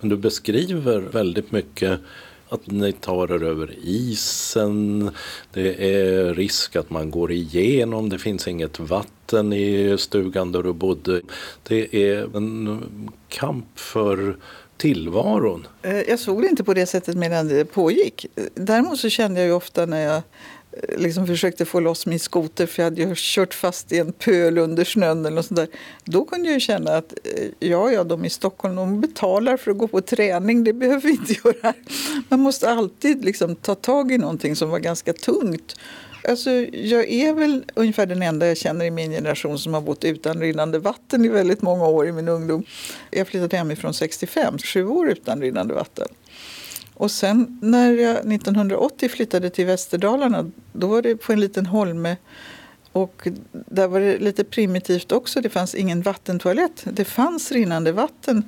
Du 0.00 0.16
beskriver 0.16 1.00
väldigt 1.00 1.52
mycket 1.52 2.00
att 2.48 2.66
ni 2.66 2.92
tar 2.92 3.34
er 3.34 3.42
över 3.42 3.74
isen. 3.82 5.10
Det 5.52 5.94
är 5.94 6.34
risk 6.34 6.76
att 6.76 6.90
man 6.90 7.10
går 7.10 7.32
igenom. 7.32 8.08
Det 8.08 8.18
finns 8.18 8.48
inget 8.48 8.78
vatten 8.78 9.52
i 9.52 9.96
stugan 9.98 10.52
där 10.52 10.62
du 10.62 10.72
bodde. 10.72 11.20
Det 11.62 11.96
är 11.96 12.36
en 12.36 12.82
kamp 13.28 13.78
för 13.78 14.36
tillvaron. 14.76 15.66
Eh, 15.82 16.00
jag 16.00 16.18
såg 16.18 16.42
det 16.42 16.48
inte 16.48 16.64
på 16.64 16.74
det 16.74 16.86
sättet 16.86 17.16
medan 17.16 17.48
det 17.48 17.64
pågick. 17.64 18.26
Däremot 18.54 18.98
så 18.98 19.08
kände 19.08 19.40
jag 19.40 19.46
ju 19.46 19.52
ofta 19.52 19.86
när 19.86 20.00
jag 20.00 20.16
eh, 20.16 20.98
liksom 20.98 21.26
försökte 21.26 21.64
få 21.64 21.80
loss 21.80 22.06
min 22.06 22.20
skoter 22.20 22.66
för 22.66 22.82
jag 22.82 22.90
hade 22.90 23.02
ju 23.02 23.12
kört 23.16 23.54
fast 23.54 23.92
i 23.92 23.98
en 23.98 24.12
pöl 24.12 24.58
under 24.58 24.84
snön 24.84 25.26
eller 25.26 25.36
något 25.36 25.46
sånt 25.46 25.56
där. 25.56 25.68
Då 26.04 26.24
kunde 26.24 26.48
jag 26.48 26.54
ju 26.54 26.60
känna 26.60 26.96
att 26.96 27.12
eh, 27.12 27.44
ja, 27.58 27.92
ja, 27.92 28.04
de 28.04 28.24
i 28.24 28.30
Stockholm 28.30 28.76
de 28.76 29.00
betalar 29.00 29.56
för 29.56 29.70
att 29.70 29.78
gå 29.78 29.88
på 29.88 30.00
träning. 30.00 30.64
Det 30.64 30.72
behöver 30.72 31.00
vi 31.00 31.10
inte 31.10 31.32
göra. 31.44 31.74
Man 32.28 32.40
måste 32.40 32.70
alltid 32.70 33.24
liksom 33.24 33.56
ta 33.56 33.74
tag 33.74 34.12
i 34.12 34.18
någonting 34.18 34.56
som 34.56 34.70
var 34.70 34.78
ganska 34.78 35.12
tungt 35.12 35.76
Alltså, 36.28 36.50
jag 36.72 37.08
är 37.10 37.34
väl 37.34 37.64
ungefär 37.74 38.06
den 38.06 38.22
enda 38.22 38.46
jag 38.46 38.56
känner 38.56 38.84
i 38.84 38.90
min 38.90 39.10
generation 39.10 39.58
som 39.58 39.74
har 39.74 39.80
bott 39.80 40.04
utan 40.04 40.40
rinnande 40.40 40.78
vatten 40.78 41.24
i 41.24 41.28
väldigt 41.28 41.62
många 41.62 41.86
år 41.86 42.06
i 42.06 42.12
min 42.12 42.28
ungdom. 42.28 42.64
Jag 43.10 43.28
flyttade 43.28 43.56
hemifrån 43.56 43.94
65, 43.94 44.58
sju 44.58 44.86
år 44.86 45.08
utan 45.08 45.40
rinnande 45.40 45.74
vatten. 45.74 46.08
Och 46.94 47.10
sen 47.10 47.58
när 47.62 47.92
jag 47.92 48.32
1980 48.32 49.08
flyttade 49.08 49.50
till 49.50 49.66
Västerdalarna, 49.66 50.50
då 50.72 50.86
var 50.86 51.02
det 51.02 51.16
på 51.16 51.32
en 51.32 51.40
liten 51.40 51.66
holme 51.66 52.16
och 52.92 53.28
där 53.52 53.88
var 53.88 54.00
det 54.00 54.18
lite 54.18 54.44
primitivt 54.44 55.12
också. 55.12 55.40
Det 55.40 55.48
fanns 55.48 55.74
ingen 55.74 56.02
vattentoalett. 56.02 56.82
Det 56.84 57.04
fanns 57.04 57.52
rinnande 57.52 57.92
vatten 57.92 58.44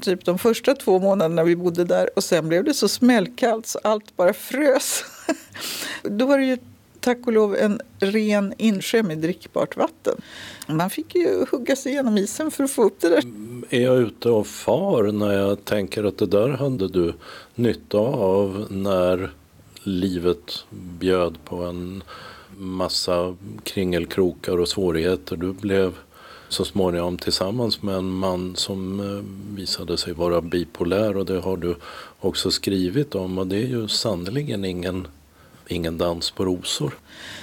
typ 0.00 0.24
de 0.24 0.38
första 0.38 0.74
två 0.74 0.98
månaderna 0.98 1.44
vi 1.44 1.56
bodde 1.56 1.84
där 1.84 2.10
och 2.16 2.24
sen 2.24 2.48
blev 2.48 2.64
det 2.64 2.74
så 2.74 2.88
smällkallt 2.88 3.66
så 3.66 3.78
allt 3.84 4.16
bara 4.16 4.32
frös. 4.32 5.04
Då 6.02 6.26
var 6.26 6.38
det 6.38 6.44
ju 6.44 6.58
tack 7.08 7.26
och 7.26 7.32
lov 7.32 7.56
en 7.56 7.80
ren 7.98 8.54
insjö 8.58 9.02
med 9.02 9.18
drickbart 9.18 9.76
vatten. 9.76 10.14
Man 10.66 10.90
fick 10.90 11.14
ju 11.14 11.46
hugga 11.50 11.76
sig 11.76 11.92
igenom 11.92 12.18
isen 12.18 12.50
för 12.50 12.64
att 12.64 12.70
få 12.70 12.82
upp 12.84 13.00
det 13.00 13.08
där. 13.08 13.22
Är 13.70 13.80
jag 13.80 13.98
ute 13.98 14.30
och 14.30 14.46
far 14.46 15.12
när 15.12 15.32
jag 15.32 15.64
tänker 15.64 16.04
att 16.04 16.18
det 16.18 16.26
där 16.26 16.48
hade 16.48 16.88
du 16.88 17.14
nytta 17.54 17.98
av 17.98 18.66
när 18.70 19.30
livet 19.82 20.64
bjöd 20.70 21.38
på 21.44 21.56
en 21.56 22.02
massa 22.56 23.36
kringelkrokar 23.62 24.60
och 24.60 24.68
svårigheter. 24.68 25.36
Du 25.36 25.52
blev 25.52 25.94
så 26.48 26.64
småningom 26.64 27.18
tillsammans 27.18 27.82
med 27.82 27.94
en 27.94 28.10
man 28.10 28.56
som 28.56 29.00
eh, 29.00 29.56
visade 29.56 29.96
sig 29.96 30.12
vara 30.12 30.40
bipolär 30.40 31.16
och 31.16 31.26
det 31.26 31.40
har 31.40 31.56
du 31.56 31.76
också 32.20 32.50
skrivit 32.50 33.14
om 33.14 33.38
och 33.38 33.46
det 33.46 33.56
är 33.56 33.68
ju 33.68 33.88
sannerligen 33.88 34.64
ingen 34.64 35.06
ingen 35.68 35.98
dans 35.98 36.30
på 36.30 36.44
rosor? 36.44 36.98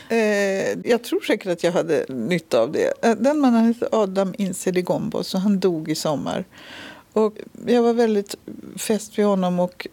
Eh, 0.10 0.90
jag 0.90 1.04
tror 1.04 1.22
säkert 1.22 1.52
att 1.52 1.64
jag 1.64 1.72
hade 1.72 2.06
nytta 2.10 2.60
av 2.60 2.72
det. 2.72 3.06
Eh, 3.06 3.16
den 3.16 3.40
mannen 3.40 3.66
hette 3.66 3.88
Adam 3.92 4.36
Inseligombo, 4.38 5.24
så 5.24 5.38
han 5.38 5.60
dog 5.60 5.90
i 5.90 5.96
sommar. 5.96 6.46
Och 7.14 7.38
jag 7.66 7.82
var 7.82 7.94
väldigt 7.94 8.36
fäst 8.76 9.18
vid 9.18 9.26
honom 9.26 9.60
och 9.60 9.88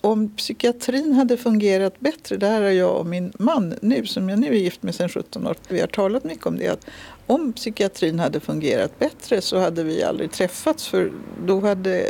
om 0.00 0.28
psykiatrin 0.28 1.12
hade 1.12 1.36
fungerat 1.36 2.00
bättre, 2.00 2.36
det 2.36 2.46
här 2.46 2.62
har 2.62 2.70
jag 2.70 2.96
och 2.96 3.06
min 3.06 3.32
man 3.38 3.74
nu, 3.82 4.06
som 4.06 4.28
jag 4.28 4.38
nu 4.38 4.46
är 4.46 4.58
gift 4.58 4.82
med 4.82 4.94
sedan 4.94 5.08
17 5.08 5.46
år, 5.46 5.56
vi 5.68 5.80
har 5.80 5.86
talat 5.86 6.24
mycket 6.24 6.46
om 6.46 6.58
det, 6.58 6.68
att 6.68 6.86
om 7.26 7.52
psykiatrin 7.52 8.18
hade 8.18 8.40
fungerat 8.40 8.98
bättre 8.98 9.40
så 9.40 9.58
hade 9.58 9.82
vi 9.82 10.02
aldrig 10.02 10.32
träffats 10.32 10.88
för 10.88 11.12
då 11.46 11.60
hade 11.60 12.06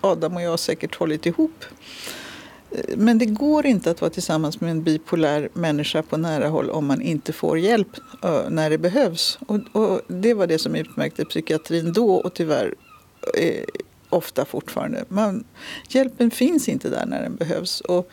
Adam 0.00 0.36
och 0.36 0.42
jag 0.42 0.58
säkert 0.58 0.94
hållit 0.94 1.26
ihop. 1.26 1.64
Men 2.96 3.18
det 3.18 3.26
går 3.26 3.66
inte 3.66 3.90
att 3.90 4.00
vara 4.00 4.10
tillsammans 4.10 4.60
med 4.60 4.70
en 4.70 4.82
bipolär 4.82 5.48
människa 5.52 6.02
på 6.02 6.16
nära 6.16 6.48
håll 6.48 6.70
om 6.70 6.86
man 6.86 7.02
inte 7.02 7.32
får 7.32 7.58
hjälp 7.58 7.88
när 8.48 8.70
det 8.70 8.78
behövs. 8.78 9.38
Och, 9.46 9.60
och 9.72 10.00
det 10.08 10.34
var 10.34 10.46
det 10.46 10.58
som 10.58 10.74
utmärkte 10.74 11.24
psykiatrin 11.24 11.92
då 11.92 12.14
och 12.14 12.34
tyvärr 12.34 12.74
eh, 13.38 13.64
ofta 14.08 14.44
fortfarande. 14.44 15.04
Man, 15.08 15.44
hjälpen 15.88 16.30
finns 16.30 16.68
inte 16.68 16.88
där 16.88 17.06
när 17.06 17.22
den 17.22 17.36
behövs. 17.36 17.80
Och 17.80 18.10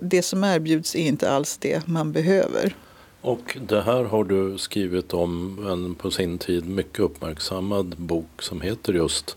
det 0.00 0.22
som 0.22 0.44
erbjuds 0.44 0.94
är 0.94 1.06
inte 1.06 1.30
alls 1.30 1.56
det 1.56 1.86
man 1.86 2.12
behöver. 2.12 2.76
Och 3.20 3.58
det 3.68 3.82
här 3.82 4.04
har 4.04 4.24
du 4.24 4.58
skrivit 4.58 5.14
om 5.14 5.58
en 5.68 5.94
på 5.94 6.10
sin 6.10 6.38
tid 6.38 6.68
mycket 6.68 7.00
uppmärksammad 7.00 7.94
bok 7.98 8.42
som 8.42 8.60
heter 8.60 8.92
just 8.92 9.36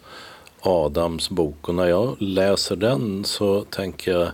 Adams 0.59 1.30
bok. 1.30 1.70
Och 1.70 1.76
när 1.76 1.88
jag 1.88 2.15
läser 2.22 2.76
den 2.76 3.24
så 3.24 3.61
tänker 3.61 4.11
jag 4.11 4.32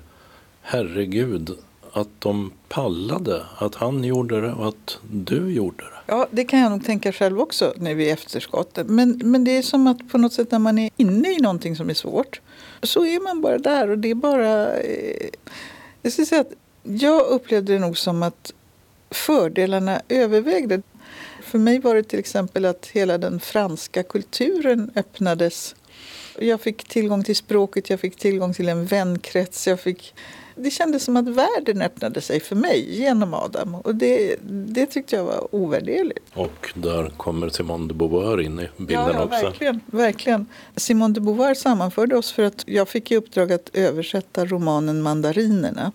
herregud, 0.64 1.58
att 1.92 2.08
de 2.20 2.52
pallade, 2.70 3.46
att 3.58 3.76
han 3.76 4.04
gjorde 4.04 4.42
det 4.42 4.54
och 4.54 4.68
att 4.68 4.98
du 5.12 5.54
gjorde 5.54 5.84
det. 5.84 6.14
Ja, 6.14 6.28
det 6.32 6.46
kan 6.46 6.60
jag 6.60 6.72
nog 6.72 6.86
tänka 6.86 7.12
själv 7.12 7.40
också 7.40 7.74
nu 7.78 8.04
i 8.04 8.10
efterskott. 8.10 8.80
Men, 8.86 9.22
men 9.24 9.44
det 9.44 9.58
är 9.58 9.62
som 9.62 9.88
att 9.88 10.10
på 10.10 10.18
något 10.18 10.34
sätt 10.34 10.52
när 10.52 10.60
man 10.60 10.80
är 10.80 10.90
inne 10.98 11.32
i 11.32 11.38
någonting 11.38 11.76
som 11.76 11.90
är 11.90 11.94
svårt 11.94 12.42
så 12.84 13.06
är 13.06 13.20
man 13.20 13.42
bara 13.42 13.58
där 13.58 13.90
och 13.90 13.98
det 13.98 14.12
är 14.12 14.16
bara... 14.16 14.78
Eh, 14.78 15.30
jag 16.02 16.14
skulle 16.14 16.26
säga 16.26 16.42
att 16.42 16.54
jag 16.84 17.26
upplevde 17.26 17.74
det 17.74 17.80
nog 17.80 17.98
som 17.98 18.24
att 18.24 18.54
fördelarna 19.12 20.02
övervägde. 20.10 20.82
För 21.44 21.58
mig 21.60 21.80
var 21.80 21.96
det 21.96 22.04
till 22.04 22.20
exempel 22.20 22.66
att 22.66 22.86
hela 22.86 23.18
den 23.18 23.40
franska 23.40 24.04
kulturen 24.04 24.92
öppnades. 24.96 25.76
Jag 26.40 26.62
fick 26.62 26.84
tillgång 26.84 27.24
till 27.24 27.36
språket, 27.36 27.90
jag 27.90 28.00
fick 28.00 28.16
tillgång 28.16 28.54
till 28.54 28.70
en 28.70 28.86
vänkrets. 28.86 29.68
Jag 29.68 29.80
fick... 29.80 30.14
Det 30.56 30.72
kändes 30.72 31.04
som 31.04 31.18
att 31.18 31.28
världen 31.28 31.82
öppnade 31.82 32.22
sig 32.22 32.40
för 32.40 32.56
mig 32.56 32.96
genom 32.98 33.34
Adam. 33.34 33.76
Och 33.76 33.96
det, 33.96 34.36
det 34.50 34.86
tyckte 34.86 35.16
jag 35.16 35.24
var 35.24 35.56
ovärderligt. 35.56 36.26
Och 36.34 36.74
där 36.76 37.10
kommer 37.18 37.50
Simone 37.50 37.88
de 37.88 37.94
Beauvoir 37.94 38.42
in 38.42 38.60
i 38.60 38.70
bilden 38.78 39.06
ja, 39.06 39.14
ja, 39.14 39.24
också. 39.24 39.46
Verkligen, 39.46 39.80
verkligen. 39.86 40.46
Simone 40.76 41.14
de 41.14 41.20
Beauvoir 41.20 41.54
sammanförde 41.54 42.18
oss 42.18 42.32
för 42.32 42.44
att 42.44 42.64
jag 42.68 42.90
fick 42.90 43.12
i 43.12 43.16
uppdrag 43.16 43.52
att 43.52 43.70
översätta 43.74 44.46
romanen 44.46 45.02
Mandarinerna. 45.02 45.92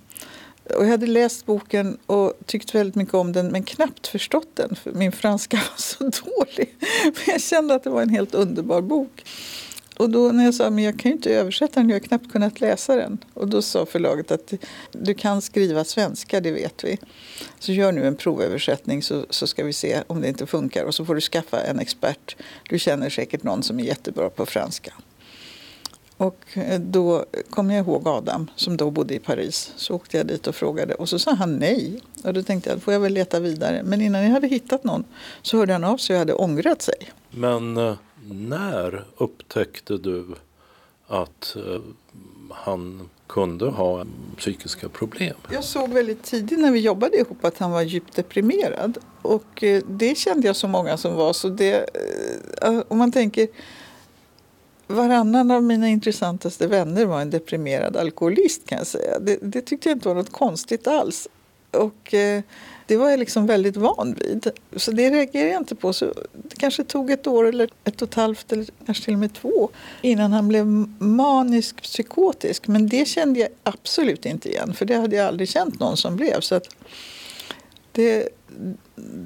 Och 0.76 0.84
jag 0.84 0.90
hade 0.90 1.06
läst 1.06 1.46
boken 1.46 1.98
och 2.06 2.32
tyckt 2.46 2.74
väldigt 2.74 2.94
mycket 2.94 3.14
om 3.14 3.32
den 3.32 3.48
men 3.48 3.62
knappt 3.62 4.06
förstått 4.06 4.48
den 4.54 4.76
för 4.76 4.92
min 4.92 5.12
franska 5.12 5.56
var 5.70 5.76
så 5.76 6.04
dålig. 6.04 6.74
Men 7.02 7.22
jag 7.26 7.40
kände 7.40 7.74
att 7.74 7.84
det 7.84 7.90
var 7.90 8.02
en 8.02 8.08
helt 8.08 8.34
underbar 8.34 8.80
bok. 8.80 9.24
Och 9.98 10.10
då 10.10 10.32
när 10.32 10.44
jag 10.44 10.54
sa 10.54 10.70
men 10.70 10.84
jag 10.84 10.98
kan 10.98 11.10
ju 11.10 11.16
inte 11.16 11.34
översätta 11.34 11.80
den, 11.80 11.88
jag 11.88 11.94
har 11.94 12.00
knappt 12.00 12.32
kunnat 12.32 12.60
läsa 12.60 12.96
den. 12.96 13.18
Och 13.34 13.48
då 13.48 13.62
sa 13.62 13.86
förlaget 13.86 14.30
att 14.30 14.52
du 14.92 15.14
kan 15.14 15.42
skriva 15.42 15.84
svenska, 15.84 16.40
det 16.40 16.50
vet 16.50 16.84
vi. 16.84 16.98
Så 17.58 17.72
gör 17.72 17.92
nu 17.92 18.06
en 18.06 18.16
provöversättning 18.16 19.02
så, 19.02 19.26
så 19.30 19.46
ska 19.46 19.64
vi 19.64 19.72
se 19.72 20.02
om 20.06 20.20
det 20.20 20.28
inte 20.28 20.46
funkar. 20.46 20.84
Och 20.84 20.94
så 20.94 21.04
får 21.04 21.14
du 21.14 21.20
skaffa 21.20 21.60
en 21.60 21.78
expert. 21.78 22.36
Du 22.68 22.78
känner 22.78 23.10
säkert 23.10 23.42
någon 23.42 23.62
som 23.62 23.80
är 23.80 23.84
jättebra 23.84 24.30
på 24.30 24.46
franska. 24.46 24.92
Och 26.16 26.44
eh, 26.54 26.80
då 26.80 27.24
kom 27.50 27.70
jag 27.70 27.86
ihåg 27.86 28.08
Adam 28.08 28.50
som 28.56 28.76
då 28.76 28.90
bodde 28.90 29.14
i 29.14 29.18
Paris. 29.18 29.72
Så 29.76 29.94
åkte 29.94 30.16
jag 30.16 30.26
dit 30.26 30.46
och 30.46 30.54
frågade 30.54 30.94
och 30.94 31.08
så 31.08 31.18
sa 31.18 31.34
han 31.34 31.56
nej. 31.56 32.00
Och 32.24 32.34
då 32.34 32.42
tänkte 32.42 32.70
jag, 32.70 32.82
får 32.82 32.92
jag 32.92 33.00
väl 33.00 33.12
leta 33.12 33.40
vidare. 33.40 33.82
Men 33.84 34.00
innan 34.00 34.22
jag 34.22 34.30
hade 34.30 34.46
hittat 34.46 34.84
någon 34.84 35.04
så 35.42 35.56
hörde 35.56 35.72
han 35.72 35.84
av 35.84 35.96
sig 35.96 36.14
och 36.14 36.18
hade 36.18 36.34
ångrat 36.34 36.82
sig. 36.82 37.12
Men 37.30 37.76
eh, 37.76 37.94
när 38.30 39.04
upptäckte 39.16 39.98
du 39.98 40.26
att 41.06 41.56
eh, 41.56 41.80
han 42.50 43.08
kunde 43.26 43.66
ha 43.66 44.04
psykiska 44.36 44.88
problem? 44.88 45.36
Jag 45.50 45.64
såg 45.64 45.90
väldigt 45.90 46.22
tidigt 46.22 46.58
när 46.58 46.72
vi 46.72 46.80
jobbade 46.80 47.16
ihop 47.16 47.44
att 47.44 47.58
han 47.58 47.70
var 47.70 47.82
djupt 47.82 48.16
deprimerad. 48.16 48.98
Och 49.22 49.64
eh, 49.64 49.82
det 49.88 50.18
kände 50.18 50.46
jag 50.46 50.56
så 50.56 50.68
många 50.68 50.96
som 50.96 51.14
var. 51.14 51.32
Så 51.32 51.48
det, 51.48 51.90
eh, 52.62 52.82
om 52.88 52.98
man 52.98 53.12
tänker 53.12 53.48
varannan 54.86 55.50
av 55.50 55.62
mina 55.62 55.88
intressantaste 55.88 56.66
vänner 56.66 57.04
var 57.04 57.20
en 57.20 57.30
deprimerad 57.30 57.96
alkoholist 57.96 58.66
kan 58.66 58.78
jag 58.78 58.86
säga. 58.86 59.18
Det, 59.18 59.38
det 59.42 59.60
tyckte 59.60 59.88
jag 59.88 59.96
inte 59.96 60.08
var 60.08 60.14
något 60.14 60.32
konstigt 60.32 60.86
alls. 60.86 61.28
Och 61.70 62.14
eh, 62.14 62.42
det 62.88 62.96
var 62.96 63.10
jag 63.10 63.18
liksom 63.18 63.46
väldigt 63.46 63.76
van 63.76 64.16
vid. 64.20 64.50
Så 64.76 64.90
det 64.90 65.10
reagerade 65.10 65.50
jag 65.50 65.60
inte 65.60 65.74
på. 65.74 65.92
Så 65.92 66.04
det 66.32 66.56
kanske 66.56 66.84
tog 66.84 67.10
ett 67.10 67.26
år 67.26 67.48
eller 67.48 67.70
ett 67.84 68.02
och 68.02 68.08
ett 68.08 68.14
halvt 68.14 68.52
eller 68.52 68.66
kanske 68.86 69.04
till 69.04 69.14
och 69.14 69.20
med 69.20 69.34
två 69.34 69.70
innan 70.02 70.32
han 70.32 70.48
blev 70.48 70.66
manisk 70.98 71.82
psykotisk. 71.82 72.66
Men 72.66 72.88
det 72.88 73.08
kände 73.08 73.40
jag 73.40 73.48
absolut 73.62 74.26
inte 74.26 74.48
igen 74.48 74.74
för 74.74 74.84
det 74.84 74.96
hade 74.96 75.16
jag 75.16 75.26
aldrig 75.26 75.48
känt 75.48 75.80
någon 75.80 75.96
som 75.96 76.16
blev. 76.16 76.40
Så 76.40 76.54
att 76.54 76.68
det, 77.92 78.28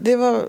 det 0.02 0.16
var 0.16 0.42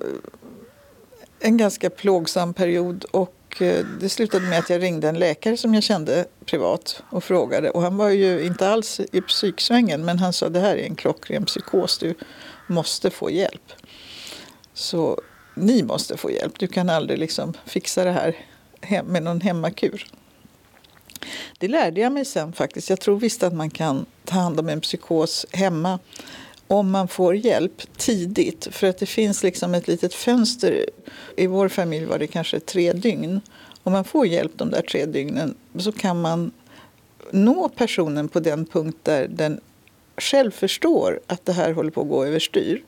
en 1.39 1.57
ganska 1.57 1.89
plågsam 1.89 2.53
period 2.53 3.05
och 3.11 3.61
eh, 3.61 3.85
det 3.99 4.09
slutade 4.09 4.45
med 4.45 4.59
att 4.59 4.69
jag 4.69 4.81
ringde 4.81 5.09
en 5.09 5.19
läkare 5.19 5.57
som 5.57 5.73
jag 5.73 5.83
kände 5.83 6.25
privat 6.45 7.03
och 7.09 7.23
frågade. 7.23 7.69
Och 7.69 7.81
han 7.81 7.97
var 7.97 8.09
ju 8.09 8.45
inte 8.45 8.69
alls 8.69 8.99
i 9.11 9.21
psyksvängen 9.21 10.05
men 10.05 10.19
han 10.19 10.33
sa 10.33 10.49
det 10.49 10.59
här 10.59 10.75
är 10.75 10.85
en 10.85 10.95
klockren 10.95 11.45
psykos, 11.45 11.97
du 11.97 12.15
måste 12.73 13.09
få 13.09 13.31
hjälp. 13.31 13.73
Så 14.73 15.21
ni 15.55 15.83
måste 15.83 16.17
få 16.17 16.31
hjälp, 16.31 16.59
du 16.59 16.67
kan 16.67 16.89
aldrig 16.89 17.19
liksom 17.19 17.53
fixa 17.65 18.03
det 18.03 18.11
här 18.81 19.03
med 19.03 19.23
någon 19.23 19.41
hemmakur. 19.41 20.07
Det 21.57 21.67
lärde 21.67 22.01
jag 22.01 22.11
mig 22.11 22.25
sen 22.25 22.53
faktiskt. 22.53 22.89
Jag 22.89 22.99
tror 22.99 23.19
visst 23.19 23.43
att 23.43 23.53
man 23.53 23.69
kan 23.69 24.05
ta 24.25 24.35
hand 24.35 24.59
om 24.59 24.69
en 24.69 24.81
psykos 24.81 25.45
hemma 25.51 25.99
om 26.67 26.91
man 26.91 27.07
får 27.07 27.35
hjälp 27.35 27.97
tidigt. 27.97 28.67
För 28.71 28.87
att 28.87 28.97
det 28.97 29.05
finns 29.05 29.43
liksom 29.43 29.73
ett 29.73 29.87
litet 29.87 30.13
fönster. 30.13 30.85
I 31.37 31.47
vår 31.47 31.69
familj 31.69 32.05
var 32.05 32.19
det 32.19 32.27
kanske 32.27 32.59
tre 32.59 32.93
dygn. 32.93 33.41
Om 33.83 33.93
man 33.93 34.03
får 34.03 34.27
hjälp 34.27 34.51
de 34.55 34.69
där 34.71 34.81
tre 34.81 35.05
dygnen 35.05 35.55
så 35.79 35.91
kan 35.91 36.21
man 36.21 36.51
nå 37.31 37.69
personen 37.69 38.29
på 38.29 38.39
den 38.39 38.65
punkt 38.65 38.97
där 39.03 39.27
den 39.27 39.59
själv 40.17 40.51
förstår 40.51 41.19
att 41.27 41.45
det 41.45 41.53
här 41.53 41.73
håller 41.73 41.91
på 41.91 42.01
att 42.01 42.09
gå 42.09 42.25
överstyr. 42.25 42.83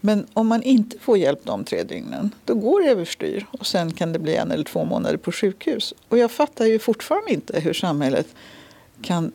Men 0.00 0.26
om 0.32 0.46
man 0.46 0.62
inte 0.62 0.98
får 0.98 1.18
hjälp 1.18 1.40
de 1.44 1.64
tre 1.64 1.82
dygnen, 1.82 2.34
då 2.44 2.54
går 2.54 2.80
det 2.80 2.90
överstyr 2.90 3.46
och 3.50 3.66
sen 3.66 3.92
kan 3.92 4.12
det 4.12 4.18
bli 4.18 4.36
en 4.36 4.50
eller 4.50 4.64
två 4.64 4.84
månader 4.84 5.16
på 5.16 5.32
sjukhus. 5.32 5.94
Och 6.08 6.18
jag 6.18 6.30
fattar 6.30 6.64
ju 6.64 6.78
fortfarande 6.78 7.32
inte 7.32 7.60
hur 7.60 7.72
samhället 7.72 8.26
kan 9.02 9.32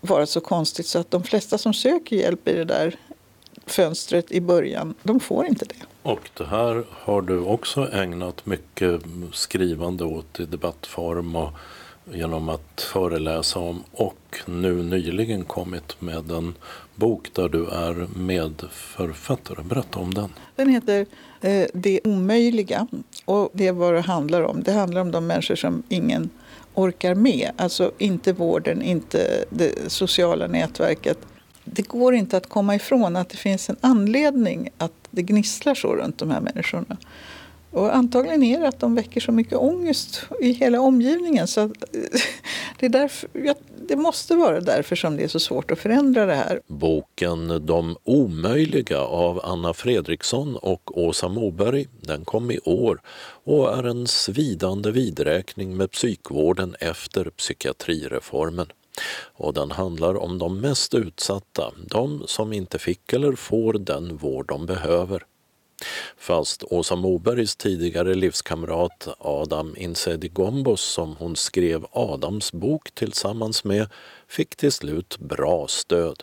vara 0.00 0.26
så 0.26 0.40
konstigt 0.40 0.86
så 0.86 0.98
att 0.98 1.10
de 1.10 1.22
flesta 1.22 1.58
som 1.58 1.74
söker 1.74 2.16
hjälp 2.16 2.48
i 2.48 2.52
det 2.52 2.64
där 2.64 2.96
fönstret 3.66 4.32
i 4.32 4.40
början, 4.40 4.94
de 5.02 5.20
får 5.20 5.46
inte 5.46 5.64
det. 5.64 5.74
Och 6.02 6.30
det 6.36 6.44
här 6.44 6.84
har 6.90 7.22
du 7.22 7.38
också 7.38 7.92
ägnat 7.92 8.46
mycket 8.46 9.02
skrivande 9.32 10.04
åt 10.04 10.40
i 10.40 10.44
debattform 10.44 11.36
och 11.36 11.50
genom 12.12 12.48
att 12.48 12.80
föreläsa 12.80 13.58
om 13.58 13.84
och 13.92 14.36
nu 14.46 14.82
nyligen 14.82 15.44
kommit 15.44 16.00
med 16.00 16.30
en 16.30 16.54
bok 16.94 17.34
där 17.34 17.48
du 17.48 17.66
är 17.66 18.18
medförfattare. 18.18 19.62
Berätta 19.62 19.98
om 19.98 20.14
den. 20.14 20.28
Den 20.56 20.68
heter 20.68 21.06
eh, 21.40 21.66
Det 21.74 22.00
omöjliga 22.04 22.86
och 23.24 23.50
det 23.52 23.66
är 23.66 23.72
vad 23.72 23.94
det 23.94 24.00
handlar 24.00 24.42
om. 24.42 24.62
Det 24.62 24.72
handlar 24.72 25.00
om 25.00 25.10
de 25.10 25.26
människor 25.26 25.54
som 25.54 25.82
ingen 25.88 26.30
orkar 26.74 27.14
med. 27.14 27.50
Alltså 27.56 27.92
inte 27.98 28.32
vården, 28.32 28.82
inte 28.82 29.44
det 29.50 29.92
sociala 29.92 30.46
nätverket. 30.46 31.18
Det 31.64 31.88
går 31.88 32.14
inte 32.14 32.36
att 32.36 32.48
komma 32.48 32.74
ifrån 32.74 33.16
att 33.16 33.28
det 33.28 33.36
finns 33.36 33.70
en 33.70 33.76
anledning 33.80 34.68
att 34.78 34.92
det 35.10 35.22
gnisslar 35.22 35.74
så 35.74 35.96
runt 35.96 36.18
de 36.18 36.30
här 36.30 36.40
människorna. 36.40 36.96
Och 37.72 37.96
antagligen 37.96 38.42
är 38.42 38.60
det 38.60 38.68
att 38.68 38.80
de 38.80 38.94
väcker 38.94 39.20
så 39.20 39.32
mycket 39.32 39.58
ångest 39.58 40.22
i 40.40 40.52
hela 40.52 40.80
omgivningen. 40.80 41.46
Så 41.46 41.66
det, 42.78 42.86
är 42.86 42.90
därför, 42.90 43.28
det 43.88 43.96
måste 43.96 44.34
vara 44.34 44.60
därför 44.60 44.96
som 44.96 45.16
det 45.16 45.22
är 45.22 45.28
så 45.28 45.40
svårt 45.40 45.70
att 45.70 45.78
förändra 45.78 46.26
det 46.26 46.34
här. 46.34 46.60
Boken 46.66 47.66
De 47.66 47.96
omöjliga 48.04 49.00
av 49.00 49.40
Anna 49.44 49.74
Fredriksson 49.74 50.56
och 50.56 50.98
Åsa 50.98 51.28
Moberg 51.28 51.86
den 52.00 52.24
kom 52.24 52.50
i 52.50 52.58
år 52.64 53.00
och 53.44 53.78
är 53.78 53.82
en 53.82 54.06
svidande 54.06 54.90
vidräkning 54.90 55.76
med 55.76 55.90
psykvården 55.90 56.76
efter 56.80 57.24
psykiatrireformen 57.24 58.66
och 59.36 59.54
den 59.54 59.70
handlar 59.70 60.16
om 60.16 60.38
de 60.38 60.60
mest 60.60 60.94
utsatta, 60.94 61.72
de 61.86 62.22
som 62.26 62.52
inte 62.52 62.78
fick 62.78 63.12
eller 63.12 63.32
får 63.32 63.72
den 63.72 64.16
vård 64.16 64.48
de 64.48 64.66
behöver. 64.66 65.24
Fast 66.16 66.64
Åsa 66.64 66.96
Mobergs 66.96 67.56
tidigare 67.56 68.14
livskamrat 68.14 69.08
Adam 69.18 69.74
Insedigombos 69.76 70.80
som 70.80 71.16
hon 71.18 71.36
skrev 71.36 71.86
Adams 71.92 72.52
bok 72.52 72.90
tillsammans 72.94 73.64
med 73.64 73.86
fick 74.28 74.56
till 74.56 74.72
slut 74.72 75.18
bra 75.18 75.68
stöd. 75.68 76.22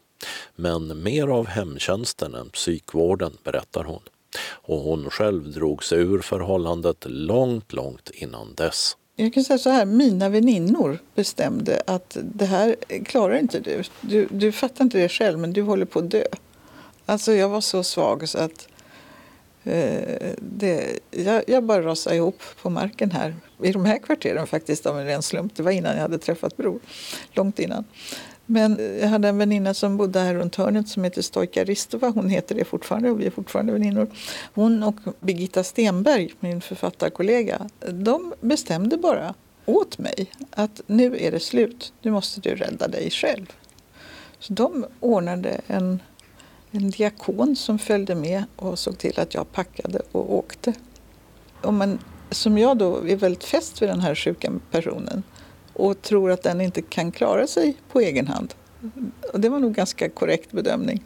Men 0.56 1.04
mer 1.04 1.28
av 1.28 1.48
hemtjänsten 1.48 2.36
än 2.36 2.50
psykvården, 2.50 3.38
berättar 3.44 3.84
hon. 3.84 4.02
Och 4.50 4.80
hon 4.80 5.10
själv 5.10 5.52
drog 5.52 5.84
sig 5.84 6.00
ur 6.00 6.20
förhållandet 6.20 7.06
långt, 7.06 7.74
långt 7.74 8.10
innan 8.10 8.54
dess. 8.56 8.98
Jag 9.16 9.34
kan 9.34 9.44
säga 9.44 9.58
så 9.58 9.70
här, 9.70 9.86
mina 9.86 10.30
väninnor 10.30 11.00
bestämde 11.16 11.82
att 11.88 12.18
det 12.22 12.46
här 12.46 12.76
klarar 13.06 13.38
inte 13.38 13.60
du. 13.60 13.84
du. 14.02 14.28
Du 14.32 14.52
fattar 14.52 14.84
inte 14.84 14.98
det 14.98 15.10
själv, 15.10 15.40
men 15.40 15.54
du 15.54 15.62
håller 15.62 15.86
på 15.86 16.00
att 16.00 16.12
dö. 16.12 16.24
Alltså 17.06 17.34
jag 17.34 17.50
var 17.50 17.62
så 17.62 17.84
svag 17.84 18.30
så 18.30 18.38
att 18.38 18.68
Eh, 19.68 20.34
det, 20.38 21.00
jag, 21.12 21.44
jag, 21.48 21.64
bara 21.64 21.82
rasade 21.82 22.16
ihop 22.16 22.42
på 22.62 22.70
marken 22.70 23.12
här, 23.12 23.36
i 23.64 23.72
de 23.72 23.86
här 23.86 23.98
kvarteren 23.98 24.48
faktiskt 24.48 24.86
av 24.86 25.00
en 25.00 25.06
ren 25.06 25.22
slump. 25.22 25.56
Det 25.56 25.64
var 25.64 25.72
innan 25.72 25.94
jag 25.96 26.02
hade 26.02 26.18
träffat 26.18 26.58
Bror, 26.58 26.80
långt 27.34 27.60
innan. 27.60 27.84
Men 28.46 28.98
jag 29.02 29.08
hade 29.08 29.28
en 29.28 29.38
väninna 29.38 29.74
som 29.74 29.98
bodde 29.98 30.20
här 30.20 30.34
runt 30.34 30.56
hörnet 30.56 30.88
som 30.88 31.04
heter 31.04 31.22
Stojka 31.22 31.64
Ristova. 31.64 32.10
Hon 32.10 32.30
heter 32.30 32.56
det 32.56 32.66
fortfarande 32.66 33.12
och 33.12 33.20
vi 33.22 33.26
är 33.26 33.32
fortfarande 33.32 33.74
väninnor. 33.74 34.08
Hon 34.54 34.84
och 34.84 34.96
Birgitta 35.20 35.64
Stenberg, 35.64 36.34
min 36.40 36.62
författarkollega, 36.62 37.70
de 37.80 38.34
bestämde 38.42 38.98
bara 38.98 39.34
åt 39.66 39.98
mig 39.98 40.32
att 40.52 40.82
nu 40.88 41.18
är 41.20 41.32
det 41.32 41.40
slut. 41.40 41.94
Nu 42.02 42.12
måste 42.12 42.42
du 42.42 42.56
rädda 42.56 42.88
dig 42.88 43.10
själv. 43.10 43.46
Så 44.40 44.54
de 44.54 44.86
ordnade 45.00 45.62
en, 45.68 46.00
en 46.72 46.90
diakon 46.90 47.56
som 47.56 47.80
följde 47.80 48.16
med 48.16 48.44
och 48.56 48.80
såg 48.80 48.98
till 48.98 49.20
att 49.20 49.34
jag 49.34 49.52
packade 49.52 50.02
och 50.12 50.36
åkte. 50.36 50.74
Om 51.62 51.78
man, 51.78 52.00
som 52.32 52.58
jag 52.58 52.78
då 52.78 53.08
är 53.08 53.16
väldigt 53.16 53.44
fäst 53.44 53.82
vid 53.82 53.90
den 53.90 54.00
här 54.00 54.16
sjuka 54.16 54.52
personen 54.72 55.24
och 55.74 56.02
tror 56.02 56.32
att 56.32 56.44
den 56.44 56.62
inte 56.62 56.82
kan 56.82 57.12
klara 57.12 57.48
sig 57.48 57.78
på 57.92 58.00
egen 58.00 58.28
hand. 58.28 58.54
Och 59.34 59.40
det 59.40 59.50
var 59.50 59.60
nog 59.60 59.74
ganska 59.74 60.10
korrekt 60.10 60.52
bedömning 60.52 61.04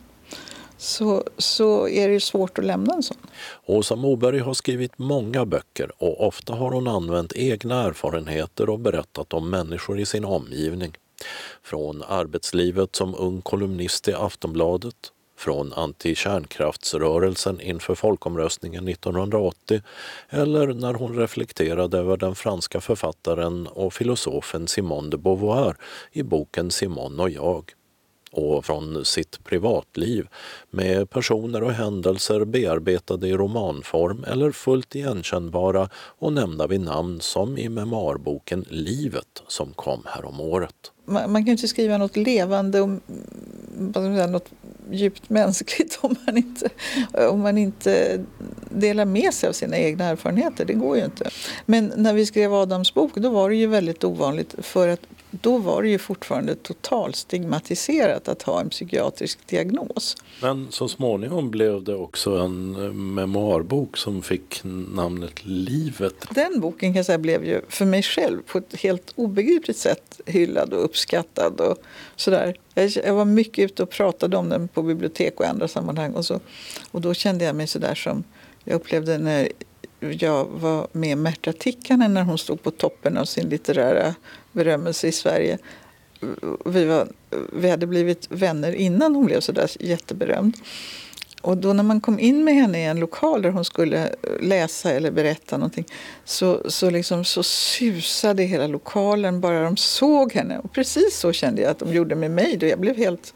så, 0.81 1.23
så 1.37 1.87
är 1.87 2.09
det 2.09 2.19
svårt 2.19 2.57
att 2.57 2.65
lämna 2.65 2.93
en 2.93 3.03
sån. 3.03 3.17
Åsa 3.65 3.95
Moberg 3.95 4.39
har 4.39 4.53
skrivit 4.53 4.97
många 4.97 5.45
böcker 5.45 5.91
och 5.97 6.27
ofta 6.27 6.53
har 6.53 6.71
hon 6.71 6.87
använt 6.87 7.33
egna 7.35 7.83
erfarenheter 7.83 8.69
och 8.69 8.79
berättat 8.79 9.33
om 9.33 9.49
människor 9.49 9.99
i 9.99 10.05
sin 10.05 10.25
omgivning. 10.25 10.97
Från 11.63 12.03
arbetslivet 12.03 12.95
som 12.95 13.15
ung 13.15 13.41
kolumnist 13.41 14.07
i 14.07 14.13
Aftonbladet, 14.13 15.11
från 15.41 15.73
antikärnkraftsrörelsen 15.73 17.61
inför 17.61 17.95
folkomröstningen 17.95 18.87
1980 18.87 19.81
eller 20.29 20.67
när 20.67 20.93
hon 20.93 21.17
reflekterade 21.17 21.97
över 21.97 22.17
den 22.17 22.35
franska 22.35 22.81
författaren 22.81 23.67
och 23.67 23.93
filosofen 23.93 24.67
Simone 24.67 25.09
de 25.09 25.17
Beauvoir 25.17 25.75
i 26.11 26.23
boken 26.23 26.71
Simone 26.71 27.23
och 27.23 27.29
jag 27.29 27.73
och 28.31 28.65
från 28.65 29.05
sitt 29.05 29.43
privatliv 29.43 30.27
med 30.69 31.09
personer 31.09 31.63
och 31.63 31.73
händelser 31.73 32.45
bearbetade 32.45 33.27
i 33.27 33.33
romanform 33.33 34.25
eller 34.27 34.51
fullt 34.51 34.95
igenkännbara 34.95 35.89
och 35.93 36.33
nämnda 36.33 36.67
vid 36.67 36.81
namn 36.81 37.21
som 37.21 37.57
i 37.57 37.69
memoarboken 37.69 38.65
Livet 38.69 39.43
som 39.47 39.73
kom 39.73 40.03
häromåret. 40.05 40.91
Man, 41.05 41.31
man 41.31 41.45
kan 41.45 41.51
inte 41.51 41.67
skriva 41.67 41.97
något 41.97 42.17
levande 42.17 42.81
och 42.81 42.89
något 44.31 44.49
djupt 44.91 45.29
mänskligt 45.29 45.99
om 46.01 46.15
man, 46.25 46.37
inte, 46.37 46.69
om 47.29 47.39
man 47.39 47.57
inte 47.57 48.23
delar 48.69 49.05
med 49.05 49.33
sig 49.33 49.49
av 49.49 49.53
sina 49.53 49.77
egna 49.77 50.05
erfarenheter. 50.05 50.65
Det 50.65 50.73
går 50.73 50.97
ju 50.97 51.05
inte. 51.05 51.29
Men 51.65 51.93
när 51.95 52.13
vi 52.13 52.25
skrev 52.25 52.53
Adams 52.53 52.93
bok 52.93 53.11
då 53.15 53.29
var 53.29 53.49
det 53.49 53.55
ju 53.55 53.67
väldigt 53.67 54.03
ovanligt 54.03 54.55
för 54.57 54.87
att 54.87 55.01
då 55.31 55.57
var 55.57 55.83
det 55.83 55.89
ju 55.89 55.97
fortfarande 55.97 56.55
totalt 56.55 57.15
stigmatiserat 57.15 58.27
att 58.27 58.41
ha 58.41 58.61
en 58.61 58.69
psykiatrisk 58.69 59.47
diagnos. 59.47 60.15
Men 60.41 60.67
så 60.71 60.87
småningom 60.87 61.51
blev 61.51 61.83
det 61.83 61.95
också 61.95 62.35
en 62.35 62.75
eh, 62.75 62.93
memoarbok 62.93 63.97
som 63.97 64.21
fick 64.21 64.61
namnet 64.63 65.45
Livet. 65.45 66.15
Den 66.29 66.59
boken 66.59 66.93
kan 66.93 66.95
jag 66.95 67.05
säga 67.05 67.17
blev 67.17 67.45
ju 67.45 67.61
för 67.69 67.85
mig 67.85 68.03
själv 68.03 68.41
på 68.41 68.57
ett 68.57 68.75
helt 68.75 69.13
obegripligt 69.15 69.77
sätt 69.77 70.21
hyllad 70.25 70.73
och 70.73 70.85
uppskattad. 70.85 71.61
Och 71.61 71.77
sådär. 72.15 72.55
Jag, 72.73 73.13
var 73.13 73.25
mycket 73.25 73.65
ute 73.65 73.83
och 73.83 73.89
pratade 73.89 74.37
om 74.37 74.49
den 74.49 74.67
på 74.67 74.83
bibliotek 74.83 75.39
och 75.39 75.45
andra 75.45 75.67
sammanhang. 75.67 76.13
Och, 76.13 76.25
så, 76.25 76.39
och 76.91 77.01
då 77.01 77.13
kände 77.13 77.45
jag 77.45 77.55
mig 77.55 77.67
sådär 77.67 77.95
som 77.95 78.23
jag 78.63 78.75
upplevde 78.75 79.17
när 79.17 79.51
jag 79.99 80.45
var 80.45 80.87
med 80.91 81.17
Märta 81.17 81.53
Tikkanen 81.53 82.13
när 82.13 82.23
hon 82.23 82.37
stod 82.37 82.63
på 82.63 82.71
toppen 82.71 83.17
av 83.17 83.25
sin 83.25 83.49
litterära 83.49 84.15
berömmelse 84.51 85.07
i 85.07 85.11
Sverige. 85.11 85.57
Vi, 86.65 86.85
var, 86.85 87.07
vi 87.53 87.69
hade 87.69 87.87
blivit 87.87 88.31
vänner 88.31 88.71
innan 88.71 89.15
hon 89.15 89.25
blev 89.25 89.39
så 89.39 89.51
där 89.51 89.71
jätteberömd. 89.79 90.57
Och 91.41 91.57
då 91.57 91.73
när 91.73 91.83
man 91.83 92.01
kom 92.01 92.19
in 92.19 92.43
med 92.43 92.53
henne 92.53 92.79
i 92.81 92.85
en 92.85 92.99
lokal 92.99 93.41
där 93.41 93.49
hon 93.49 93.65
skulle 93.65 94.15
läsa 94.39 94.91
eller 94.91 95.11
berätta 95.11 95.57
någonting 95.57 95.85
så, 96.25 96.71
så, 96.71 96.89
liksom, 96.89 97.23
så 97.25 97.43
susade 97.43 98.43
hela 98.43 98.67
lokalen 98.67 99.41
bara 99.41 99.63
de 99.63 99.77
såg 99.77 100.33
henne. 100.33 100.59
Och 100.59 100.71
precis 100.73 101.17
så 101.19 101.31
kände 101.31 101.61
jag 101.61 101.71
att 101.71 101.79
de 101.79 101.93
gjorde 101.93 102.15
med 102.15 102.31
mig. 102.31 102.57
Då 102.57 102.65
jag, 102.65 102.79
blev 102.79 102.97
helt, 102.97 103.33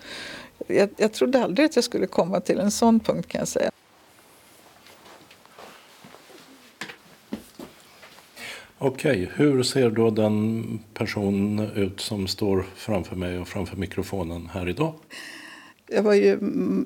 jag, 0.67 0.89
jag 0.97 1.13
trodde 1.13 1.43
aldrig 1.43 1.65
att 1.65 1.75
jag 1.75 1.83
skulle 1.83 2.07
komma 2.07 2.39
till 2.39 2.59
en 2.59 2.71
sån 2.71 2.99
punkt 2.99 3.27
kan 3.27 3.39
jag 3.39 3.47
säga. 3.47 3.71
Okej, 8.77 9.31
hur 9.35 9.63
ser 9.63 9.89
då 9.89 10.09
den 10.09 10.63
person 10.93 11.69
ut 11.75 12.01
som 12.01 12.27
står 12.27 12.65
framför 12.75 13.15
mig 13.15 13.39
och 13.39 13.47
framför 13.47 13.77
mikrofonen 13.77 14.49
här 14.53 14.69
idag? 14.69 14.93
Jag 15.87 16.03
var 16.03 16.13
ju 16.13 16.37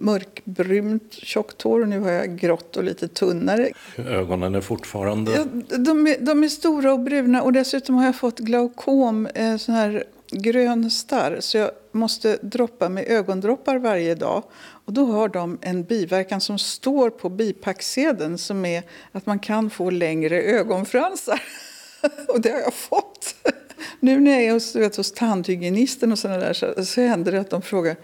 mörkbrunt 0.02 1.14
tjockt 1.14 1.62
hår 1.62 1.82
och 1.82 1.88
nu 1.88 2.00
har 2.00 2.12
jag 2.12 2.38
grått 2.38 2.78
och 2.78 2.84
lite 2.84 3.08
tunnare. 3.08 3.70
Ögonen 3.98 4.56
är 4.56 4.62
fortfarande... 4.62 5.32
Ja, 5.32 5.46
de, 5.78 6.08
är, 6.08 6.18
de 6.20 6.44
är 6.44 6.48
stora 6.48 6.94
och 6.94 7.00
bruna 7.00 7.42
och 7.42 7.54
dessutom 7.54 7.96
har 7.96 8.06
jag 8.06 8.16
fått 8.16 8.40
glaukom, 8.40 9.26
eh, 9.26 9.58
sån 9.58 9.76
här 9.76 10.04
grön 10.32 10.92
starr. 10.92 11.38
Så 11.40 11.58
jag 11.58 11.72
måste 11.92 12.38
droppa 12.42 12.90
med 12.90 13.06
ögondroppar 13.08 13.78
varje 13.78 14.16
dag. 14.16 14.44
Och 14.86 14.94
då 14.94 15.06
har 15.06 15.30
de 15.30 15.58
en 15.62 15.84
biverkan 15.84 16.42
som 16.42 16.60
står 16.60 17.10
på 17.10 17.30
bipacksedeln 17.30 18.38
som 18.38 18.66
är 18.66 18.84
att 19.12 19.26
man 19.26 19.40
kan 19.40 19.70
få 19.70 19.90
längre 19.90 20.42
ögonfransar. 20.42 21.42
och 22.28 22.42
det 22.42 22.50
har 22.50 22.60
jag 22.60 22.74
fått. 22.74 23.36
Nu 24.00 24.20
när 24.20 24.32
jag 24.32 24.44
är 24.44 24.52
hos, 24.54 24.76
vet, 24.76 24.96
hos 24.96 25.12
tandhygienisten 25.12 26.12
och 26.12 26.20
sådana 26.20 26.40
där 26.40 26.54
så, 26.54 26.86
så 26.86 27.02
händer 27.02 27.32
det 27.32 27.40
att 27.40 27.50
de 27.50 27.62
frågar 27.62 27.96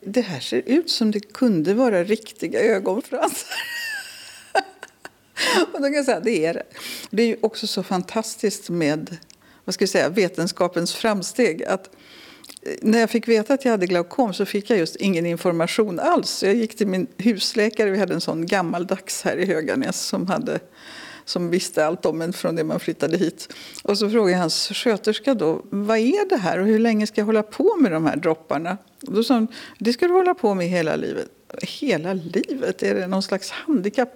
det 0.00 0.20
här 0.20 0.40
ser 0.40 0.62
ut 0.66 0.90
som 0.90 1.10
det 1.10 1.20
kunde 1.20 1.74
vara 1.74 2.04
riktiga 2.04 2.60
ögonfransar. 2.60 3.56
och 5.72 5.80
då 5.80 5.84
kan 5.84 5.94
jag 5.94 6.04
säga 6.04 6.20
det 6.20 6.44
är 6.44 6.54
det. 6.54 6.62
Det 7.10 7.22
är 7.22 7.26
ju 7.26 7.36
också 7.40 7.66
så 7.66 7.82
fantastiskt 7.82 8.70
med 8.70 9.16
vad 9.64 9.74
ska 9.74 9.82
jag 9.82 9.90
säga, 9.90 10.08
vetenskapens 10.08 10.94
framsteg 10.94 11.64
att 11.64 11.90
eh, 12.62 12.72
när 12.82 13.00
jag 13.00 13.10
fick 13.10 13.28
veta 13.28 13.54
att 13.54 13.64
jag 13.64 13.72
hade 13.72 13.86
glaukom 13.86 14.34
så 14.34 14.46
fick 14.46 14.70
jag 14.70 14.78
just 14.78 14.96
ingen 14.96 15.26
information 15.26 16.00
alls. 16.00 16.42
Jag 16.42 16.54
gick 16.54 16.76
till 16.76 16.86
min 16.86 17.06
husläkare, 17.16 17.90
vi 17.90 17.98
hade 17.98 18.14
en 18.14 18.20
sån 18.20 18.46
gammaldags 18.46 19.22
här 19.22 19.36
i 19.36 19.46
Höganäs 19.46 20.00
som 20.00 20.26
hade 20.26 20.60
som 21.30 21.50
visste 21.50 21.86
allt 21.86 22.06
om 22.06 22.22
en 22.22 22.32
från 22.32 22.56
det 22.56 22.64
man 22.64 22.80
flyttade 22.80 23.16
hit. 23.16 23.54
Och 23.82 23.98
så 23.98 24.10
frågade 24.10 24.38
hans 24.38 24.68
sköterska 24.68 25.34
då, 25.34 25.64
vad 25.70 25.98
är 25.98 26.28
det 26.28 26.36
här 26.36 26.58
och 26.58 26.66
hur 26.66 26.78
länge 26.78 27.06
ska 27.06 27.20
jag 27.20 27.26
hålla 27.26 27.42
på 27.42 27.76
med 27.76 27.92
de 27.92 28.06
här 28.06 28.16
dropparna? 28.16 28.78
Och 29.06 29.12
då 29.12 29.24
sa 29.24 29.34
hon, 29.34 29.48
det 29.78 29.92
ska 29.92 30.08
du 30.08 30.14
hålla 30.14 30.34
på 30.34 30.54
med 30.54 30.68
hela 30.68 30.96
livet. 30.96 31.28
Hela 31.62 32.12
livet? 32.12 32.82
Är 32.82 32.94
det 32.94 33.06
någon 33.06 33.22
slags 33.22 33.50
handikapp? 33.50 34.12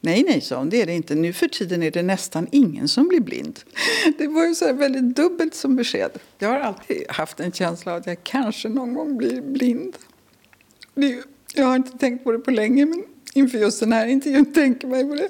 Nej, 0.00 0.24
nej, 0.28 0.40
sa 0.40 0.58
hon, 0.58 0.70
det 0.70 0.82
är 0.82 0.86
det 0.86 0.92
inte. 0.92 1.14
Nu 1.14 1.32
för 1.32 1.48
tiden 1.48 1.82
är 1.82 1.90
det 1.90 2.02
nästan 2.02 2.46
ingen 2.52 2.88
som 2.88 3.08
blir 3.08 3.20
blind. 3.20 3.60
Det 4.18 4.26
var 4.26 4.46
ju 4.46 4.54
så 4.54 4.72
väldigt 4.72 5.16
dubbelt 5.16 5.54
som 5.54 5.76
besked. 5.76 6.10
Jag 6.38 6.48
har 6.48 6.58
alltid 6.58 7.04
haft 7.08 7.40
en 7.40 7.52
känsla 7.52 7.92
av 7.92 7.98
att 7.98 8.06
jag 8.06 8.24
kanske 8.24 8.68
någon 8.68 8.94
gång 8.94 9.16
blir 9.16 9.42
blind. 9.42 9.96
jag 11.54 11.66
har 11.66 11.76
inte 11.76 11.98
tänkt 11.98 12.24
på 12.24 12.32
det 12.32 12.38
på 12.38 12.50
länge, 12.50 12.86
men 12.86 13.04
inför 13.34 13.58
just 13.58 13.80
den 13.80 13.92
här 13.92 14.06
intervjun 14.06 14.52
tänker 14.52 14.88
mig 14.88 15.04
på 15.04 15.14
det. 15.14 15.28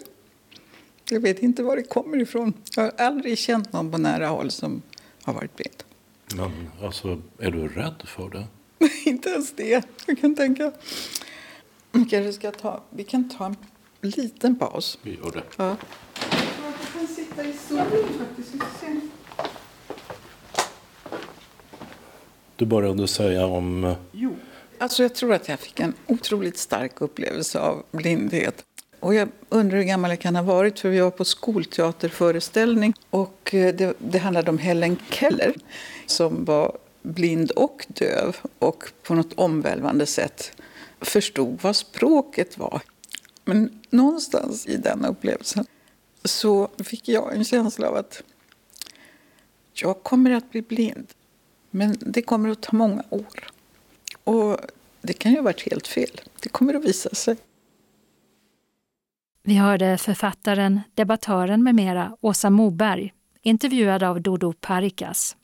Jag 1.11 1.21
vet 1.21 1.39
inte 1.39 1.63
var 1.63 1.77
det 1.77 1.83
kommer 1.83 2.21
ifrån. 2.21 2.53
Jag 2.77 2.83
har 2.83 2.93
aldrig 2.99 3.39
känt 3.39 3.73
någon 3.73 3.91
på 3.91 3.99
nära 3.99 4.27
håll 4.27 4.51
som 4.51 4.83
har 5.23 5.35
varit 5.35 5.57
blind. 5.57 5.83
Men 6.37 6.71
alltså, 6.83 7.23
är 7.39 7.51
du 7.51 7.69
rädd 7.69 8.03
för 8.05 8.31
det? 8.31 8.47
inte 9.11 9.31
ens 9.31 9.53
det. 9.53 9.89
Jag 10.07 10.19
kan 10.19 10.35
tänka... 10.35 10.73
Vi 11.93 12.05
kanske 12.05 12.33
ska 12.33 12.51
ta, 12.51 12.83
vi 12.91 13.05
kan 13.05 13.29
ta 13.29 13.47
en 13.47 13.57
liten 14.01 14.59
paus. 14.59 14.99
Vi 15.03 15.15
gör 15.15 15.31
det. 15.31 15.43
Ja. 15.57 15.77
Jag 16.63 16.75
kan 16.93 17.07
sitta 17.07 17.45
i 17.45 17.53
solen 17.53 18.05
faktiskt. 18.19 18.55
Du 22.59 22.67
började 22.67 23.09
säga 23.09 23.47
om... 23.47 23.85
Eh, 23.85 23.97
jo, 24.13 24.37
alltså 24.79 25.03
jag 25.03 25.15
tror 25.15 25.33
att 25.33 25.49
jag 25.49 25.61
fick 25.61 25.81
en 25.81 25.95
otroligt 26.07 26.59
stark 26.59 27.01
upplevelse 27.01 27.61
av 27.61 27.85
blindhet. 27.91 28.65
Och 29.01 29.15
jag 29.15 29.29
undrar 29.49 29.79
hur 29.79 29.85
gammal 29.85 30.11
jag 30.11 30.21
kan 30.21 30.37
ha 30.37 30.43
varit, 30.43 30.79
för 30.79 30.89
vi 30.89 31.01
var 31.01 31.11
på 31.11 31.25
skolteaterföreställning 31.25 32.95
och 33.11 33.55
eh, 33.55 33.75
det, 33.75 33.95
det 33.99 34.19
handlade 34.19 34.51
om 34.51 34.59
Helen 34.59 34.97
Keller 35.11 35.55
som 36.07 36.45
var 36.45 36.79
blind 37.03 37.51
och 37.51 37.87
döv 37.89 38.37
och 38.59 38.85
på 39.03 39.15
något 39.15 39.33
omvälvande 39.33 40.07
sätt 40.07 40.53
förstod 41.01 41.59
vad 41.63 41.77
språket 41.77 42.59
var. 42.59 42.81
Men 43.45 43.81
någonstans 43.91 44.67
i 44.67 44.77
den 44.77 45.05
upplevelsen 45.05 45.67
så 46.25 46.69
fick 46.79 47.09
jag 47.09 47.35
en 47.35 47.45
känsla 47.45 47.89
av 47.89 47.97
att 47.97 48.23
jag 49.73 50.03
kommer 50.03 50.31
att 50.31 50.51
bli 50.51 50.63
blind, 50.63 51.07
men 51.71 51.97
det 52.01 52.23
kommer 52.23 52.49
att 52.49 52.61
ta 52.61 52.77
många 52.77 53.05
år. 53.11 53.51
Och 54.25 54.59
det 55.03 55.13
kan 55.13 55.33
ju 55.33 55.39
ha 55.39 55.43
varit 55.43 55.71
helt 55.71 55.87
fel. 55.87 56.21
Det 56.41 56.49
kommer 56.49 56.75
att 56.75 56.85
visa 56.85 57.15
sig. 57.15 57.37
Vi 59.49 59.57
hörde 59.57 59.99
författaren, 59.99 60.81
debattören 60.95 61.63
med 61.63 61.75
mera 61.75 62.17
Åsa 62.21 62.51
Moberg, 62.51 63.13
intervjuad 63.43 64.03
av 64.03 64.23
Dodo 64.23 64.53
Parikas. 64.53 65.37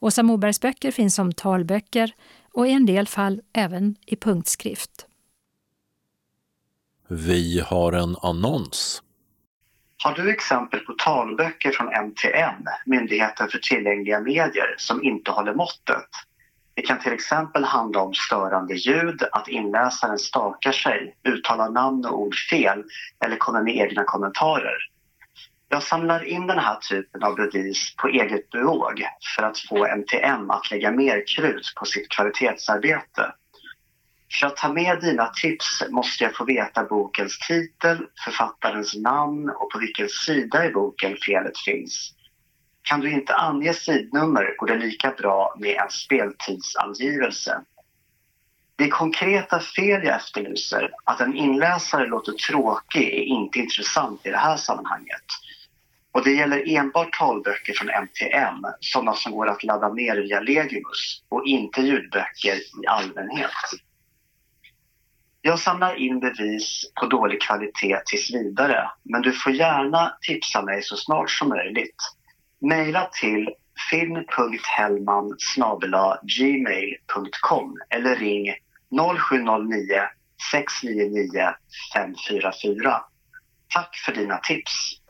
Åsa 0.00 0.22
Mobergs 0.22 0.60
böcker 0.60 0.90
finns 0.90 1.14
som 1.14 1.32
talböcker 1.32 2.14
och 2.52 2.66
i 2.66 2.70
en 2.70 2.86
del 2.86 3.06
fall 3.06 3.40
även 3.52 3.96
i 4.06 4.16
punktskrift. 4.16 5.06
Vi 7.08 7.60
har 7.66 7.92
en 7.92 8.16
annons. 8.22 9.02
Har 10.04 10.14
du 10.14 10.30
exempel 10.30 10.80
på 10.80 10.92
talböcker 10.92 11.70
från 11.70 11.86
MTN, 11.86 12.66
Myndigheten 12.86 13.48
för 13.48 13.58
tillgängliga 13.58 14.20
medier, 14.20 14.74
som 14.78 15.04
inte 15.04 15.30
håller 15.30 15.54
måttet? 15.54 16.08
Det 16.74 16.82
kan 16.82 16.98
till 16.98 17.12
exempel 17.12 17.64
handla 17.64 18.00
om 18.00 18.14
störande 18.14 18.74
ljud, 18.74 19.22
att 19.32 19.48
inläsaren 19.48 20.18
stakar 20.18 20.72
sig, 20.72 21.16
uttalar 21.24 21.70
namn 21.70 22.04
och 22.04 22.20
ord 22.20 22.34
fel 22.50 22.84
eller 23.24 23.36
kommer 23.36 23.62
med 23.62 23.76
egna 23.76 24.04
kommentarer. 24.04 24.76
Jag 25.68 25.82
samlar 25.82 26.24
in 26.24 26.46
den 26.46 26.58
här 26.58 26.76
typen 26.76 27.22
av 27.22 27.34
bevis 27.34 27.94
på 27.96 28.08
eget 28.08 28.50
bevåg 28.50 29.02
för 29.36 29.42
att 29.42 29.58
få 29.58 29.86
MTM 29.86 30.50
att 30.50 30.70
lägga 30.70 30.90
mer 30.90 31.24
krut 31.26 31.72
på 31.76 31.84
sitt 31.84 32.08
kvalitetsarbete. 32.08 33.32
För 34.40 34.46
att 34.46 34.56
ta 34.56 34.72
med 34.72 35.00
dina 35.00 35.26
tips 35.26 35.82
måste 35.90 36.24
jag 36.24 36.36
få 36.36 36.44
veta 36.44 36.84
bokens 36.84 37.38
titel, 37.38 38.06
författarens 38.24 38.94
namn 38.94 39.50
och 39.50 39.70
på 39.70 39.78
vilken 39.78 40.08
sida 40.08 40.66
i 40.66 40.70
boken 40.70 41.16
felet 41.26 41.58
finns. 41.64 42.14
Kan 42.82 43.00
du 43.00 43.10
inte 43.10 43.34
ange 43.34 43.74
sidnummer 43.74 44.54
går 44.58 44.66
det 44.66 44.76
lika 44.76 45.10
bra 45.10 45.54
med 45.58 45.76
en 45.76 45.90
speltidsangivelse. 45.90 47.60
Det 48.76 48.88
konkreta 48.88 49.60
fel 49.60 50.04
jag 50.04 50.16
efterlyser, 50.16 50.90
att 51.04 51.20
en 51.20 51.36
inläsare 51.36 52.06
låter 52.06 52.32
tråkig, 52.32 53.02
är 53.02 53.22
inte 53.22 53.58
intressant 53.58 54.26
i 54.26 54.30
det 54.30 54.36
här 54.36 54.56
sammanhanget. 54.56 55.24
Och 56.12 56.24
det 56.24 56.32
gäller 56.32 56.68
enbart 56.68 57.18
talböcker 57.18 57.72
från 57.72 57.90
MTM, 57.90 58.64
sådana 58.80 59.14
som 59.14 59.32
går 59.32 59.48
att 59.48 59.64
ladda 59.64 59.88
ner 59.88 60.16
via 60.16 60.40
Legimus 60.40 61.22
och 61.28 61.46
inte 61.46 61.80
ljudböcker 61.80 62.54
i 62.54 62.86
allmänhet. 62.88 63.50
Jag 65.42 65.58
samlar 65.58 65.94
in 65.94 66.20
bevis 66.20 66.92
på 67.00 67.06
dålig 67.06 67.42
kvalitet 67.42 68.00
tills 68.06 68.34
vidare, 68.34 68.90
men 69.02 69.22
du 69.22 69.32
får 69.32 69.52
gärna 69.52 70.16
tipsa 70.20 70.62
mig 70.62 70.82
så 70.82 70.96
snart 70.96 71.30
som 71.30 71.48
möjligt. 71.48 71.96
Mejla 72.60 73.10
till 73.20 73.48
film.hellman 73.90 75.36
gmail.com 76.22 77.78
eller 77.90 78.16
ring 78.16 78.46
0709 79.28 79.84
699 80.52 81.54
544. 81.94 83.02
Tack 83.74 83.96
för 84.06 84.12
dina 84.14 84.38
tips! 84.38 85.00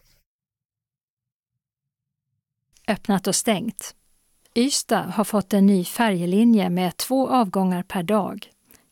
Öppnat 2.88 3.26
och 3.26 3.34
stängt. 3.34 3.94
Ystad 4.55 5.03
har 5.03 5.24
fått 5.24 5.53
en 5.53 5.66
ny 5.66 5.84
färjelinje 5.84 6.70
med 6.70 6.96
två 6.96 7.28
avgångar 7.28 7.82
per 7.82 8.03
dag. 8.03 8.46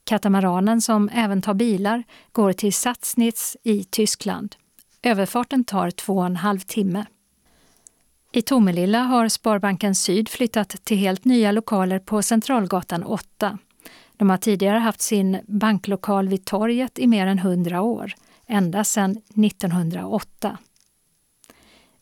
Katamaranen, 0.04 0.80
som 0.80 1.08
även 1.08 1.42
tar 1.42 1.54
bilar, 1.54 2.04
går 2.32 2.52
till 2.52 2.72
Satsnitz 2.72 3.56
i 3.62 3.84
Tyskland. 3.84 4.56
Överfarten 5.02 5.64
tar 5.64 5.90
två 5.90 6.16
och 6.16 6.26
en 6.26 6.36
halv 6.36 6.58
timme. 6.58 7.06
I 8.32 8.42
Tomelilla 8.42 8.98
har 8.98 9.28
Sparbanken 9.28 9.94
Syd 9.94 10.28
flyttat 10.28 10.84
till 10.84 10.96
helt 10.96 11.24
nya 11.24 11.52
lokaler 11.52 11.98
på 11.98 12.22
Centralgatan 12.22 13.02
8. 13.02 13.58
De 14.16 14.30
har 14.30 14.36
tidigare 14.36 14.78
haft 14.78 15.00
sin 15.00 15.38
banklokal 15.46 16.28
vid 16.28 16.44
torget 16.44 16.98
i 16.98 17.06
mer 17.06 17.26
än 17.26 17.38
100 17.38 17.80
år, 17.80 18.14
ända 18.46 18.84
sedan 18.84 19.10
1908. 19.10 20.58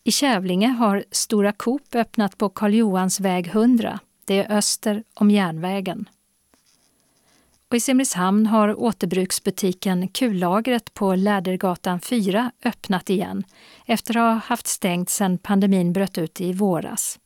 I 0.05 0.13
Kävlinge 0.13 0.69
har 0.69 1.05
Stora 1.11 1.53
Coop 1.53 1.95
öppnat 1.95 2.39
på 2.39 2.49
Karl 2.49 2.75
Johans 2.75 3.21
väg 3.21 3.47
100. 3.47 4.01
Det 4.25 4.45
är 4.45 4.57
öster 4.59 5.03
om 5.15 5.31
järnvägen. 5.31 6.09
Och 7.71 7.77
I 7.77 7.81
Simrishamn 7.81 8.47
har 8.47 8.81
återbruksbutiken 8.81 10.09
Kullagret 10.09 10.95
på 10.95 11.15
Lädergatan 11.15 12.01
4 12.01 12.51
öppnat 12.65 13.11
igen 13.11 13.45
efter 13.87 14.17
att 14.17 14.35
ha 14.35 14.41
haft 14.49 14.67
stängt 14.67 15.11
sedan 15.11 15.39
pandemin 15.39 15.93
bröt 15.93 16.19
ut 16.19 16.41
i 16.41 16.53
våras. 16.53 17.19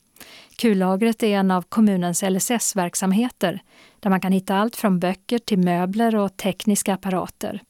Kullagret 0.57 1.23
är 1.23 1.27
en 1.27 1.51
av 1.51 1.61
kommunens 1.61 2.23
LSS-verksamheter 2.23 3.61
där 3.99 4.09
man 4.09 4.21
kan 4.21 4.31
hitta 4.31 4.55
allt 4.55 4.75
från 4.75 4.99
böcker 4.99 5.39
till 5.39 5.59
möbler 5.59 6.15
och 6.15 6.37
tekniska 6.37 6.93
apparater. 6.93 7.61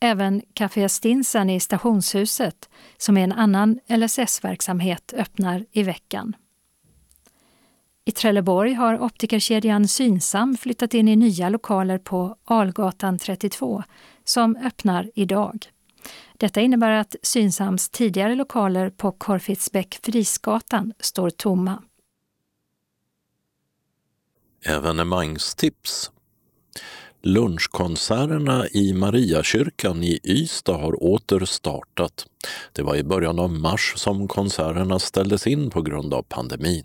Även 0.00 0.42
Café 0.52 0.88
Stinsen 0.88 1.50
i 1.50 1.60
Stationshuset, 1.60 2.68
som 2.96 3.16
är 3.16 3.24
en 3.24 3.32
annan 3.32 3.78
LSS-verksamhet, 3.88 5.14
öppnar 5.16 5.64
i 5.72 5.82
veckan. 5.82 6.36
I 8.08 8.12
Trelleborg 8.12 8.72
har 8.72 9.00
optikerkedjan 9.02 9.88
Synsam 9.88 10.56
flyttat 10.56 10.94
in 10.94 11.08
i 11.08 11.16
nya 11.16 11.48
lokaler 11.48 11.98
på 11.98 12.36
Algatan 12.44 13.18
32 13.18 13.82
som 14.24 14.56
öppnar 14.56 15.10
idag. 15.14 15.66
Detta 16.36 16.60
innebär 16.60 16.90
att 16.90 17.16
Synsams 17.22 17.88
tidigare 17.88 18.34
lokaler 18.34 18.90
på 18.90 19.12
Korfitsbäck 19.12 19.98
Frisgatan 20.02 20.92
står 20.98 21.30
tomma. 21.30 21.82
Evenemangstips 24.64 26.10
Lunchkonserterna 27.22 28.68
i 28.68 28.92
Mariakyrkan 28.92 30.02
i 30.04 30.20
Ystad 30.24 30.76
har 30.76 31.02
åter 31.02 31.44
startat. 31.44 32.26
Det 32.72 32.82
var 32.82 32.96
i 32.96 33.04
början 33.04 33.38
av 33.38 33.50
mars 33.50 33.92
som 33.96 34.28
konserterna 34.28 34.98
ställdes 34.98 35.46
in 35.46 35.70
på 35.70 35.82
grund 35.82 36.14
av 36.14 36.22
pandemin. 36.22 36.84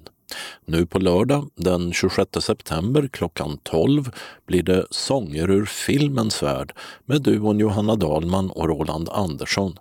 Nu 0.65 0.85
på 0.85 0.99
lördag 0.99 1.49
den 1.55 1.93
26 1.93 2.29
september 2.39 3.09
klockan 3.13 3.57
12 3.63 4.11
blir 4.45 4.63
det 4.63 4.85
Sånger 4.91 5.51
ur 5.51 5.65
filmens 5.65 6.43
värld 6.43 6.73
med 7.05 7.21
duon 7.21 7.59
Johanna 7.59 7.95
Dahlman 7.95 8.49
och 8.49 8.67
Roland 8.67 9.09
Andersson. 9.09 9.79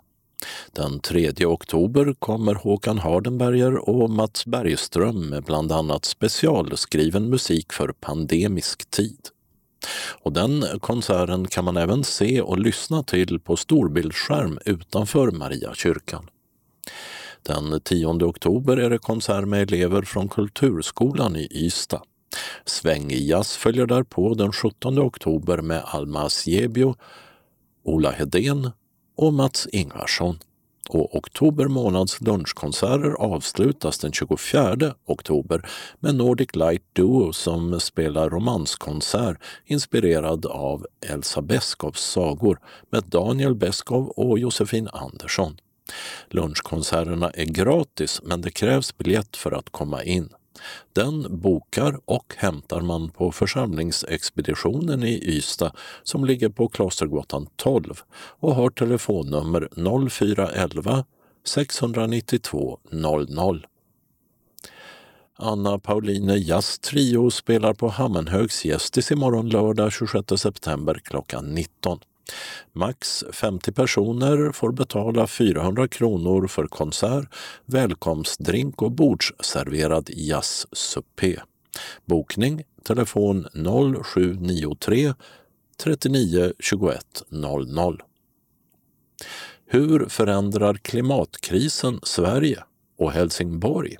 Den 0.71 0.99
3 0.99 1.45
oktober 1.45 2.15
kommer 2.19 2.55
Håkan 2.55 2.97
Hardenberger 2.97 3.89
och 3.89 4.09
Mats 4.09 4.45
Bergström 4.45 5.29
med 5.29 5.43
bland 5.43 5.71
annat 5.71 6.05
specialskriven 6.05 7.29
musik 7.29 7.73
för 7.73 7.91
pandemisk 7.91 8.91
tid. 8.91 9.27
Och 10.23 10.33
den 10.33 10.65
konserten 10.79 11.47
kan 11.47 11.65
man 11.65 11.77
även 11.77 12.03
se 12.03 12.41
och 12.41 12.59
lyssna 12.59 13.03
till 13.03 13.39
på 13.39 13.55
storbildsskärm 13.55 14.59
utanför 14.65 15.31
Maria 15.31 15.73
kyrkan. 15.73 16.29
Den 17.43 17.81
10 17.81 18.07
oktober 18.07 18.77
är 18.77 18.89
det 18.89 18.97
konsert 18.97 19.47
med 19.47 19.61
elever 19.61 20.01
från 20.01 20.29
Kulturskolan 20.29 21.35
i 21.35 21.47
Ystad. 21.51 22.01
Svängig 22.65 23.27
Jazz 23.29 23.57
följer 23.57 23.85
därpå 23.85 24.33
den 24.33 24.51
17 24.51 24.99
oktober 24.99 25.57
med 25.57 25.83
Alma 25.85 26.29
Siebio, 26.29 26.95
Ola 27.83 28.11
Hedén 28.11 28.71
och 29.17 29.33
Mats 29.33 29.67
Ingvarsson. 29.71 30.39
Och 30.89 31.15
oktober 31.15 31.67
månads 31.67 32.21
lunchkonserter 32.21 33.11
avslutas 33.11 33.99
den 33.99 34.11
24 34.11 34.93
oktober 35.05 35.69
med 35.99 36.15
Nordic 36.15 36.55
Light 36.55 36.83
Duo 36.93 37.33
som 37.33 37.79
spelar 37.79 38.29
romanskonsert 38.29 39.37
inspirerad 39.65 40.45
av 40.45 40.85
Elsa 41.09 41.41
Beskows 41.41 41.99
sagor 41.99 42.59
med 42.89 43.03
Daniel 43.03 43.55
Beskow 43.55 44.09
och 44.09 44.39
Josefin 44.39 44.87
Andersson. 44.93 45.57
Lunchkonserterna 46.29 47.29
är 47.29 47.45
gratis 47.45 48.21
men 48.23 48.41
det 48.41 48.51
krävs 48.51 48.97
biljett 48.97 49.37
för 49.37 49.51
att 49.51 49.69
komma 49.69 50.03
in. 50.03 50.29
Den 50.93 51.41
bokar 51.41 51.99
och 52.05 52.33
hämtar 52.37 52.81
man 52.81 53.09
på 53.09 53.31
församlingsexpeditionen 53.31 55.03
i 55.03 55.37
Ystad 55.37 55.71
som 56.03 56.25
ligger 56.25 56.49
på 56.49 56.67
Klostergatan 56.67 57.47
12 57.55 58.01
och 58.13 58.55
har 58.55 58.69
telefonnummer 58.69 59.69
0411 60.09 61.05
692 61.45 62.79
00. 62.89 63.67
Anna 65.35 65.79
Pauline 65.79 66.37
Jazz 66.37 66.79
Trio 66.79 67.31
spelar 67.31 67.73
på 67.73 67.87
Hammenhögs 67.87 68.65
Gästis 68.65 69.11
imorgon 69.11 69.49
lördag 69.49 69.91
26 69.93 70.41
september 70.41 71.01
klockan 71.03 71.53
19. 71.53 71.99
Max 72.73 73.23
50 73.31 73.71
personer 73.71 74.51
får 74.51 74.71
betala 74.71 75.27
400 75.27 75.87
kronor 75.87 76.47
för 76.47 76.67
konsert, 76.67 77.33
välkomstdrink 77.65 78.81
och 78.81 78.91
bordsserverad 78.91 80.09
jazzsupé. 80.13 81.39
Bokning 82.05 82.63
telefon 82.83 83.47
0793 84.03 85.13
39 85.77 86.53
21 86.59 87.23
00. 87.29 88.01
Hur 89.65 90.05
förändrar 90.09 90.73
klimatkrisen 90.73 91.99
Sverige 92.03 92.63
och 92.97 93.11
Helsingborg? 93.11 93.97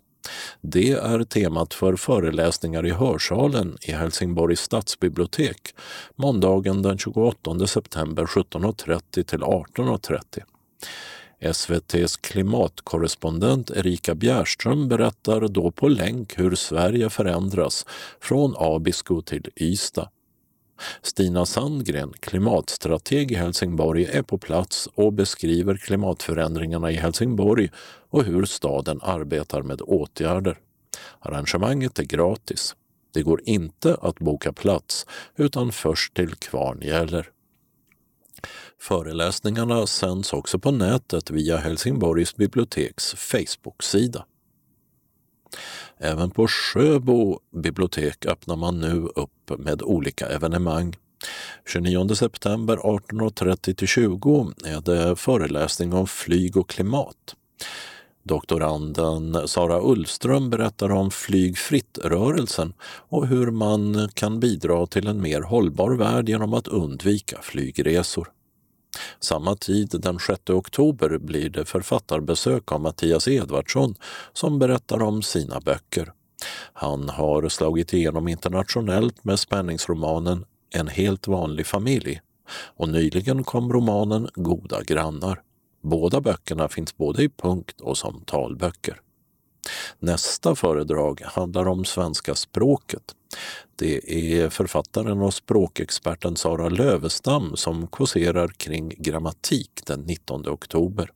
Det 0.61 0.91
är 0.91 1.23
temat 1.23 1.73
för 1.73 1.95
föreläsningar 1.95 2.85
i 2.85 2.91
Hörsalen 2.91 3.77
i 3.81 3.91
Helsingborgs 3.91 4.59
stadsbibliotek 4.59 5.75
måndagen 6.15 6.81
den 6.81 6.97
28 6.97 7.67
september 7.67 8.25
17.30 8.25 9.23
till 9.23 9.41
18.30. 9.41 10.43
SVTs 11.39 12.17
klimatkorrespondent 12.17 13.71
Erika 13.71 14.15
Bjärström 14.15 14.87
berättar 14.87 15.47
då 15.47 15.71
på 15.71 15.87
länk 15.87 16.39
hur 16.39 16.55
Sverige 16.55 17.09
förändras 17.09 17.85
från 18.19 18.55
Abisko 18.57 19.21
till 19.21 19.49
Ystad. 19.55 20.09
Stina 21.01 21.45
Sandgren, 21.45 22.13
klimatstrateg 22.19 23.31
i 23.31 23.35
Helsingborg, 23.35 24.05
är 24.05 24.21
på 24.21 24.37
plats 24.37 24.89
och 24.95 25.13
beskriver 25.13 25.77
klimatförändringarna 25.77 26.91
i 26.91 26.95
Helsingborg 26.95 27.69
och 28.11 28.23
hur 28.23 28.45
staden 28.45 28.99
arbetar 29.01 29.61
med 29.61 29.81
åtgärder. 29.81 30.59
Arrangemanget 31.19 31.99
är 31.99 32.03
gratis. 32.03 32.75
Det 33.13 33.23
går 33.23 33.41
inte 33.45 33.97
att 34.01 34.19
boka 34.19 34.53
plats 34.53 35.05
utan 35.35 35.71
först 35.71 36.13
till 36.13 36.35
kvarn 36.35 36.81
gäller. 36.81 37.29
Föreläsningarna 38.79 39.87
sänds 39.87 40.33
också 40.33 40.59
på 40.59 40.71
nätet 40.71 41.31
via 41.31 41.57
Helsingborgs 41.57 42.35
biblioteks 42.35 43.13
Facebook-sida. 43.13 44.25
Även 45.97 46.31
på 46.31 46.47
Sjöbo 46.47 47.39
bibliotek 47.63 48.25
öppnar 48.25 48.55
man 48.55 48.79
nu 48.79 49.07
upp 49.15 49.59
med 49.59 49.81
olika 49.81 50.25
evenemang. 50.27 50.95
29 51.67 52.15
september 52.15 52.77
18.30-20 52.77 54.67
är 54.67 54.81
det 54.81 55.15
föreläsning 55.15 55.93
om 55.93 56.07
flyg 56.07 56.57
och 56.57 56.69
klimat. 56.69 57.35
Doktoranden 58.23 59.47
Sara 59.47 59.81
Ullström 59.81 60.49
berättar 60.49 60.91
om 60.91 61.11
flygfritt-rörelsen 61.11 62.73
och 63.09 63.27
hur 63.27 63.51
man 63.51 64.09
kan 64.13 64.39
bidra 64.39 64.87
till 64.87 65.07
en 65.07 65.21
mer 65.21 65.41
hållbar 65.41 65.91
värld 65.91 66.29
genom 66.29 66.53
att 66.53 66.67
undvika 66.67 67.39
flygresor. 67.41 68.31
Samma 69.19 69.55
tid, 69.55 69.89
den 69.99 70.19
6 70.19 70.49
oktober, 70.49 71.17
blir 71.17 71.49
det 71.49 71.65
författarbesök 71.65 72.71
av 72.71 72.81
Mattias 72.81 73.27
Edvardsson 73.27 73.95
som 74.33 74.59
berättar 74.59 75.03
om 75.03 75.21
sina 75.21 75.59
böcker. 75.59 76.13
Han 76.73 77.09
har 77.09 77.49
slagit 77.49 77.93
igenom 77.93 78.27
internationellt 78.27 79.23
med 79.23 79.39
spänningsromanen 79.39 80.45
En 80.73 80.87
helt 80.87 81.27
vanlig 81.27 81.67
familj 81.67 82.21
och 82.77 82.89
nyligen 82.89 83.43
kom 83.43 83.73
romanen 83.73 84.29
Goda 84.35 84.83
grannar. 84.83 85.41
Båda 85.81 86.21
böckerna 86.21 86.67
finns 86.69 86.97
både 86.97 87.23
i 87.23 87.29
punkt 87.29 87.81
och 87.81 87.97
som 87.97 88.21
talböcker. 88.25 89.01
Nästa 89.99 90.55
föredrag 90.55 91.21
handlar 91.25 91.67
om 91.67 91.85
svenska 91.85 92.35
språket. 92.35 93.15
Det 93.75 94.13
är 94.13 94.49
författaren 94.49 95.21
och 95.21 95.33
språkexperten 95.33 96.35
Sara 96.35 96.69
Lövestam 96.69 97.55
som 97.55 97.87
kåserar 97.87 98.47
kring 98.47 98.93
grammatik 98.97 99.81
den 99.85 99.99
19 100.01 100.47
oktober. 100.47 101.11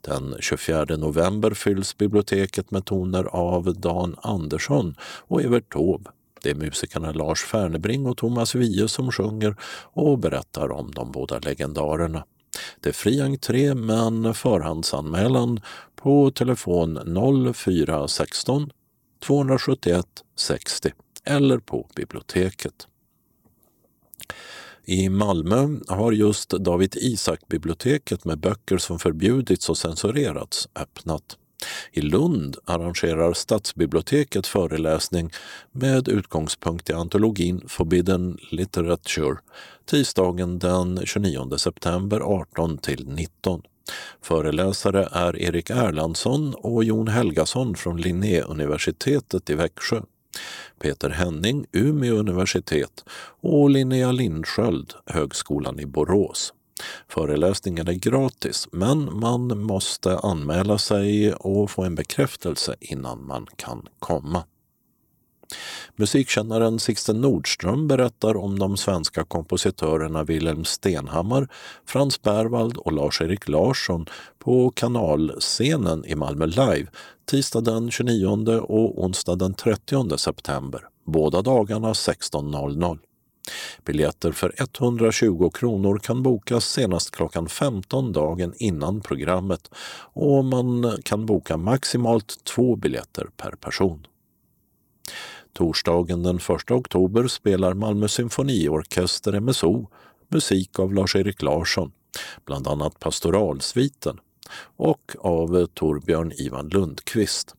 Den 0.00 0.36
24 0.40 0.84
november 0.84 1.50
fylls 1.50 1.96
biblioteket 1.96 2.70
med 2.70 2.84
toner 2.84 3.24
av 3.24 3.80
Dan 3.80 4.16
Andersson 4.22 4.94
och 5.02 5.42
Evert 5.42 5.72
Taube. 5.72 6.10
Det 6.42 6.50
är 6.50 6.54
musikerna 6.54 7.12
Lars 7.12 7.44
Fernebring 7.44 8.06
och 8.06 8.16
Thomas 8.16 8.54
Wiehe 8.54 8.88
som 8.88 9.12
sjunger 9.12 9.56
och 9.92 10.18
berättar 10.18 10.72
om 10.72 10.90
de 10.90 11.12
båda 11.12 11.38
legendarerna. 11.38 12.24
Det 12.80 12.88
är 12.88 12.92
fri 12.92 13.20
entré 13.20 13.74
men 13.74 14.34
förhandsanmälan 14.34 15.60
på 15.96 16.30
telefon 16.30 16.98
0416 17.54 18.70
271 19.22 20.06
60 20.36 20.92
eller 21.24 21.58
på 21.58 21.88
biblioteket. 21.96 22.88
I 24.84 25.08
Malmö 25.08 25.68
har 25.88 26.12
just 26.12 26.50
David 26.50 26.96
Isak-biblioteket 26.96 28.24
med 28.24 28.38
böcker 28.38 28.78
som 28.78 28.98
förbjudits 28.98 29.68
och 29.70 29.78
censurerats 29.78 30.68
öppnat. 30.74 31.38
I 31.92 32.00
Lund 32.00 32.56
arrangerar 32.64 33.32
Stadsbiblioteket 33.32 34.46
föreläsning 34.46 35.30
med 35.72 36.08
utgångspunkt 36.08 36.90
i 36.90 36.92
antologin 36.92 37.62
Forbidden 37.68 38.38
Literature 38.50 39.36
tisdagen 39.86 40.58
den 40.58 41.00
29 41.04 41.56
september 41.58 42.20
18 42.20 42.78
till 42.78 43.08
19. 43.08 43.62
Föreläsare 44.22 45.08
är 45.12 45.36
Erik 45.38 45.70
Erlandsson 45.70 46.54
och 46.54 46.84
Jon 46.84 47.08
Helgason 47.08 47.74
från 47.74 48.00
Linnéuniversitetet 48.00 49.50
i 49.50 49.54
Växjö. 49.54 50.00
Peter 50.82 51.10
Henning, 51.10 51.66
Umeå 51.72 52.14
universitet 52.14 53.04
och 53.40 53.70
Linnea 53.70 54.12
Lindsköld, 54.12 54.94
Högskolan 55.06 55.80
i 55.80 55.86
Borås. 55.86 56.52
Föreläsningen 57.08 57.88
är 57.88 57.92
gratis 57.92 58.68
men 58.72 59.18
man 59.20 59.62
måste 59.62 60.18
anmäla 60.18 60.78
sig 60.78 61.34
och 61.34 61.70
få 61.70 61.82
en 61.82 61.94
bekräftelse 61.94 62.76
innan 62.80 63.26
man 63.26 63.46
kan 63.56 63.88
komma. 63.98 64.44
Musikkännaren 65.96 66.78
Sixten 66.78 67.20
Nordström 67.20 67.88
berättar 67.88 68.36
om 68.36 68.58
de 68.58 68.76
svenska 68.76 69.24
kompositörerna 69.24 70.24
Wilhelm 70.24 70.64
Stenhammar, 70.64 71.48
Frans 71.86 72.22
Berwald 72.22 72.76
och 72.76 72.92
Lars-Erik 72.92 73.48
Larsson 73.48 74.06
på 74.38 74.70
kanalscenen 74.70 76.04
i 76.04 76.14
Malmö 76.14 76.46
Live 76.46 76.86
tisdag 77.24 77.60
den 77.60 77.90
29 77.90 78.60
och 78.60 79.04
onsdag 79.04 79.34
den 79.36 79.54
30 79.54 80.18
september, 80.18 80.80
båda 81.06 81.42
dagarna 81.42 81.92
16.00. 81.92 82.98
Biljetter 83.84 84.32
för 84.32 84.54
120 84.58 85.50
kronor 85.50 85.98
kan 85.98 86.22
bokas 86.22 86.64
senast 86.64 87.10
klockan 87.10 87.48
15 87.48 88.12
dagen 88.12 88.54
innan 88.56 89.00
programmet 89.00 89.70
och 90.12 90.44
man 90.44 90.98
kan 91.04 91.26
boka 91.26 91.56
maximalt 91.56 92.44
två 92.44 92.76
biljetter 92.76 93.28
per 93.36 93.50
person. 93.50 94.06
Torsdagen 95.52 96.22
den 96.22 96.36
1 96.36 96.70
oktober 96.70 97.28
spelar 97.28 97.74
Malmö 97.74 98.08
symfoniorkester 98.08 99.40
MSO 99.40 99.86
musik 100.28 100.78
av 100.78 100.94
Lars-Erik 100.94 101.42
Larsson, 101.42 101.92
bland 102.44 102.68
annat 102.68 102.98
Pastoralsviten 102.98 104.20
och 104.76 105.16
av 105.18 105.66
Torbjörn 105.66 106.32
Ivan 106.32 106.68
Lundqvist. 106.68 107.54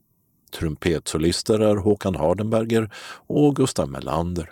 Trumpetsolister 0.52 1.60
är 1.60 1.76
Håkan 1.76 2.16
Hardenberger 2.16 2.94
och 3.28 3.56
Gustav 3.56 3.90
Melander. 3.90 4.52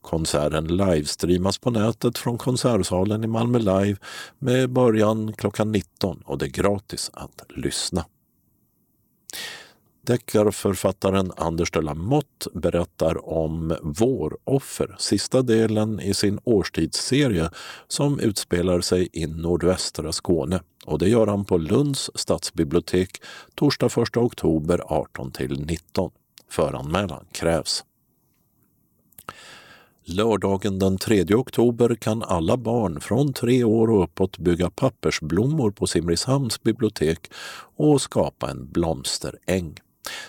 Konserten 0.00 0.66
livestreamas 0.66 1.58
på 1.58 1.70
nätet 1.70 2.18
från 2.18 2.38
Konsertsalen 2.38 3.24
i 3.24 3.26
Malmö 3.26 3.58
Live 3.58 3.96
med 4.38 4.70
början 4.70 5.32
klockan 5.32 5.72
19 5.72 6.22
och 6.24 6.38
det 6.38 6.46
är 6.46 6.50
gratis 6.50 7.10
att 7.14 7.42
lyssna. 7.48 8.04
Deckarförfattaren 10.06 11.32
Anders 11.36 11.70
de 11.70 11.80
la 11.80 11.94
Motte 11.94 12.50
berättar 12.54 13.28
om 13.28 13.76
Våroffer, 13.82 14.96
sista 14.98 15.42
delen 15.42 16.00
i 16.00 16.14
sin 16.14 16.38
årstidsserie 16.44 17.50
som 17.88 18.20
utspelar 18.20 18.80
sig 18.80 19.08
i 19.12 19.26
nordvästra 19.26 20.12
Skåne. 20.12 20.60
Och 20.84 20.98
det 20.98 21.08
gör 21.08 21.26
han 21.26 21.44
på 21.44 21.58
Lunds 21.58 22.10
stadsbibliotek 22.14 23.22
torsdag 23.54 23.86
1 23.86 24.16
oktober 24.16 24.82
18 24.86 25.32
till 25.32 25.66
19. 25.66 26.10
Föranmälan 26.50 27.24
krävs. 27.32 27.84
Lördagen 30.08 30.78
den 30.78 30.98
3 30.98 31.24
oktober 31.34 31.94
kan 31.94 32.22
alla 32.22 32.56
barn 32.56 33.00
från 33.00 33.32
tre 33.32 33.64
år 33.64 33.90
och 33.90 34.04
uppåt 34.04 34.38
bygga 34.38 34.70
pappersblommor 34.70 35.70
på 35.70 35.86
Simrishamns 35.86 36.62
bibliotek 36.62 37.30
och 37.76 38.00
skapa 38.00 38.50
en 38.50 38.72
blomsteräng. 38.72 39.74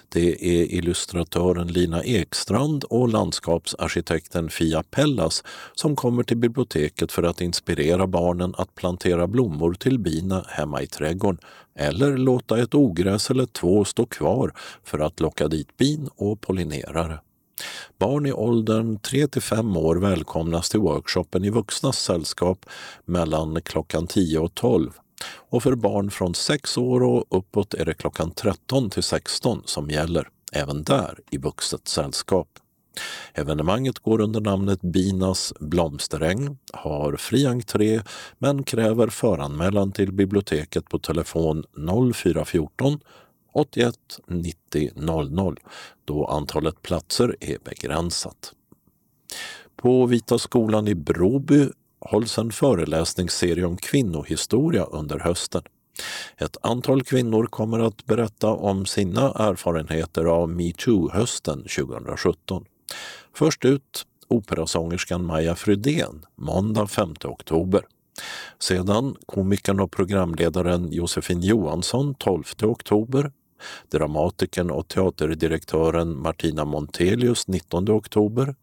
Det 0.10 0.30
är 0.30 0.74
illustratören 0.74 1.68
Lina 1.68 2.04
Ekstrand 2.04 2.84
och 2.84 3.10
landskapsarkitekten 3.10 4.50
Fia 4.50 4.84
Pellas 4.84 5.44
som 5.74 5.96
kommer 5.96 6.24
till 6.24 6.38
biblioteket 6.38 7.12
för 7.12 7.24
att 7.24 7.42
inspirera 7.42 8.08
barnen 8.08 8.54
att 8.58 8.76
plantera 8.76 9.28
blommor 9.28 9.74
till 9.74 10.00
bina 10.00 10.46
hemma 10.48 10.82
i 10.82 10.88
trädgården 10.88 11.40
eller 11.76 12.18
låta 12.18 12.60
ett 12.60 12.76
ogräs 12.76 13.30
eller 13.30 13.46
två 13.46 13.86
stå 13.86 14.06
kvar 14.06 14.54
för 14.84 15.00
att 15.00 15.20
locka 15.20 15.48
dit 15.48 15.78
bin 15.78 16.10
och 16.16 16.42
pollinerare. 16.42 17.20
Barn 18.00 18.26
i 18.26 18.34
åldern 18.34 19.00
3 19.00 19.28
till 19.28 19.42
5 19.42 19.78
år 19.78 19.96
välkomnas 19.96 20.70
till 20.70 20.80
workshopen 20.80 21.46
i 21.46 21.50
vuxnas 21.50 22.00
sällskap 22.00 22.66
mellan 23.06 23.62
klockan 23.62 24.08
10 24.08 24.40
och 24.40 24.56
12 24.56 24.92
och 25.50 25.64
för 25.64 25.76
barn 25.76 26.12
från 26.12 26.36
6 26.36 26.78
år 26.78 27.04
och 27.04 27.38
uppåt 27.38 27.74
är 27.74 27.86
det 27.86 27.94
klockan 27.94 28.32
13 28.32 28.90
till 28.90 29.04
16 29.04 29.62
som 29.66 29.90
gäller, 29.90 30.28
även 30.52 30.84
där 30.84 31.20
i 31.32 31.38
vuxet 31.38 31.88
sällskap. 31.88 32.48
Evenemanget 33.34 34.00
går 34.00 34.22
under 34.22 34.42
namnet 34.42 34.82
Binas 34.82 35.54
blomsteräng, 35.60 36.58
har 36.74 37.16
fri 37.16 37.46
entré 37.46 38.02
men 38.38 38.64
kräver 38.64 39.08
föranmälan 39.08 39.92
till 39.92 40.12
biblioteket 40.14 40.90
på 40.90 41.00
telefon 41.00 41.64
0414 42.14 43.00
81 43.58 43.96
90 44.28 44.92
00 44.96 45.60
då 46.06 46.26
antalet 46.26 46.82
platser 46.82 47.36
är 47.40 47.58
begränsat. 47.64 48.54
På 49.76 50.06
Vita 50.06 50.40
skolan 50.40 50.88
i 50.88 50.96
Broby 50.96 51.70
hålls 52.00 52.38
en 52.38 52.52
föreläsningsserie 52.52 53.66
om 53.66 53.78
kvinnohistoria 53.78 54.84
under 54.84 55.20
hösten. 55.20 55.62
Ett 56.38 56.58
antal 56.62 57.04
kvinnor 57.04 57.46
kommer 57.46 57.80
att 57.80 58.06
berätta 58.06 58.48
om 58.48 58.86
sina 58.86 59.22
erfarenheter 59.22 60.26
av 60.26 60.50
metoo-hösten 60.50 61.64
2017. 61.64 62.66
Först 63.34 63.66
ut 63.66 64.06
operasångerskan 64.28 65.26
Maja 65.26 65.56
Frydén 65.56 66.26
måndag 66.36 66.88
5 66.88 67.14
oktober. 67.24 67.82
Sedan 68.60 69.16
komikern 69.26 69.80
och 69.80 69.92
programledaren 69.92 70.92
Josefin 70.92 71.42
Johansson 71.42 72.16
12 72.16 72.44
oktober 72.64 73.32
dramatikern 73.92 74.72
och 74.72 74.88
teaterdirektören 74.88 76.22
Martina 76.22 76.66
Montelius 76.66 77.48
19 77.48 77.90
oktober 77.90 78.56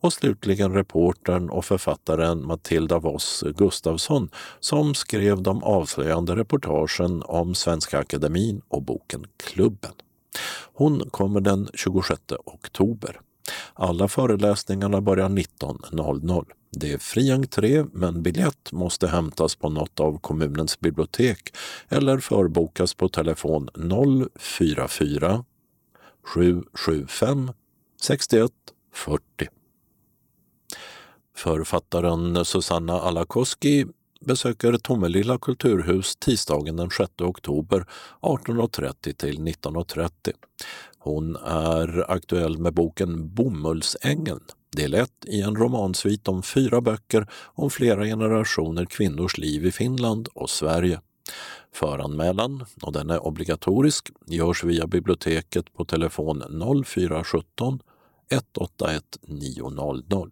och 0.00 0.12
slutligen 0.12 0.74
reportern 0.74 1.50
och 1.50 1.64
författaren 1.64 2.46
Matilda 2.46 2.98
Voss 2.98 3.44
Gustafsson 3.56 4.28
som 4.60 4.94
skrev 4.94 5.42
de 5.42 5.62
avslöjande 5.62 6.36
reportagen 6.36 7.22
om 7.22 7.54
Svenska 7.54 7.98
Akademin 7.98 8.62
och 8.68 8.82
boken 8.82 9.26
Klubben. 9.36 9.92
Hon 10.74 11.10
kommer 11.10 11.40
den 11.40 11.68
26 11.74 12.20
oktober. 12.44 13.20
Alla 13.74 14.08
föreläsningarna 14.08 15.00
börjar 15.00 15.28
19.00. 15.28 16.44
Det 16.72 16.92
är 16.92 16.98
fri 16.98 17.30
entré 17.30 17.84
men 17.92 18.22
biljett 18.22 18.72
måste 18.72 19.08
hämtas 19.08 19.56
på 19.56 19.68
något 19.68 20.00
av 20.00 20.18
kommunens 20.18 20.80
bibliotek 20.80 21.56
eller 21.88 22.18
förbokas 22.18 22.94
på 22.94 23.08
telefon 23.08 23.68
044 24.36 25.44
775 26.22 27.52
61 28.00 28.50
40. 28.92 29.22
Författaren 31.36 32.44
Susanna 32.44 33.00
Alakoski 33.00 33.86
besöker 34.20 34.72
Tomelilla 34.72 35.38
kulturhus 35.38 36.16
tisdagen 36.16 36.76
den 36.76 36.90
6 36.90 37.12
oktober 37.20 37.86
18.30 38.20 39.12
till 39.12 39.38
19.30. 39.38 40.10
Hon 40.98 41.36
är 41.36 42.10
aktuell 42.10 42.58
med 42.58 42.74
boken 42.74 43.28
Del 44.76 44.94
1 44.94 45.10
i 45.26 45.42
en 45.42 45.56
romansvit 45.56 46.28
om 46.28 46.42
fyra 46.42 46.80
böcker 46.80 47.26
om 47.54 47.70
flera 47.70 48.04
generationer 48.04 48.84
kvinnors 48.84 49.38
liv 49.38 49.66
i 49.66 49.72
Finland 49.72 50.28
och 50.34 50.50
Sverige. 50.50 51.00
Föranmälan, 51.72 52.64
och 52.82 52.92
den 52.92 53.10
är 53.10 53.26
obligatorisk, 53.26 54.10
görs 54.26 54.64
via 54.64 54.86
biblioteket 54.86 55.72
på 55.74 55.84
telefon 55.84 56.42
0417 56.86 57.80
181 58.30 59.04
900. 59.22 60.30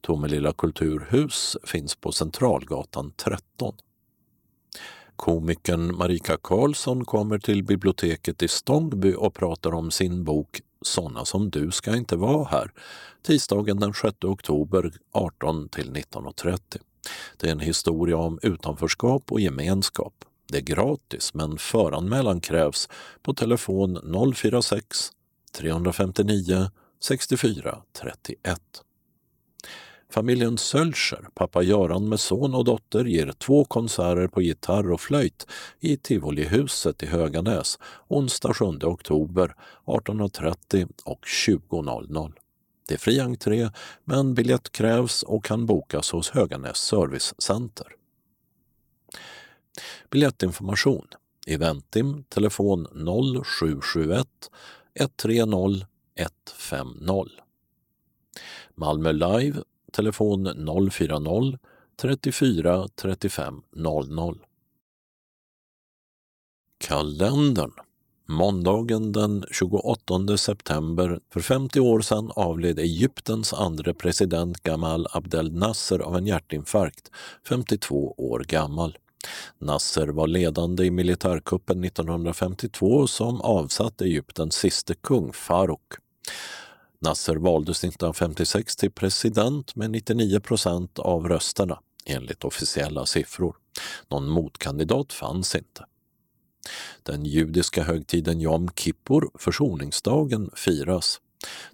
Tomelilla 0.00 0.52
kulturhus 0.52 1.56
finns 1.64 1.96
på 1.96 2.12
Centralgatan 2.12 3.12
13. 3.16 3.74
Komikern 5.16 5.96
Marika 5.96 6.36
Karlsson 6.36 7.04
kommer 7.04 7.38
till 7.38 7.64
biblioteket 7.64 8.42
i 8.42 8.48
Stångby 8.48 9.14
och 9.14 9.34
pratar 9.34 9.74
om 9.74 9.90
sin 9.90 10.24
bok 10.24 10.60
sådana 10.82 11.24
som 11.24 11.50
du 11.50 11.70
ska 11.70 11.96
inte 11.96 12.16
vara 12.16 12.44
här 12.44 12.70
tisdagen 13.22 13.80
den 13.80 13.94
6 13.94 14.24
oktober 14.24 14.92
18 15.12 15.68
till 15.68 15.90
19.30. 15.90 16.58
Det 17.36 17.48
är 17.48 17.52
en 17.52 17.60
historia 17.60 18.16
om 18.16 18.38
utanförskap 18.42 19.32
och 19.32 19.40
gemenskap. 19.40 20.14
Det 20.48 20.58
är 20.58 20.62
gratis 20.62 21.34
men 21.34 21.58
föranmälan 21.58 22.40
krävs 22.40 22.88
på 23.22 23.34
telefon 23.34 23.98
046 24.34 25.12
359 25.52 26.70
64 27.00 27.82
31. 27.92 28.60
Familjen 30.12 30.58
Sölscher, 30.58 31.28
pappa 31.34 31.62
Göran 31.62 32.08
med 32.08 32.20
son 32.20 32.54
och 32.54 32.64
dotter, 32.64 33.04
ger 33.04 33.32
två 33.32 33.64
konserter 33.64 34.28
på 34.28 34.42
gitarr 34.42 34.90
och 34.90 35.00
flöjt 35.00 35.46
i 35.80 35.96
Tivolihuset 35.96 37.02
i 37.02 37.06
Höganäs 37.06 37.78
onsdag 38.08 38.54
7 38.54 38.64
oktober 38.64 39.54
18.30 39.84 40.88
och 41.04 41.20
20.00. 41.48 42.32
Det 42.88 42.94
är 42.94 42.98
fri 42.98 43.20
entré, 43.20 43.70
men 44.04 44.34
biljett 44.34 44.72
krävs 44.72 45.22
och 45.22 45.44
kan 45.44 45.66
bokas 45.66 46.12
hos 46.12 46.30
Höganäs 46.30 46.76
Servicecenter. 46.76 47.86
Biljettinformation 50.10 51.06
Eventim, 51.46 52.24
telefon 52.28 52.86
0771 53.44 54.26
130 54.94 55.86
150. 56.14 57.42
Malmö 58.74 59.12
Live 59.12 59.62
telefon 59.92 60.44
040 60.90 61.58
34 62.00 62.88
35 62.96 63.62
00. 63.76 64.38
Kalendern 66.78 67.72
Måndagen 68.28 69.12
den 69.12 69.44
28 69.50 70.36
september 70.36 71.20
för 71.32 71.40
50 71.40 71.80
år 71.80 72.00
sedan 72.00 72.30
avled 72.36 72.78
Egyptens 72.78 73.52
andre 73.52 73.94
president 73.94 74.62
Gamal 74.62 75.06
Abdel 75.10 75.52
Nasser 75.52 75.98
av 75.98 76.16
en 76.16 76.26
hjärtinfarkt, 76.26 77.10
52 77.48 78.14
år 78.16 78.44
gammal. 78.48 78.98
Nasser 79.58 80.06
var 80.06 80.26
ledande 80.26 80.84
i 80.84 80.90
militärkuppen 80.90 81.84
1952 81.84 83.06
som 83.06 83.40
avsatte 83.40 84.04
Egyptens 84.04 84.54
siste 84.54 84.94
kung 84.94 85.32
Farouk. 85.32 85.92
Nasser 87.02 87.36
valdes 87.36 87.84
1956 87.84 88.76
till 88.76 88.90
president 88.90 89.76
med 89.76 89.90
99 89.90 90.40
procent 90.40 90.98
av 90.98 91.28
rösterna 91.28 91.78
enligt 92.06 92.44
officiella 92.44 93.06
siffror. 93.06 93.56
Någon 94.08 94.28
motkandidat 94.28 95.12
fanns 95.12 95.54
inte. 95.54 95.86
Den 97.02 97.24
judiska 97.24 97.82
högtiden 97.82 98.40
Jom 98.40 98.68
Kippur, 98.76 99.30
försoningsdagen, 99.34 100.50
firas. 100.54 101.20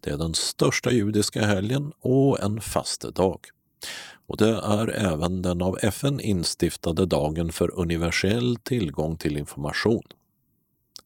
Det 0.00 0.10
är 0.10 0.16
den 0.16 0.34
största 0.34 0.90
judiska 0.90 1.46
helgen 1.46 1.92
och 2.00 2.42
en 2.42 2.60
fastedag. 2.60 3.40
Och 4.26 4.36
det 4.36 4.60
är 4.62 4.88
även 4.88 5.42
den 5.42 5.62
av 5.62 5.78
FN 5.82 6.20
instiftade 6.20 7.06
dagen 7.06 7.52
för 7.52 7.80
universell 7.80 8.56
tillgång 8.56 9.16
till 9.16 9.36
information. 9.36 10.02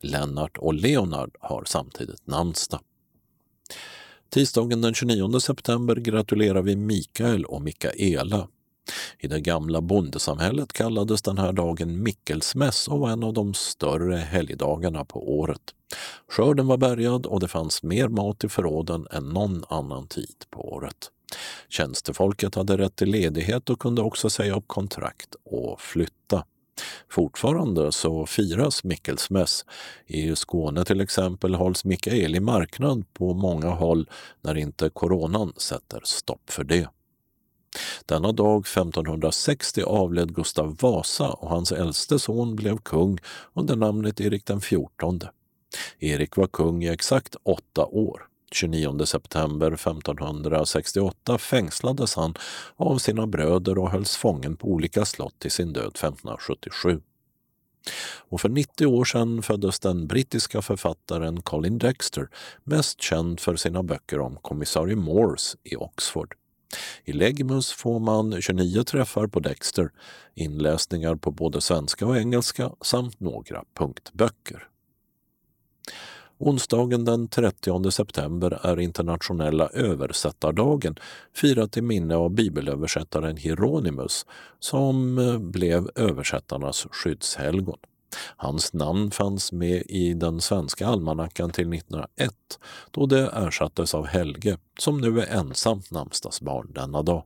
Lennart 0.00 0.58
och 0.58 0.74
Leonard 0.74 1.36
har 1.40 1.64
samtidigt 1.66 2.26
namnsdag. 2.26 2.80
Tisdagen 4.32 4.80
den 4.80 4.94
29 4.94 5.40
september 5.40 5.96
gratulerar 5.96 6.62
vi 6.62 6.76
Mikael 6.76 7.44
och 7.44 7.62
Mikaela. 7.62 8.48
I 9.18 9.28
det 9.28 9.40
gamla 9.40 9.80
bondesamhället 9.80 10.72
kallades 10.72 11.22
den 11.22 11.38
här 11.38 11.52
dagen 11.52 12.02
Mickelsmäss 12.02 12.88
och 12.88 12.98
var 12.98 13.10
en 13.10 13.22
av 13.22 13.32
de 13.32 13.54
större 13.54 14.16
helgdagarna 14.16 15.04
på 15.04 15.38
året. 15.38 15.60
Skörden 16.28 16.66
var 16.66 16.76
bärgad 16.76 17.26
och 17.26 17.40
det 17.40 17.48
fanns 17.48 17.82
mer 17.82 18.08
mat 18.08 18.44
i 18.44 18.48
förråden 18.48 19.06
än 19.10 19.28
någon 19.28 19.64
annan 19.68 20.06
tid 20.06 20.44
på 20.50 20.72
året. 20.72 21.10
Tjänstefolket 21.68 22.54
hade 22.54 22.78
rätt 22.78 22.96
till 22.96 23.10
ledighet 23.10 23.70
och 23.70 23.78
kunde 23.78 24.02
också 24.02 24.30
säga 24.30 24.56
upp 24.56 24.68
kontrakt 24.68 25.34
och 25.44 25.80
flytta. 25.80 26.44
Fortfarande 27.08 27.92
så 27.92 28.26
firas 28.26 28.84
Mickelsmäss. 28.84 29.64
I 30.06 30.36
Skåne 30.36 30.84
till 30.84 31.00
exempel 31.00 31.54
hålls 31.54 31.84
Mikaeli 31.84 32.40
marknad 32.40 33.04
på 33.14 33.34
många 33.34 33.68
håll 33.68 34.10
när 34.40 34.58
inte 34.58 34.90
coronan 34.90 35.52
sätter 35.56 36.00
stopp 36.04 36.50
för 36.50 36.64
det. 36.64 36.88
Denna 38.06 38.32
dag 38.32 38.60
1560 38.60 39.82
avled 39.82 40.34
Gustav 40.34 40.76
Vasa 40.80 41.30
och 41.30 41.48
hans 41.48 41.72
äldste 41.72 42.18
son 42.18 42.56
blev 42.56 42.78
kung 42.78 43.18
under 43.54 43.76
namnet 43.76 44.20
Erik 44.20 44.46
den 44.46 44.60
XIV. 44.60 45.28
Erik 45.98 46.36
var 46.36 46.46
kung 46.46 46.84
i 46.84 46.88
exakt 46.88 47.36
åtta 47.42 47.86
år. 47.86 48.31
29 48.54 49.06
september 49.06 49.72
1568 49.72 51.38
fängslades 51.38 52.14
han 52.14 52.34
av 52.76 52.98
sina 52.98 53.26
bröder 53.26 53.78
och 53.78 53.90
hölls 53.90 54.16
fången 54.16 54.56
på 54.56 54.68
olika 54.68 55.04
slott 55.04 55.38
till 55.38 55.50
sin 55.50 55.72
död 55.72 55.92
1577. 55.94 57.00
Och 58.28 58.40
för 58.40 58.48
90 58.48 58.86
år 58.86 59.04
sedan 59.04 59.42
föddes 59.42 59.80
den 59.80 60.06
brittiska 60.06 60.62
författaren 60.62 61.42
Colin 61.42 61.78
Dexter, 61.78 62.28
mest 62.64 63.02
känd 63.02 63.40
för 63.40 63.56
sina 63.56 63.82
böcker 63.82 64.20
om 64.20 64.36
kommissarie 64.36 64.96
Morse 64.96 65.58
i 65.64 65.76
Oxford. 65.76 66.34
I 67.04 67.12
Legmus 67.12 67.72
får 67.72 68.00
man 68.00 68.42
29 68.42 68.84
träffar 68.84 69.26
på 69.26 69.40
Dexter, 69.40 69.90
inläsningar 70.34 71.14
på 71.14 71.30
både 71.30 71.60
svenska 71.60 72.06
och 72.06 72.16
engelska 72.16 72.72
samt 72.80 73.20
några 73.20 73.64
punktböcker. 73.78 74.68
Onsdagen 76.44 77.04
den 77.04 77.28
30 77.28 77.90
september 77.90 78.58
är 78.62 78.80
internationella 78.80 79.68
översättardagen 79.68 80.96
firad 81.34 81.72
till 81.72 81.82
minne 81.82 82.16
av 82.16 82.30
bibelöversättaren 82.30 83.36
Hieronymus 83.36 84.26
som 84.58 85.18
eh, 85.18 85.38
blev 85.38 85.88
översättarnas 85.94 86.86
skyddshelgon. 86.90 87.78
Hans 88.36 88.72
namn 88.72 89.10
fanns 89.10 89.52
med 89.52 89.82
i 89.86 90.14
den 90.14 90.40
svenska 90.40 90.86
almanackan 90.86 91.50
till 91.50 91.72
1901 91.72 92.34
då 92.90 93.06
det 93.06 93.30
ersattes 93.32 93.94
av 93.94 94.06
Helge 94.06 94.58
som 94.78 95.00
nu 95.00 95.20
är 95.20 95.26
ensamt 95.26 95.90
namnsdagsbarn 95.90 96.72
denna 96.72 97.02
dag. 97.02 97.24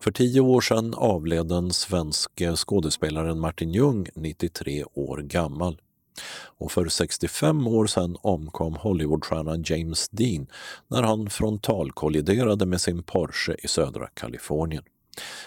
För 0.00 0.12
tio 0.12 0.40
år 0.40 0.60
sedan 0.60 0.94
avled 0.94 1.46
den 1.46 1.70
svenske 1.72 2.56
skådespelaren 2.56 3.40
Martin 3.40 3.72
Ljung, 3.72 4.06
93 4.14 4.84
år 4.94 5.18
gammal. 5.18 5.80
Och 6.58 6.72
för 6.72 6.88
65 6.88 7.66
år 7.66 7.86
sedan 7.86 8.16
omkom 8.22 8.74
Hollywoodstjärnan 8.74 9.62
James 9.66 10.08
Dean 10.08 10.46
när 10.88 11.02
han 11.02 11.30
frontalkolliderade 11.30 12.66
med 12.66 12.80
sin 12.80 13.02
Porsche 13.02 13.56
i 13.58 13.68
södra 13.68 14.06
Kalifornien. 14.06 14.82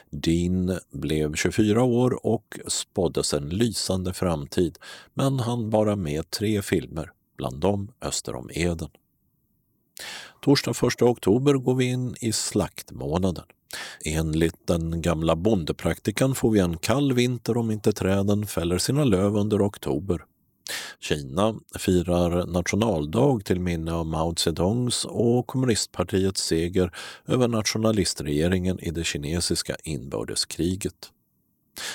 Dean 0.09 0.79
blev 0.91 1.35
24 1.35 1.83
år 1.83 2.25
och 2.25 2.59
spåddes 2.67 3.33
en 3.33 3.49
lysande 3.49 4.13
framtid, 4.13 4.77
men 5.13 5.39
han 5.39 5.69
bara 5.69 5.95
med 5.95 6.29
tre 6.29 6.61
filmer, 6.61 7.11
bland 7.37 7.59
dem 7.59 7.91
Öster 8.01 8.35
om 8.35 8.49
Eden. 8.53 8.89
Torsdag 10.41 10.71
1 10.71 11.01
oktober 11.01 11.53
går 11.53 11.75
vi 11.75 11.85
in 11.85 12.15
i 12.21 12.31
slaktmånaden. 12.31 13.45
Enligt 14.05 14.67
den 14.67 15.01
gamla 15.01 15.35
bondepraktikan 15.35 16.35
får 16.35 16.51
vi 16.51 16.59
en 16.59 16.77
kall 16.77 17.13
vinter 17.13 17.57
om 17.57 17.71
inte 17.71 17.93
träden 17.93 18.47
fäller 18.47 18.77
sina 18.77 19.03
löv 19.03 19.35
under 19.35 19.67
oktober. 19.67 20.25
Kina 20.99 21.55
firar 21.79 22.45
nationaldag 22.45 23.45
till 23.45 23.59
minne 23.59 23.93
av 23.93 24.05
Mao 24.05 24.35
Zedongs 24.35 25.05
och 25.05 25.47
kommunistpartiets 25.47 26.41
seger 26.41 26.91
över 27.27 27.47
nationalistregeringen 27.47 28.79
i 28.79 28.91
det 28.91 29.03
kinesiska 29.03 29.75
inbördeskriget. 29.83 31.11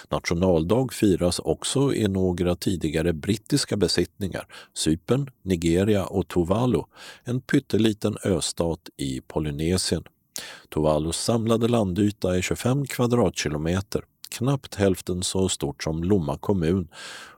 Nationaldag 0.08 0.92
firas 0.92 1.38
också 1.38 1.94
i 1.94 2.08
några 2.08 2.56
tidigare 2.56 3.12
brittiska 3.12 3.76
besittningar, 3.76 4.46
Cypern, 4.74 5.30
Nigeria 5.42 6.04
och 6.04 6.28
Tuvalu, 6.28 6.82
en 7.24 7.40
pytteliten 7.40 8.16
östat 8.24 8.80
i 8.96 9.20
Polynesien. 9.20 10.04
Tuvalus 10.74 11.16
samlade 11.16 11.68
landyta 11.68 12.36
är 12.36 12.42
25 12.42 12.86
kvadratkilometer, 12.86 14.04
knappt 14.30 14.74
hälften 14.74 15.22
så 15.22 15.48
stort 15.48 15.82
som 15.82 16.04
Lomma 16.04 16.38
kommun 16.38 16.88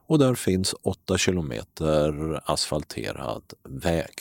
och 0.07 0.19
där 0.19 0.35
finns 0.35 0.75
8 0.81 1.17
kilometer 1.17 2.41
asfalterad 2.45 3.43
väg. 3.63 4.13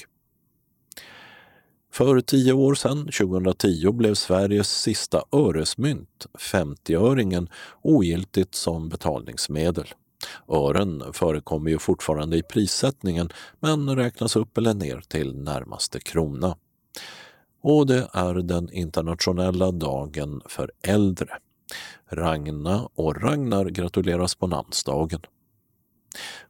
För 1.93 2.21
tio 2.21 2.53
år 2.53 2.75
sedan, 2.75 2.99
2010, 2.99 3.93
blev 3.93 4.15
Sveriges 4.15 4.81
sista 4.81 5.25
öresmynt, 5.33 6.27
50-öringen, 6.39 7.49
ogiltigt 7.83 8.55
som 8.55 8.89
betalningsmedel. 8.89 9.87
Ören 10.49 11.03
förekommer 11.13 11.71
ju 11.71 11.79
fortfarande 11.79 12.37
i 12.37 12.43
prissättningen 12.43 13.29
men 13.61 13.97
räknas 13.97 14.37
upp 14.37 14.59
eller 14.59 14.75
ner 14.75 15.01
till 15.09 15.37
närmaste 15.37 16.01
krona. 16.01 16.57
Och 17.63 17.87
det 17.87 18.09
är 18.13 18.35
den 18.35 18.73
internationella 18.73 19.71
dagen 19.71 20.43
för 20.47 20.73
äldre. 20.83 21.29
Ragna 22.09 22.89
och 22.95 23.23
Ragnar 23.23 23.65
gratuleras 23.65 24.35
på 24.35 24.47
namnsdagen. 24.47 25.21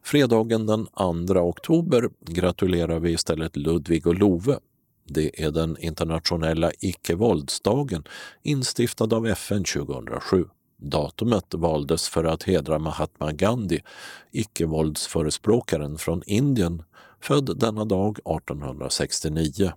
Fredagen 0.03 0.65
den 0.65 0.87
2 1.27 1.39
oktober 1.39 2.09
gratulerar 2.19 2.99
vi 2.99 3.11
istället 3.11 3.55
Ludvig 3.55 4.07
och 4.07 4.15
Love. 4.15 4.59
Det 5.05 5.43
är 5.43 5.51
den 5.51 5.77
internationella 5.79 6.71
icke-våldsdagen 6.79 8.03
instiftad 8.43 9.15
av 9.15 9.27
FN 9.27 9.63
2007. 9.63 10.45
Datumet 10.77 11.53
valdes 11.53 12.09
för 12.09 12.23
att 12.23 12.43
hedra 12.43 12.79
Mahatma 12.79 13.31
Gandhi, 13.31 13.79
icke-våldsförespråkaren 14.31 15.97
från 15.97 16.23
Indien, 16.25 16.83
född 17.21 17.59
denna 17.59 17.85
dag 17.85 18.19
1869. 18.19 19.71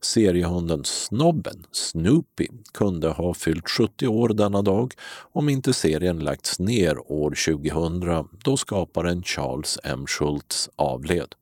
Seriehunden 0.00 0.84
Snobben, 0.84 1.66
Snoopy, 1.72 2.48
kunde 2.72 3.08
ha 3.08 3.34
fyllt 3.34 3.68
70 3.68 4.06
år 4.06 4.28
denna 4.28 4.62
dag 4.62 4.94
om 5.32 5.48
inte 5.48 5.72
serien 5.72 6.18
lagts 6.18 6.58
ner 6.58 7.12
år 7.12 7.30
2000 7.30 8.28
då 8.44 8.56
skaparen 8.56 9.22
Charles 9.22 9.78
M. 9.84 10.06
Schultz 10.06 10.68
avled. 10.76 11.34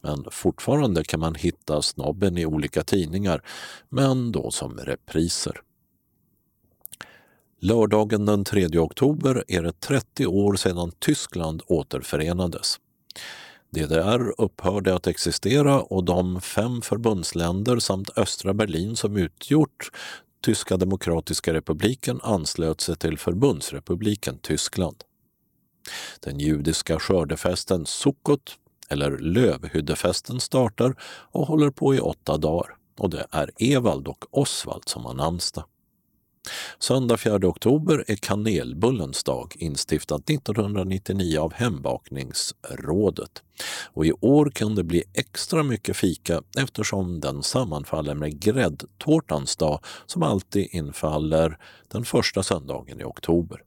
Men 0.00 0.24
fortfarande 0.30 1.04
kan 1.04 1.20
man 1.20 1.34
hitta 1.34 1.82
Snobben 1.82 2.38
i 2.38 2.46
olika 2.46 2.82
tidningar, 2.82 3.42
men 3.88 4.32
då 4.32 4.50
som 4.50 4.78
repriser. 4.78 5.60
Lördagen 7.60 8.26
den 8.26 8.44
3 8.44 8.78
oktober 8.78 9.44
är 9.48 9.62
det 9.62 9.80
30 9.80 10.26
år 10.26 10.56
sedan 10.56 10.92
Tyskland 10.98 11.62
återförenades. 11.66 12.80
DDR 13.70 14.34
upphörde 14.38 14.94
att 14.94 15.06
existera 15.06 15.82
och 15.82 16.04
de 16.04 16.40
fem 16.40 16.82
förbundsländer 16.82 17.78
samt 17.78 18.18
östra 18.18 18.54
Berlin 18.54 18.96
som 18.96 19.16
utgjort 19.16 19.90
Tyska 20.40 20.76
demokratiska 20.76 21.52
republiken 21.52 22.20
anslöt 22.22 22.80
sig 22.80 22.96
till 22.96 23.18
Förbundsrepubliken 23.18 24.38
Tyskland. 24.38 24.96
Den 26.20 26.38
judiska 26.38 26.98
skördefesten 26.98 27.86
Sukkot, 27.86 28.56
eller 28.88 29.18
lövhyddefesten, 29.18 30.40
startar 30.40 30.94
och 31.02 31.46
håller 31.46 31.70
på 31.70 31.94
i 31.94 32.00
åtta 32.00 32.36
dagar 32.36 32.76
och 32.98 33.10
det 33.10 33.26
är 33.30 33.50
Evald 33.58 34.08
och 34.08 34.24
Osvald 34.30 34.88
som 34.88 35.04
har 35.04 35.14
namnsdag. 35.14 35.64
Söndag 36.78 37.16
4 37.16 37.48
oktober 37.48 38.04
är 38.06 38.16
kanelbullens 38.16 39.24
dag, 39.24 39.54
instiftat 39.58 40.30
1999 40.30 41.38
av 41.38 41.52
Hembakningsrådet. 41.52 43.42
Och 43.92 44.06
i 44.06 44.12
år 44.12 44.50
kan 44.54 44.74
det 44.74 44.84
bli 44.84 45.04
extra 45.14 45.62
mycket 45.62 45.96
fika 45.96 46.42
eftersom 46.58 47.20
den 47.20 47.42
sammanfaller 47.42 48.14
med 48.14 48.40
gräddtårtans 48.40 49.56
dag 49.56 49.80
som 50.06 50.22
alltid 50.22 50.68
infaller 50.70 51.58
den 51.88 52.04
första 52.04 52.42
söndagen 52.42 53.00
i 53.00 53.04
oktober. 53.04 53.62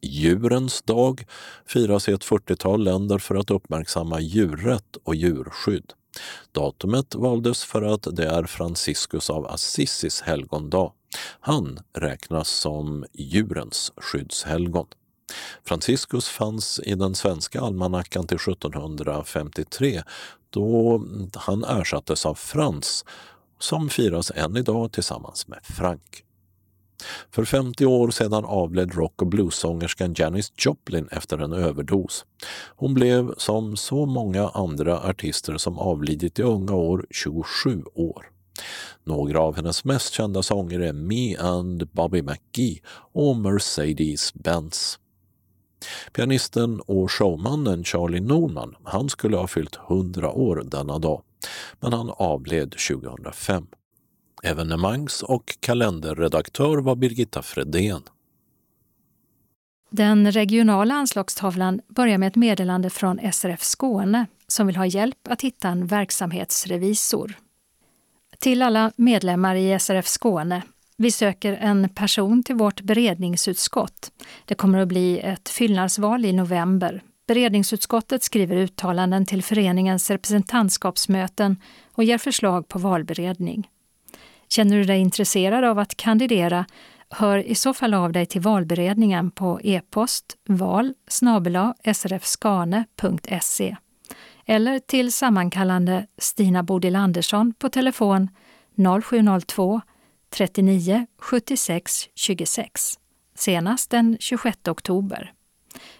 Djurens 0.00 0.82
dag 0.82 1.24
firas 1.66 2.08
i 2.08 2.12
ett 2.12 2.24
40-tal 2.24 2.84
länder 2.84 3.18
för 3.18 3.34
att 3.34 3.50
uppmärksamma 3.50 4.20
djurrätt 4.20 4.96
och 5.04 5.14
djurskydd. 5.14 5.92
Datumet 6.52 7.14
valdes 7.14 7.64
för 7.64 7.82
att 7.82 8.16
det 8.16 8.26
är 8.26 8.44
Franciscus 8.44 9.30
av 9.30 9.46
Assisis 9.46 10.20
helgondag. 10.20 10.92
Han 11.40 11.78
räknas 11.92 12.48
som 12.48 13.04
djurens 13.12 13.92
skyddshelgon. 13.96 14.86
Franciscus 15.64 16.28
fanns 16.28 16.80
i 16.84 16.94
den 16.94 17.14
svenska 17.14 17.60
almanackan 17.60 18.26
till 18.26 18.36
1753 18.36 20.02
då 20.50 21.00
han 21.34 21.64
ersattes 21.64 22.26
av 22.26 22.34
Frans 22.34 23.04
som 23.58 23.88
firas 23.88 24.32
än 24.34 24.56
idag 24.56 24.92
tillsammans 24.92 25.48
med 25.48 25.58
Frank. 25.62 26.24
För 27.30 27.44
50 27.44 27.86
år 27.86 28.10
sedan 28.10 28.44
avled 28.44 28.94
rock 28.94 29.22
och 29.22 29.28
bluessångerskan 29.28 30.14
Janis 30.16 30.52
Joplin 30.56 31.08
efter 31.10 31.38
en 31.38 31.52
överdos. 31.52 32.24
Hon 32.76 32.94
blev, 32.94 33.34
som 33.36 33.76
så 33.76 34.06
många 34.06 34.48
andra 34.48 35.00
artister 35.00 35.56
som 35.56 35.78
avlidit 35.78 36.38
i 36.38 36.42
unga 36.42 36.74
år, 36.74 37.06
27 37.10 37.82
år. 37.94 38.30
Några 39.04 39.40
av 39.40 39.56
hennes 39.56 39.84
mest 39.84 40.12
kända 40.12 40.42
sånger 40.42 40.80
är 40.80 40.92
Me 40.92 41.36
and 41.36 41.88
Bobby 41.88 42.22
McGee 42.22 42.80
och 43.12 43.36
Mercedes 43.36 44.34
Benz. 44.34 44.98
Pianisten 46.12 46.80
och 46.80 47.12
showmannen 47.12 47.84
Charlie 47.84 48.20
Norman, 48.20 48.74
han 48.84 49.08
skulle 49.08 49.36
ha 49.36 49.46
fyllt 49.46 49.78
100 49.90 50.30
år 50.30 50.62
denna 50.66 50.98
dag, 50.98 51.22
men 51.80 51.92
han 51.92 52.10
avled 52.16 52.74
2005. 52.88 53.66
Evenemangs 54.42 55.22
och 55.22 55.56
kalenderredaktör 55.60 56.78
var 56.78 56.96
Birgitta 56.96 57.42
Fredén. 57.42 58.02
Den 59.90 60.32
regionala 60.32 60.94
anslagstavlan 60.94 61.80
börjar 61.88 62.18
med 62.18 62.26
ett 62.26 62.36
meddelande 62.36 62.90
från 62.90 63.32
SRF 63.32 63.62
Skåne 63.62 64.26
som 64.46 64.66
vill 64.66 64.76
ha 64.76 64.86
hjälp 64.86 65.28
att 65.28 65.42
hitta 65.42 65.68
en 65.68 65.86
verksamhetsrevisor. 65.86 67.38
Till 68.40 68.62
alla 68.62 68.92
medlemmar 68.96 69.54
i 69.54 69.78
SRF 69.78 70.06
Skåne. 70.06 70.62
Vi 70.96 71.10
söker 71.10 71.52
en 71.52 71.88
person 71.88 72.42
till 72.42 72.54
vårt 72.54 72.80
beredningsutskott. 72.80 74.12
Det 74.44 74.54
kommer 74.54 74.78
att 74.78 74.88
bli 74.88 75.20
ett 75.20 75.48
fyllnadsval 75.48 76.24
i 76.24 76.32
november. 76.32 77.02
Beredningsutskottet 77.26 78.22
skriver 78.22 78.56
uttalanden 78.56 79.26
till 79.26 79.42
föreningens 79.42 80.10
representantskapsmöten 80.10 81.56
och 81.92 82.04
ger 82.04 82.18
förslag 82.18 82.68
på 82.68 82.78
valberedning. 82.78 83.68
Känner 84.48 84.76
du 84.76 84.84
dig 84.84 85.00
intresserad 85.00 85.64
av 85.64 85.78
att 85.78 85.96
kandidera, 85.96 86.64
hör 87.10 87.38
i 87.38 87.54
så 87.54 87.74
fall 87.74 87.94
av 87.94 88.12
dig 88.12 88.26
till 88.26 88.40
valberedningen 88.40 89.30
på 89.30 89.60
e-post 89.62 90.36
val 90.48 90.94
srfskane.se 91.92 93.76
eller 94.50 94.78
till 94.78 95.12
sammankallande 95.12 96.06
Stina 96.18 96.62
Bodil 96.62 96.96
Andersson 96.96 97.54
på 97.54 97.68
telefon 97.68 98.28
0702 99.02 99.80
39 100.30 101.06
76 101.18 102.08
26 102.14 102.98
senast 103.34 103.90
den 103.90 104.16
26 104.20 104.68
oktober. 104.68 105.32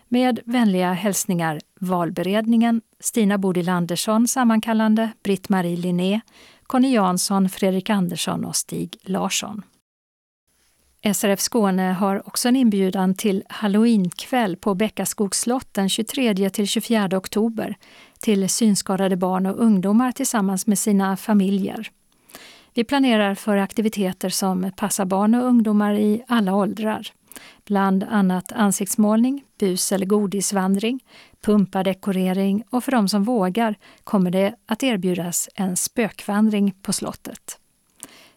Med 0.09 0.41
vänliga 0.45 0.93
hälsningar 0.93 1.61
Valberedningen, 1.81 2.83
Stina 3.01 3.39
Bodil 3.39 3.69
Andersson, 3.69 4.29
sammankallande 4.29 5.11
Britt-Marie 5.23 5.77
Linné, 5.77 6.21
Conny 6.63 6.95
Jansson, 6.95 7.49
Fredrik 7.49 7.91
Andersson 7.91 8.45
och 8.45 8.57
Stig 8.57 8.97
Larsson. 9.03 9.63
SRF 11.15 11.41
Skåne 11.41 11.83
har 11.83 12.29
också 12.29 12.49
en 12.49 12.57
inbjudan 12.57 13.15
till 13.15 13.45
halloweenkväll 13.49 14.57
på 14.57 14.75
Bäckaskogs 14.75 15.41
slott 15.41 15.75
den 15.75 15.89
23 15.89 16.51
till 16.51 16.67
24 16.67 17.09
oktober 17.13 17.77
till 18.21 18.49
synskadade 18.49 19.17
barn 19.17 19.47
och 19.47 19.59
ungdomar 19.59 20.13
tillsammans 20.13 20.67
med 20.67 20.79
sina 20.79 21.17
familjer. 21.17 21.91
Vi 22.75 22.85
planerar 22.85 23.35
för 23.35 23.57
aktiviteter 23.57 24.29
som 24.29 24.71
passar 24.77 25.05
barn 25.05 25.35
och 25.35 25.45
ungdomar 25.45 25.95
i 25.95 26.23
alla 26.29 26.55
åldrar. 26.55 27.13
Bland 27.65 28.05
annat 28.05 28.53
ansiktsmålning, 28.53 29.45
bus 29.59 29.93
eller 29.93 30.07
godisvandring, 30.07 31.01
pumpadekorering 31.41 32.65
och 32.71 32.85
för 32.85 32.93
de 32.93 33.09
som 33.09 33.25
vågar 33.25 33.75
kommer 34.05 34.31
det 34.31 34.55
att 34.67 34.83
erbjudas 34.83 35.49
en 35.55 35.77
spökvandring 35.77 36.75
på 36.83 36.93
slottet. 36.93 37.59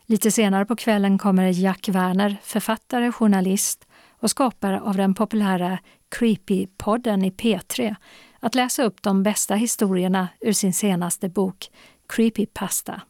Lite 0.06 0.32
senare 0.32 0.66
på 0.66 0.76
kvällen 0.76 1.18
kommer 1.18 1.48
Jack 1.48 1.90
Werner, 1.90 2.38
författare, 2.44 3.12
journalist 3.12 3.88
och 4.20 4.30
skapare 4.30 4.82
av 4.82 4.98
den 4.98 5.14
populära 5.14 5.80
Creepy-podden 6.10 7.26
i 7.26 7.30
P3, 7.30 7.95
att 8.41 8.55
läsa 8.55 8.84
upp 8.84 9.01
de 9.01 9.23
bästa 9.23 9.55
historierna 9.55 10.27
ur 10.39 10.53
sin 10.53 10.73
senaste 10.73 11.30
bok 11.30 11.69
Creepypasta. 12.07 13.01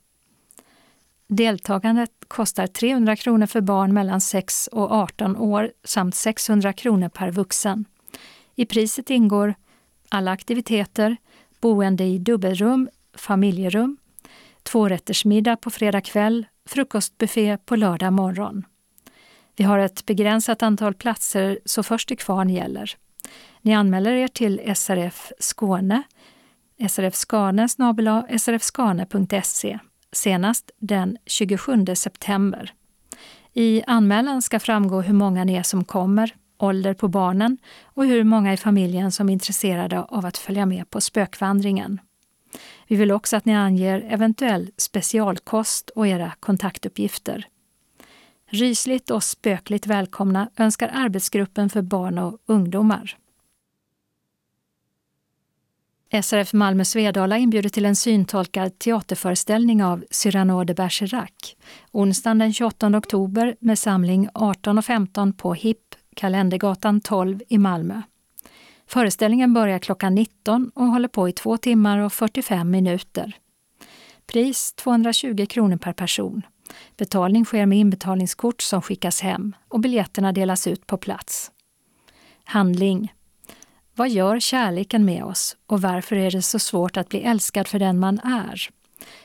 Deltagandet 1.27 2.11
kostar 2.27 2.67
300 2.67 3.15
kronor 3.15 3.45
för 3.45 3.61
barn 3.61 3.93
mellan 3.93 4.21
6 4.21 4.67
och 4.67 4.91
18 4.91 5.37
år 5.37 5.71
samt 5.83 6.15
600 6.15 6.73
kronor 6.73 7.09
per 7.09 7.31
vuxen. 7.31 7.85
I 8.55 8.65
priset 8.65 9.09
ingår 9.09 9.55
alla 10.09 10.31
aktiviteter, 10.31 11.17
boende 11.61 12.03
i 12.03 12.17
dubbelrum, 12.17 12.89
familjerum, 13.13 13.97
tvårättersmiddag 14.63 15.55
på 15.55 15.69
fredag 15.69 16.01
kväll, 16.01 16.45
frukostbuffé 16.65 17.57
på 17.57 17.75
lördag 17.75 18.13
morgon. 18.13 18.65
Vi 19.55 19.63
har 19.63 19.79
ett 19.79 20.05
begränsat 20.05 20.63
antal 20.63 20.93
platser 20.93 21.59
så 21.65 21.83
först 21.83 22.07
till 22.07 22.17
kvarn 22.17 22.49
gäller. 22.49 22.95
Ni 23.61 23.75
anmäler 23.75 24.11
er 24.11 24.27
till 24.27 24.75
SRF 24.75 25.31
Skåne, 25.39 26.03
srfskane 26.89 27.67
srfskane.se 28.37 29.79
senast 30.11 30.71
den 30.79 31.17
27 31.25 31.85
september. 31.95 32.73
I 33.53 33.83
anmälan 33.87 34.41
ska 34.41 34.59
framgå 34.59 35.01
hur 35.01 35.13
många 35.13 35.43
ni 35.43 35.55
är 35.55 35.63
som 35.63 35.83
kommer, 35.83 36.35
ålder 36.57 36.93
på 36.93 37.07
barnen 37.07 37.57
och 37.83 38.05
hur 38.05 38.23
många 38.23 38.53
i 38.53 38.57
familjen 38.57 39.11
som 39.11 39.29
är 39.29 39.33
intresserade 39.33 39.99
av 39.99 40.25
att 40.25 40.37
följa 40.37 40.65
med 40.65 40.89
på 40.89 41.01
spökvandringen. 41.01 42.01
Vi 42.87 42.95
vill 42.95 43.11
också 43.11 43.37
att 43.37 43.45
ni 43.45 43.55
anger 43.55 44.05
eventuell 44.09 44.71
specialkost 44.77 45.89
och 45.89 46.07
era 46.07 46.31
kontaktuppgifter. 46.39 47.47
Rysligt 48.49 49.11
och 49.11 49.23
spökligt 49.23 49.87
välkomna 49.87 50.49
önskar 50.57 50.91
arbetsgruppen 50.93 51.69
för 51.69 51.81
barn 51.81 52.17
och 52.17 52.37
ungdomar. 52.45 53.17
SRF 56.13 56.53
Malmö 56.53 56.85
Svedala 56.85 57.37
inbjuder 57.37 57.69
till 57.69 57.85
en 57.85 57.95
syntolkad 57.95 58.79
teaterföreställning 58.79 59.83
av 59.83 60.03
Cyrano 60.11 60.63
de 60.63 60.73
Bergerac 60.73 61.55
onsdagen 61.91 62.37
den 62.37 62.53
28 62.53 62.97
oktober 62.97 63.55
med 63.59 63.79
samling 63.79 64.29
18.15 64.29 65.33
på 65.33 65.53
HIP, 65.53 65.95
Kalendergatan 66.15 67.01
12 67.01 67.41
i 67.47 67.57
Malmö. 67.57 68.01
Föreställningen 68.87 69.53
börjar 69.53 69.79
klockan 69.79 70.15
19 70.15 70.71
och 70.75 70.85
håller 70.85 71.07
på 71.07 71.29
i 71.29 71.31
två 71.31 71.57
timmar 71.57 71.97
och 71.97 72.13
45 72.13 72.71
minuter. 72.71 73.35
Pris 74.27 74.73
220 74.73 75.45
kronor 75.49 75.77
per 75.77 75.93
person. 75.93 76.41
Betalning 76.97 77.45
sker 77.45 77.65
med 77.65 77.77
inbetalningskort 77.77 78.61
som 78.61 78.81
skickas 78.81 79.21
hem 79.21 79.55
och 79.67 79.79
biljetterna 79.79 80.31
delas 80.31 80.67
ut 80.67 80.87
på 80.87 80.97
plats. 80.97 81.51
Handling 82.43 83.13
vad 84.01 84.09
gör 84.09 84.39
kärleken 84.39 85.05
med 85.05 85.23
oss 85.23 85.57
och 85.67 85.81
varför 85.81 86.15
är 86.15 86.31
det 86.31 86.41
så 86.41 86.59
svårt 86.59 86.97
att 86.97 87.09
bli 87.09 87.21
älskad 87.21 87.67
för 87.67 87.79
den 87.79 87.99
man 87.99 88.19
är? 88.19 88.69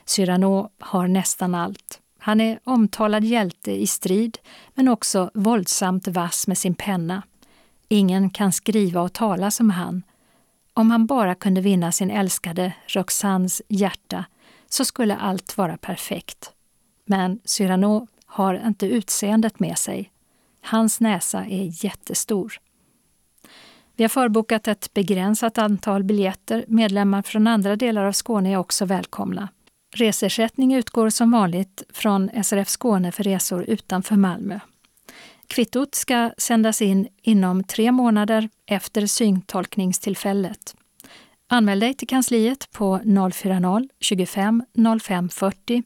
Cyrano 0.05 0.71
har 0.79 1.09
nästan 1.09 1.55
allt. 1.55 2.01
Han 2.19 2.41
är 2.41 2.61
omtalad 2.65 3.25
hjälte 3.25 3.73
i 3.73 3.87
strid, 3.87 4.39
men 4.75 4.89
också 4.89 5.31
våldsamt 5.35 6.09
vass 6.09 6.47
med 6.47 6.59
sin 6.59 6.75
penna. 6.75 7.23
Ingen 7.89 8.31
kan 8.31 8.53
skriva 8.53 9.01
och 9.01 9.13
tala 9.13 9.51
som 9.51 9.71
han. 9.71 10.03
Om 10.75 10.91
han 10.91 11.07
bara 11.07 11.35
kunde 11.35 11.61
vinna 11.61 11.93
sin 11.93 12.11
älskade 12.11 12.73
Roxans 12.87 13.63
hjärta 13.69 14.25
så 14.69 14.85
skulle 14.85 15.17
allt 15.17 15.57
vara 15.57 15.77
perfekt. 15.77 16.53
Men 17.05 17.41
Cyrano 17.45 18.07
har 18.27 18.67
inte 18.67 18.87
utseendet 18.87 19.61
med 19.61 19.79
sig. 19.79 20.11
Hans 20.61 21.01
näsa 21.01 21.45
är 21.47 21.85
jättestor. 21.85 22.61
Vi 23.97 24.05
har 24.05 24.09
förbokat 24.09 24.69
ett 24.69 24.95
begränsat 24.95 25.59
antal 25.59 26.05
biljetter. 26.05 26.65
Medlemmar 26.69 27.23
från 27.23 27.47
andra 27.47 27.77
delar 27.77 28.05
av 28.05 28.13
Skåne 28.13 28.53
är 28.53 28.57
också 28.57 28.85
välkomna. 28.85 29.49
Resersättning 29.97 30.75
utgår 30.75 31.11
som 31.11 31.31
vanligt 31.31 31.83
från 31.93 32.31
SRF 32.45 32.69
Skåne 32.69 33.13
för 33.13 33.25
resor 33.25 33.65
utanför 33.65 34.17
Malmö. 34.17 34.61
Kvittot 35.47 35.95
ska 35.95 36.31
sändas 36.39 36.83
in 36.83 37.09
inom 37.23 37.65
tre 37.65 37.93
månader 37.93 38.49
efter 38.67 39.07
syntolkningstillfället. 39.07 40.77
Anmäl 41.49 41.81
dig 41.81 41.95
till 41.95 42.09
kansliet 42.09 42.73
på 42.73 42.99
040-25 42.99 44.99
05 45.01 45.29
40 45.29 45.83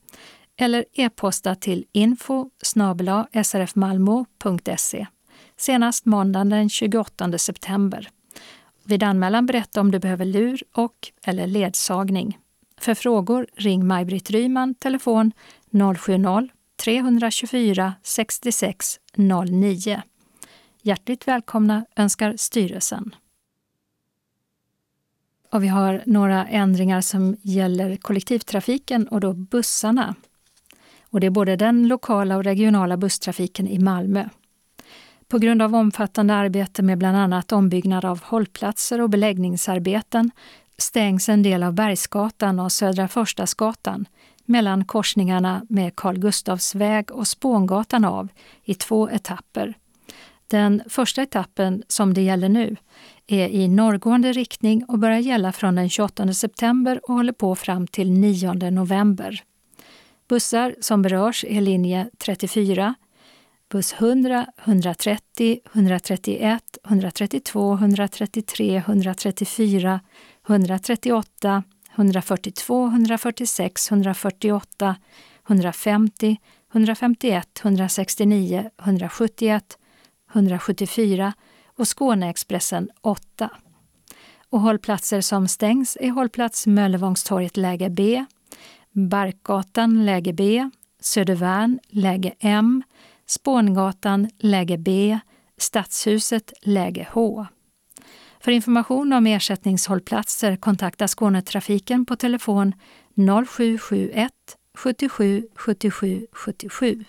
eller 0.57 0.85
e-posta 0.93 1.55
till 1.55 1.85
info 1.93 2.51
srfmalmo.se 3.43 5.07
senast 5.61 6.05
måndagen 6.05 6.49
den 6.49 6.69
28 6.69 7.39
september. 7.39 8.09
Vid 8.85 9.03
anmälan 9.03 9.47
berätta 9.47 9.81
om 9.81 9.91
du 9.91 9.99
behöver 9.99 10.25
lur 10.25 10.63
och 10.73 11.13
eller 11.25 11.47
ledsagning. 11.47 12.39
För 12.81 12.95
frågor 12.95 13.47
ring 13.57 13.87
Maj-Britt 13.87 14.31
Ryman, 14.31 14.75
telefon 14.75 15.33
070-324 15.71 17.93
66 18.03 18.99
09. 19.17 20.03
Hjärtligt 20.83 21.29
välkomna 21.29 21.85
önskar 21.97 22.35
styrelsen. 22.37 23.15
Och 25.53 25.63
vi 25.63 25.69
har 25.69 26.03
några 26.07 26.47
ändringar 26.47 27.01
som 27.01 27.37
gäller 27.43 27.97
kollektivtrafiken 27.97 29.09
och 29.09 29.21
då 29.21 29.33
bussarna. 29.33 30.15
Och 31.03 31.21
det 31.21 31.27
är 31.27 31.31
både 31.31 31.57
den 31.57 31.89
lokala 31.89 32.37
och 32.37 32.45
regionala 32.45 32.97
busstrafiken 32.97 33.69
i 33.69 33.79
Malmö. 33.79 34.29
På 35.31 35.39
grund 35.39 35.63
av 35.63 35.75
omfattande 35.75 36.35
arbete 36.35 36.83
med 36.83 36.99
bland 36.99 37.17
annat 37.17 37.53
ombyggnad 37.53 38.05
av 38.05 38.23
hållplatser 38.25 39.01
och 39.01 39.11
beläggningsarbeten 39.11 40.31
stängs 40.79 41.29
en 41.29 41.43
del 41.43 41.63
av 41.63 41.73
Bergsgatan 41.73 42.61
och 42.61 42.73
Södra 42.73 43.09
Förstadsgatan 43.09 44.07
mellan 44.45 44.85
korsningarna 44.85 45.67
med 45.69 45.97
Carl 45.97 46.19
Gustavs 46.19 46.75
väg 46.75 47.11
och 47.11 47.29
Spångatan 47.29 48.05
av 48.05 48.29
i 48.65 48.75
två 48.75 49.11
etapper. 49.11 49.75
Den 50.49 50.83
första 50.89 51.23
etappen, 51.23 51.83
som 51.89 52.15
det 52.15 52.23
gäller 52.23 52.49
nu, 52.49 52.77
är 53.27 53.49
i 53.49 53.69
norrgående 53.69 54.33
riktning 54.33 54.85
och 54.85 54.99
börjar 54.99 55.19
gälla 55.19 55.53
från 55.53 55.75
den 55.75 55.91
28 55.91 56.35
september 56.35 57.01
och 57.03 57.15
håller 57.15 57.33
på 57.33 57.55
fram 57.55 57.87
till 57.87 58.13
9 58.13 58.53
november. 58.71 59.43
Bussar 60.29 60.75
som 60.81 61.03
berörs 61.03 61.45
är 61.49 61.61
linje 61.61 62.11
34, 62.19 62.95
buss 63.71 63.93
100, 63.93 64.47
130, 64.65 65.61
131, 65.73 66.79
132, 66.85 67.75
133, 67.75 68.77
134, 68.77 70.01
138, 70.47 71.63
142, 71.95 72.87
146, 72.87 73.91
148, 73.91 74.97
150, 75.49 76.37
151, 76.73 77.61
169, 77.63 78.71
171, 78.83 79.79
174 80.35 81.33
och 81.77 81.89
Skåneexpressen 81.89 82.91
8. 83.01 83.51
Och 84.49 84.61
hållplatser 84.61 85.21
som 85.21 85.49
stängs 85.49 85.97
är 86.01 86.11
hållplats 86.11 86.67
Möllevångstorget 86.67 87.57
läge 87.57 87.91
B, 87.91 88.25
Barkgatan 88.93 90.07
läge 90.07 90.33
B, 90.33 90.71
Södervärn 91.01 91.79
läge 91.89 92.35
M, 92.41 92.83
Spångatan 93.31 94.31
läge 94.39 94.79
B, 94.79 95.19
Stadshuset 95.59 96.53
läge 96.63 97.09
H. 97.13 97.47
För 98.41 98.53
information 98.53 99.13
om 99.13 99.27
ersättningshållplatser 99.27 100.57
kontakta 100.57 101.09
Skånetrafiken 101.09 102.07
på 102.07 102.17
telefon 102.17 102.73
0771 103.47 104.33
77 104.75 105.47
77 105.55 106.27
77. 106.33 107.05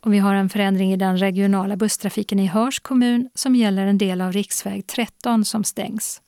Och 0.00 0.12
vi 0.12 0.18
har 0.18 0.34
en 0.34 0.48
förändring 0.48 0.92
i 0.92 0.96
den 0.96 1.18
regionala 1.18 1.76
busstrafiken 1.76 2.38
i 2.38 2.46
Hörs 2.46 2.80
kommun 2.80 3.30
som 3.34 3.56
gäller 3.56 3.86
en 3.86 3.98
del 3.98 4.20
av 4.20 4.32
riksväg 4.32 4.86
13 4.86 5.44
som 5.44 5.64
stängs. 5.64 6.22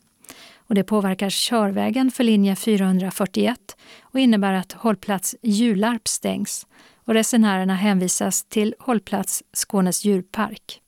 Och 0.56 0.74
det 0.74 0.84
påverkar 0.84 1.30
körvägen 1.30 2.10
för 2.10 2.24
linje 2.24 2.56
441 2.56 3.76
och 4.02 4.20
innebär 4.20 4.52
att 4.52 4.72
hållplats 4.72 5.36
Jularp 5.42 6.08
stängs 6.08 6.66
och 7.04 7.14
resenärerna 7.14 7.74
hänvisas 7.74 8.44
till 8.44 8.74
hållplats 8.78 9.42
Skånes 9.52 10.04
djurpark. 10.04 10.80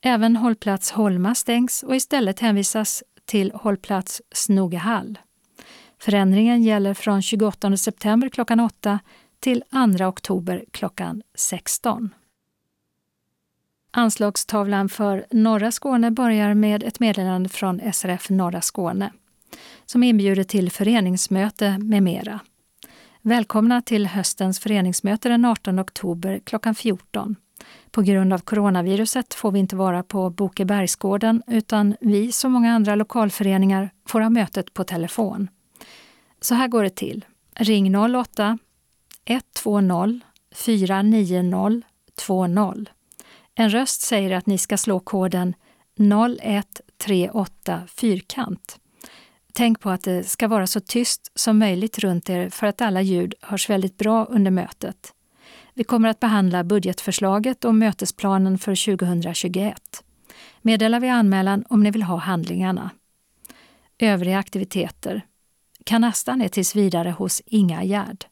Även 0.00 0.36
hållplats 0.36 0.90
Holma 0.90 1.34
stängs 1.34 1.82
och 1.82 1.96
istället 1.96 2.40
hänvisas 2.40 3.02
till 3.24 3.52
hållplats 3.54 4.22
Snogehall. 4.32 5.18
Förändringen 5.98 6.62
gäller 6.62 6.94
från 6.94 7.22
28 7.22 7.76
september 7.76 8.28
klockan 8.28 8.60
8 8.60 8.98
till 9.40 9.62
2 9.98 10.04
oktober 10.04 10.64
klockan 10.70 11.22
16. 11.34 12.14
Anslagstavlan 13.90 14.88
för 14.88 15.26
norra 15.30 15.72
Skåne 15.72 16.10
börjar 16.10 16.54
med 16.54 16.82
ett 16.82 17.00
meddelande 17.00 17.48
från 17.48 17.92
SRF 17.92 18.30
Norra 18.30 18.60
Skåne 18.60 19.12
som 19.86 20.02
inbjuder 20.02 20.44
till 20.44 20.70
föreningsmöte 20.70 21.78
med 21.78 22.02
mera. 22.02 22.40
Välkomna 23.28 23.82
till 23.82 24.06
höstens 24.06 24.60
föreningsmöte 24.60 25.28
den 25.28 25.44
18 25.44 25.80
oktober 25.80 26.40
klockan 26.44 26.74
14. 26.74 27.36
På 27.90 28.02
grund 28.02 28.32
av 28.32 28.38
coronaviruset 28.38 29.34
får 29.34 29.50
vi 29.52 29.58
inte 29.58 29.76
vara 29.76 30.02
på 30.02 30.30
Bokebergsgården 30.30 31.42
utan 31.46 31.96
vi, 32.00 32.32
som 32.32 32.52
många 32.52 32.72
andra 32.72 32.94
lokalföreningar, 32.94 33.90
får 34.06 34.20
ha 34.20 34.30
mötet 34.30 34.74
på 34.74 34.84
telefon. 34.84 35.48
Så 36.40 36.54
här 36.54 36.68
går 36.68 36.82
det 36.82 36.96
till. 36.96 37.24
Ring 37.54 37.96
08 37.96 38.58
120 39.24 40.20
490 40.54 41.82
20. 42.20 42.84
En 43.54 43.70
röst 43.70 44.00
säger 44.00 44.36
att 44.36 44.46
ni 44.46 44.58
ska 44.58 44.76
slå 44.76 45.00
koden 45.00 45.54
0138 45.98 47.82
fyrkant. 47.88 48.78
Tänk 49.58 49.80
på 49.80 49.90
att 49.90 50.02
det 50.02 50.24
ska 50.24 50.48
vara 50.48 50.66
så 50.66 50.80
tyst 50.80 51.32
som 51.34 51.58
möjligt 51.58 51.98
runt 51.98 52.30
er 52.30 52.50
för 52.50 52.66
att 52.66 52.80
alla 52.80 53.02
ljud 53.02 53.34
hörs 53.40 53.70
väldigt 53.70 53.98
bra 53.98 54.24
under 54.24 54.50
mötet. 54.50 55.14
Vi 55.74 55.84
kommer 55.84 56.08
att 56.08 56.20
behandla 56.20 56.64
budgetförslaget 56.64 57.64
och 57.64 57.74
mötesplanen 57.74 58.58
för 58.58 58.96
2021. 58.96 60.04
Meddela 60.62 61.00
vid 61.00 61.10
anmälan 61.10 61.64
om 61.68 61.82
ni 61.82 61.90
vill 61.90 62.02
ha 62.02 62.16
handlingarna. 62.16 62.90
Övriga 63.98 64.38
aktiviteter. 64.38 65.22
Kanastan 65.84 66.42
är 66.42 66.48
tills 66.48 66.76
vidare 66.76 67.10
hos 67.10 67.42
Inga 67.46 67.84
Gärd. 67.84 68.24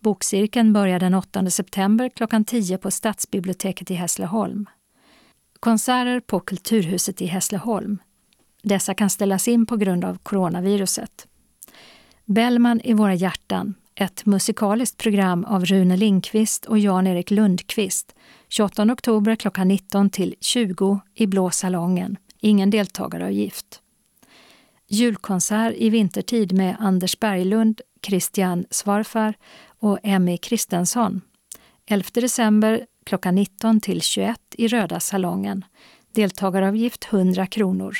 Bokcirkeln 0.00 0.72
börjar 0.72 1.00
den 1.00 1.14
8 1.14 1.50
september 1.50 2.08
klockan 2.08 2.44
10 2.44 2.78
på 2.78 2.90
Stadsbiblioteket 2.90 3.90
i 3.90 3.94
Hässleholm. 3.94 4.66
Konserter 5.60 6.20
på 6.20 6.40
Kulturhuset 6.40 7.22
i 7.22 7.26
Hässleholm. 7.26 7.98
Dessa 8.64 8.94
kan 8.94 9.10
ställas 9.10 9.48
in 9.48 9.66
på 9.66 9.76
grund 9.76 10.04
av 10.04 10.18
coronaviruset. 10.18 11.26
Bellman 12.24 12.80
i 12.80 12.92
våra 12.92 13.14
hjärtan, 13.14 13.74
ett 13.94 14.26
musikaliskt 14.26 14.98
program 14.98 15.44
av 15.44 15.64
Rune 15.64 15.96
Lindqvist 15.96 16.64
och 16.64 16.78
Jan-Erik 16.78 17.30
Lundqvist 17.30 18.14
28 18.48 18.92
oktober 18.92 19.36
klockan 19.36 19.68
19 19.68 20.10
till 20.10 20.34
20 20.40 21.00
i 21.14 21.26
Blå 21.26 21.50
salongen. 21.50 22.16
Ingen 22.40 22.70
deltagaravgift. 22.70 23.80
Julkonsert 24.88 25.74
i 25.76 25.90
vintertid 25.90 26.52
med 26.52 26.76
Anders 26.78 27.20
Berglund, 27.20 27.80
Christian 28.06 28.64
Svarfar 28.70 29.34
och 29.78 29.98
Emmy 30.02 30.36
Kristensson. 30.36 31.20
11 31.86 32.08
december 32.12 32.86
klockan 33.06 33.34
19 33.34 33.80
till 33.80 34.02
21 34.02 34.40
i 34.58 34.68
Röda 34.68 35.00
salongen. 35.00 35.64
Deltagaravgift 36.12 37.08
100 37.10 37.46
kronor. 37.46 37.98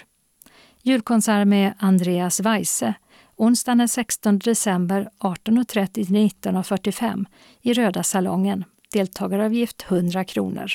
Julkonsert 0.87 1.49
med 1.49 1.75
Andreas 1.79 2.41
Weise 2.41 2.95
onsdagen 3.37 3.79
den 3.79 3.89
16 3.89 4.39
december 4.39 5.11
18.30 5.19 5.87
till 5.87 6.07
19.45 6.07 7.25
i 7.63 7.73
Röda 7.73 8.03
salongen. 8.03 8.65
Deltagaravgift 8.93 9.85
100 9.89 10.25
kronor. 10.25 10.71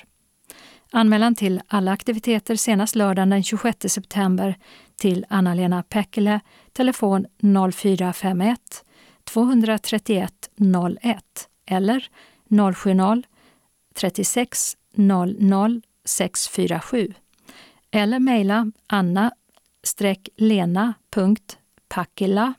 Anmälan 0.92 1.36
till 1.36 1.62
alla 1.68 1.92
aktiviteter 1.92 2.56
senast 2.56 2.96
lördagen 2.96 3.30
den 3.30 3.44
26 3.44 3.94
september 3.94 4.56
till 4.96 5.26
Anna-Lena 5.30 5.84
Päckele, 5.84 6.40
telefon 6.74 7.26
0451 7.74 8.60
231 9.24 10.34
01 11.02 11.24
eller 11.66 12.08
070 12.74 13.24
36 13.96 14.78
00 14.96 15.82
647 16.06 17.14
eller 17.92 18.20
mejla 18.20 18.72
anna-lena.packela 19.98 22.54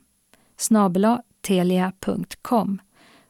telia.com 1.41 2.81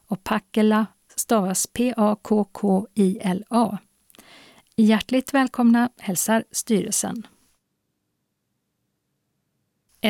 och 0.07 0.23
Packela 0.23 0.85
stavas 1.15 1.67
P-A-K-K-I-L-A. 1.73 3.77
Hjärtligt 4.75 5.33
välkomna 5.33 5.89
hälsar 5.97 6.43
styrelsen. 6.51 7.27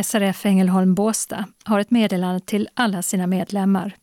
SRF 0.04 0.46
Ängelholm 0.46 0.96
Båstad 0.96 1.46
har 1.64 1.80
ett 1.80 1.92
meddelande 1.92 2.40
till 2.40 2.70
alla 2.74 3.02
sina 3.02 3.28
medlemmar. 3.28 3.96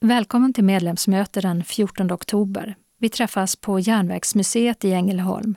Välkommen 0.00 0.52
till 0.52 0.64
medlemsmöte 0.64 1.40
den 1.40 1.64
14 1.64 2.12
oktober. 2.12 2.76
Vi 2.98 3.08
träffas 3.08 3.56
på 3.56 3.80
Järnvägsmuseet 3.80 4.84
i 4.84 4.92
Ängelholm. 4.92 5.56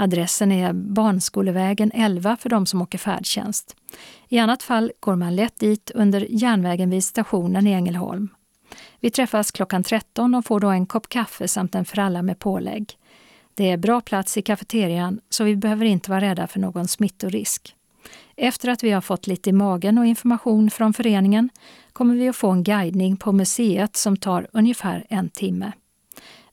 Adressen 0.00 0.52
är 0.52 0.72
Barnskolevägen 0.72 1.90
11 1.94 2.36
för 2.36 2.48
de 2.48 2.66
som 2.66 2.82
åker 2.82 2.98
färdtjänst. 2.98 3.76
I 4.28 4.38
annat 4.38 4.62
fall 4.62 4.92
går 5.00 5.16
man 5.16 5.36
lätt 5.36 5.58
dit 5.58 5.90
under 5.94 6.26
järnvägen 6.30 6.90
vid 6.90 7.04
stationen 7.04 7.66
i 7.66 7.72
Ängelholm. 7.72 8.28
Vi 9.00 9.10
träffas 9.10 9.50
klockan 9.50 9.82
13 9.82 10.34
och 10.34 10.44
får 10.44 10.60
då 10.60 10.68
en 10.68 10.86
kopp 10.86 11.08
kaffe 11.08 11.48
samt 11.48 11.74
en 11.74 11.84
fralla 11.84 12.22
med 12.22 12.38
pålägg. 12.38 12.92
Det 13.54 13.70
är 13.70 13.76
bra 13.76 14.00
plats 14.00 14.36
i 14.36 14.42
kafeterian 14.42 15.20
så 15.30 15.44
vi 15.44 15.56
behöver 15.56 15.86
inte 15.86 16.10
vara 16.10 16.20
rädda 16.20 16.46
för 16.46 16.60
någon 16.60 16.88
smittorisk. 16.88 17.74
Efter 18.36 18.68
att 18.68 18.84
vi 18.84 18.90
har 18.90 19.00
fått 19.00 19.26
lite 19.26 19.50
i 19.50 19.52
magen 19.52 19.98
och 19.98 20.06
information 20.06 20.70
från 20.70 20.92
föreningen 20.92 21.50
kommer 21.92 22.14
vi 22.14 22.28
att 22.28 22.36
få 22.36 22.50
en 22.50 22.62
guidning 22.64 23.16
på 23.16 23.32
museet 23.32 23.96
som 23.96 24.16
tar 24.16 24.46
ungefär 24.52 25.06
en 25.08 25.28
timme. 25.28 25.72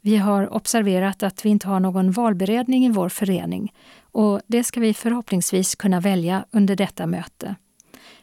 Vi 0.05 0.17
har 0.17 0.53
observerat 0.53 1.23
att 1.23 1.45
vi 1.45 1.49
inte 1.49 1.67
har 1.67 1.79
någon 1.79 2.11
valberedning 2.11 2.85
i 2.85 2.89
vår 2.89 3.09
förening 3.09 3.73
och 4.01 4.41
det 4.47 4.63
ska 4.63 4.79
vi 4.79 4.93
förhoppningsvis 4.93 5.75
kunna 5.75 5.99
välja 5.99 6.45
under 6.51 6.75
detta 6.75 7.07
möte. 7.07 7.55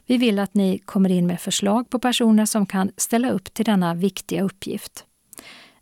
Vi 0.06 0.16
vill 0.16 0.38
att 0.38 0.54
ni 0.54 0.78
kommer 0.78 1.10
in 1.10 1.26
med 1.26 1.40
förslag 1.40 1.90
på 1.90 1.98
personer 1.98 2.46
som 2.46 2.66
kan 2.66 2.90
ställa 2.96 3.30
upp 3.30 3.54
till 3.54 3.64
denna 3.64 3.94
viktiga 3.94 4.42
uppgift. 4.42 5.04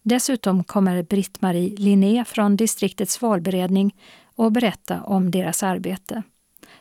Dessutom 0.02 0.64
kommer 0.64 1.02
Britt-Marie 1.02 1.76
Linné 1.76 2.24
från 2.24 2.56
distriktets 2.56 3.22
valberedning 3.22 3.94
och 4.36 4.52
berätta 4.52 5.02
om 5.02 5.30
deras 5.30 5.62
arbete. 5.62 6.22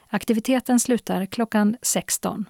Aktiviteten 0.08 0.80
slutar 0.80 1.26
klockan 1.26 1.78
16. 1.82 2.46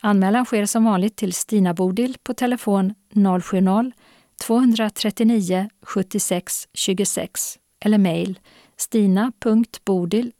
Anmälan 0.00 0.44
sker 0.44 0.66
som 0.66 0.84
vanligt 0.84 1.16
till 1.16 1.32
Stina 1.32 1.74
Bodil 1.74 2.16
på 2.22 2.34
telefon 2.34 2.94
070 3.42 3.92
239 4.40 5.70
76 5.82 6.68
26 6.74 7.58
eller 7.80 7.98
mejl 7.98 8.38
stina.bodil 8.76 10.32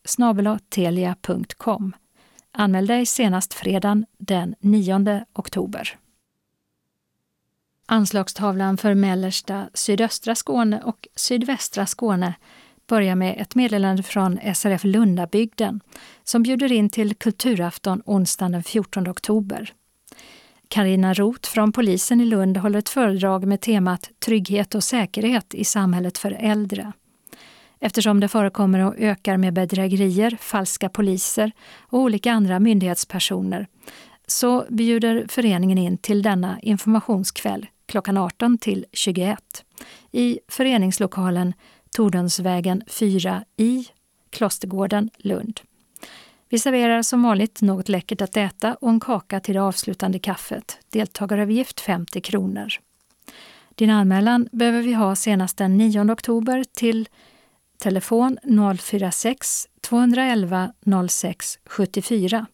telia.com. 0.69 1.93
Anmäl 2.53 2.87
dig 2.87 3.07
senast 3.07 3.55
fredagen 3.55 4.07
den 4.19 4.55
9 4.61 5.25
oktober. 5.33 5.99
Anslagstavlan 7.87 8.77
för 8.77 8.95
mellersta, 8.95 9.69
sydöstra 9.75 10.35
Skåne 10.35 10.83
och 10.83 11.09
sydvästra 11.17 11.87
Skåne 11.87 12.35
börjar 12.87 13.15
med 13.15 13.41
ett 13.41 13.55
meddelande 13.55 14.03
från 14.03 14.39
SRF 14.55 14.85
Lundabygden 14.85 15.81
som 16.25 16.43
bjuder 16.43 16.73
in 16.73 16.91
till 16.91 17.15
kulturafton 17.15 18.03
onsdagen 18.05 18.53
den 18.53 18.63
14 18.63 19.09
oktober. 19.09 19.73
Karina 20.69 21.15
Roth 21.15 21.51
från 21.51 21.73
polisen 21.73 22.21
i 22.21 22.25
Lund 22.25 22.57
håller 22.57 22.79
ett 22.79 22.89
föredrag 22.89 23.47
med 23.47 23.61
temat 23.61 24.11
Trygghet 24.25 24.75
och 24.75 24.85
säkerhet 24.85 25.55
i 25.55 25.65
samhället 25.65 26.19
för 26.19 26.37
äldre. 26.41 26.93
Eftersom 27.81 28.21
det 28.21 28.29
förekommer 28.29 28.79
och 28.79 28.95
ökar 28.99 29.37
med 29.37 29.53
bedrägerier, 29.53 30.39
falska 30.41 30.89
poliser 30.89 31.53
och 31.79 31.99
olika 31.99 32.33
andra 32.33 32.61
myndighetspersoner 32.61 33.67
så 34.27 34.67
bjuder 34.69 35.27
föreningen 35.29 35.79
in 35.79 35.99
till 35.99 36.23
denna 36.23 36.61
informationskväll 36.61 37.67
klockan 37.87 38.17
18 38.17 38.59
till 38.59 38.85
21 38.93 39.39
i 40.13 40.39
föreningslokalen 40.49 41.53
Tordensvägen 41.97 42.83
4 42.87 43.45
i 43.57 43.87
Klostergården, 44.31 45.11
Lund. 45.17 45.61
Vi 46.49 46.59
serverar 46.59 47.03
som 47.03 47.23
vanligt 47.23 47.63
något 47.63 47.89
läckert 47.89 48.21
att 48.21 48.37
äta 48.37 48.75
och 48.75 48.91
en 48.91 49.01
kaka 49.01 49.41
till 49.41 49.55
det 49.55 49.63
avslutande 49.63 50.19
kaffet. 50.19 50.79
Deltagaravgift 50.91 51.81
50 51.81 52.21
kronor. 52.21 52.69
Din 53.75 53.91
anmälan 53.91 54.49
behöver 54.53 54.83
vi 54.83 54.93
ha 54.93 55.17
senast 55.17 55.57
den 55.57 55.77
9 55.77 56.13
oktober 56.13 56.65
till 56.75 57.09
telefon 57.79 58.39
046 58.79 59.69
211 59.81 60.73
06 61.09 61.59
74. 61.65 62.47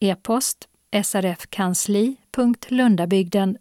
E-post 0.00 0.68
srfkansli.lundabygden 1.04 3.58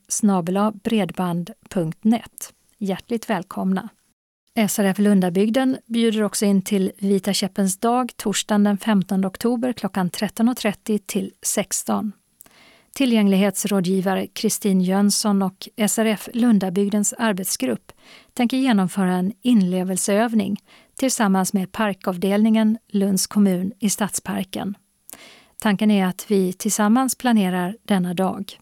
bredband.net. 0.84 2.54
Hjärtligt 2.78 3.30
välkomna! 3.30 3.90
SRF 4.58 5.00
Lundabygden 5.00 5.78
bjuder 5.86 6.24
också 6.24 6.46
in 6.46 6.62
till 6.62 6.92
Vita 6.98 7.34
käppens 7.34 7.78
dag 7.78 8.12
torsdagen 8.16 8.64
den 8.64 8.78
15 8.78 9.26
oktober 9.26 9.74
klockan 9.74 10.10
13.30 10.10 11.00
till 11.06 11.32
16. 11.42 12.12
Tillgänglighetsrådgivare 12.94 14.28
Kristin 14.28 14.82
Jönsson 14.82 15.42
och 15.42 15.68
SRF 15.90 16.30
Lundabygdens 16.34 17.14
arbetsgrupp 17.14 17.92
tänker 18.34 18.58
genomföra 18.58 19.12
en 19.12 19.34
inlevelseövning 19.42 20.58
tillsammans 20.96 21.54
med 21.54 21.72
parkavdelningen 21.72 22.78
Lunds 22.88 23.28
kommun 23.28 23.72
i 23.80 23.90
Stadsparken. 23.90 24.78
Tanken 25.62 25.92
är 25.92 26.06
att 26.06 26.26
vi 26.32 26.54
tillsammans 26.54 27.16
planerar 27.16 27.78
denna 27.84 28.14
dag. 28.14 28.60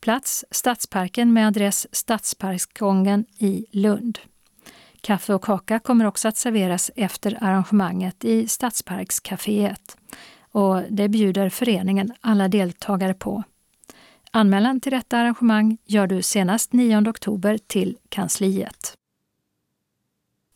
Plats 0.00 0.44
Stadsparken 0.50 1.32
med 1.32 1.46
adress 1.46 1.86
Stadsparksgången 1.92 3.24
i 3.38 3.66
Lund. 3.70 4.18
Kaffe 5.02 5.34
och 5.34 5.44
kaka 5.44 5.78
kommer 5.78 6.04
också 6.04 6.28
att 6.28 6.36
serveras 6.36 6.90
efter 6.96 7.38
arrangemanget 7.40 8.24
i 8.24 8.48
Stadsparkscaféet 8.48 9.96
och 10.52 10.82
det 10.90 11.08
bjuder 11.08 11.48
föreningen 11.48 12.12
alla 12.20 12.48
deltagare 12.48 13.14
på. 13.14 13.42
Anmälan 14.30 14.80
till 14.80 14.92
detta 14.92 15.18
arrangemang 15.18 15.78
gör 15.84 16.06
du 16.06 16.22
senast 16.22 16.72
9 16.72 17.10
oktober 17.10 17.58
till 17.66 17.96
kansliet. 18.08 18.96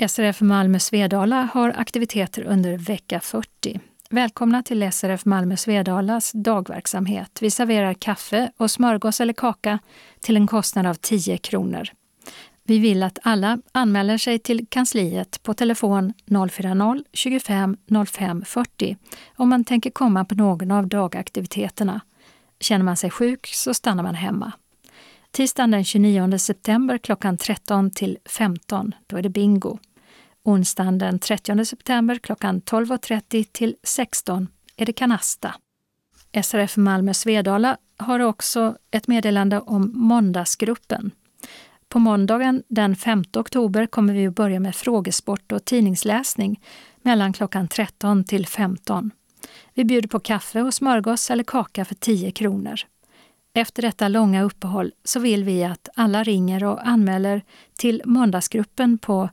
SRF 0.09 0.41
Malmö 0.41 0.79
Svedala 0.79 1.49
har 1.53 1.75
aktiviteter 1.77 2.43
under 2.43 2.79
vecka 2.79 3.21
40. 3.21 3.81
Välkomna 4.11 4.63
till 4.63 4.93
SRF 4.93 5.25
Malmö 5.25 5.57
Svedalas 5.57 6.33
dagverksamhet. 6.33 7.39
Vi 7.41 7.51
serverar 7.51 7.95
kaffe 7.95 8.51
och 8.57 8.71
smörgås 8.71 9.21
eller 9.21 9.33
kaka 9.33 9.79
till 10.21 10.37
en 10.37 10.47
kostnad 10.47 10.87
av 10.87 10.95
10 10.95 11.39
kronor. 11.39 11.89
Vi 12.69 12.79
vill 12.79 13.03
att 13.03 13.19
alla 13.23 13.59
anmäler 13.73 14.19
sig 14.19 14.39
till 14.39 14.67
kansliet 14.69 15.43
på 15.43 15.55
telefon 15.55 16.13
040-25 16.27 18.05
05 18.07 18.45
40 18.45 18.97
om 19.37 19.49
man 19.49 19.65
tänker 19.65 19.91
komma 19.91 20.25
på 20.25 20.35
någon 20.35 20.71
av 20.71 20.89
dagaktiviteterna. 20.89 22.01
Känner 22.61 22.85
man 22.85 22.97
sig 22.97 23.11
sjuk 23.11 23.47
så 23.47 23.75
stannar 23.75 24.03
man 24.03 24.15
hemma. 24.15 24.53
Tisdagen 25.31 25.71
den 25.71 25.85
29 25.85 26.39
september 26.39 26.99
klockan 26.99 27.37
13 27.37 27.91
till 27.91 28.19
15, 28.25 28.95
då 29.07 29.17
är 29.17 29.23
det 29.23 29.29
bingo. 29.29 29.79
Onsdagen 30.43 30.99
den 30.99 31.19
30 31.19 31.65
september 31.65 32.19
klockan 32.19 32.63
12.30 32.63 33.47
till 33.53 33.77
16 33.83 34.49
är 34.77 34.87
det 34.87 34.93
kanasta. 34.93 35.55
SRF 36.43 36.77
Malmö 36.77 37.15
Svedala 37.15 37.77
har 37.97 38.21
också 38.21 38.77
ett 38.91 39.09
meddelande 39.09 39.61
om 39.61 39.93
måndagsgruppen. 39.95 41.11
På 41.89 41.99
måndagen 41.99 42.63
den 42.69 42.97
5 42.97 43.25
oktober 43.37 43.87
kommer 43.87 44.15
vi 44.15 44.27
att 44.27 44.35
börja 44.35 44.61
med 44.61 44.75
frågesport 44.75 45.53
och 45.53 45.65
tidningsläsning 45.65 46.61
mellan 47.03 47.33
klockan 47.33 47.69
13 47.69 48.25
till 48.25 48.47
15. 48.47 49.11
Vi 49.75 49.85
bjuder 49.85 50.09
på 50.09 50.21
kaffe 50.21 50.63
och 50.63 50.75
smörgås 50.75 51.31
eller 51.31 51.45
kaka 51.45 51.85
för 51.85 51.95
10 51.95 52.31
kronor. 52.31 52.81
Efter 53.55 53.83
detta 53.83 54.09
långa 54.09 54.43
uppehåll 54.43 54.93
så 55.05 55.21
vill 55.21 55.45
vi 55.45 55.65
att 55.65 55.89
alla 55.95 56.23
ringer 56.23 56.65
och 56.65 56.89
anmäler 56.89 57.43
till 57.79 58.03
måndagsgruppen 58.05 58.99
på 58.99 59.31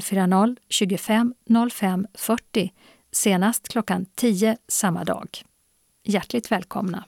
040 0.00 0.56
25 0.68 1.34
05 1.70 2.06
40 2.14 2.72
senast 3.12 3.68
klockan 3.68 4.06
10 4.14 4.56
samma 4.68 5.04
dag. 5.04 5.28
Hjärtligt 6.04 6.52
välkomna! 6.52 7.04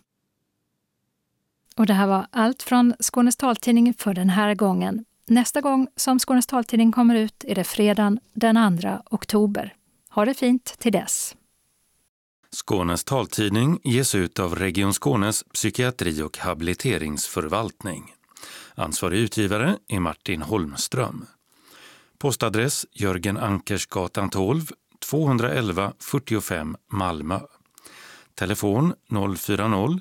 Och 1.76 1.86
det 1.86 1.94
här 1.94 2.06
var 2.06 2.26
allt 2.30 2.62
från 2.62 2.94
Skånes 3.00 3.36
taltidning 3.36 3.94
för 3.94 4.14
den 4.14 4.30
här 4.30 4.54
gången. 4.54 5.04
Nästa 5.26 5.60
gång 5.60 5.88
som 5.96 6.18
Skånes 6.18 6.46
taltidning 6.46 6.92
kommer 6.92 7.14
ut 7.14 7.44
är 7.48 7.54
det 7.54 7.64
fredagen 7.64 8.20
den 8.32 8.80
2 8.80 8.88
oktober. 9.10 9.74
Ha 10.10 10.24
det 10.24 10.34
fint 10.34 10.64
till 10.78 10.92
dess! 10.92 11.36
Skånes 12.54 13.04
taltidning 13.04 13.80
ges 13.84 14.14
ut 14.14 14.38
av 14.38 14.54
Region 14.54 14.92
Skånes 14.92 15.44
psykiatri 15.44 16.22
och 16.22 16.38
habiliteringsförvaltning. 16.38 18.14
Ansvarig 18.74 19.18
utgivare 19.18 19.76
är 19.88 20.00
Martin 20.00 20.42
Holmström. 20.42 21.26
Postadress 22.18 22.86
Jörgen 22.92 23.36
Ankersgatan 23.36 24.30
12, 24.30 24.66
211 25.10 25.92
45 25.98 26.76
Malmö. 26.90 27.40
Telefon 28.34 28.94
040 29.36 30.00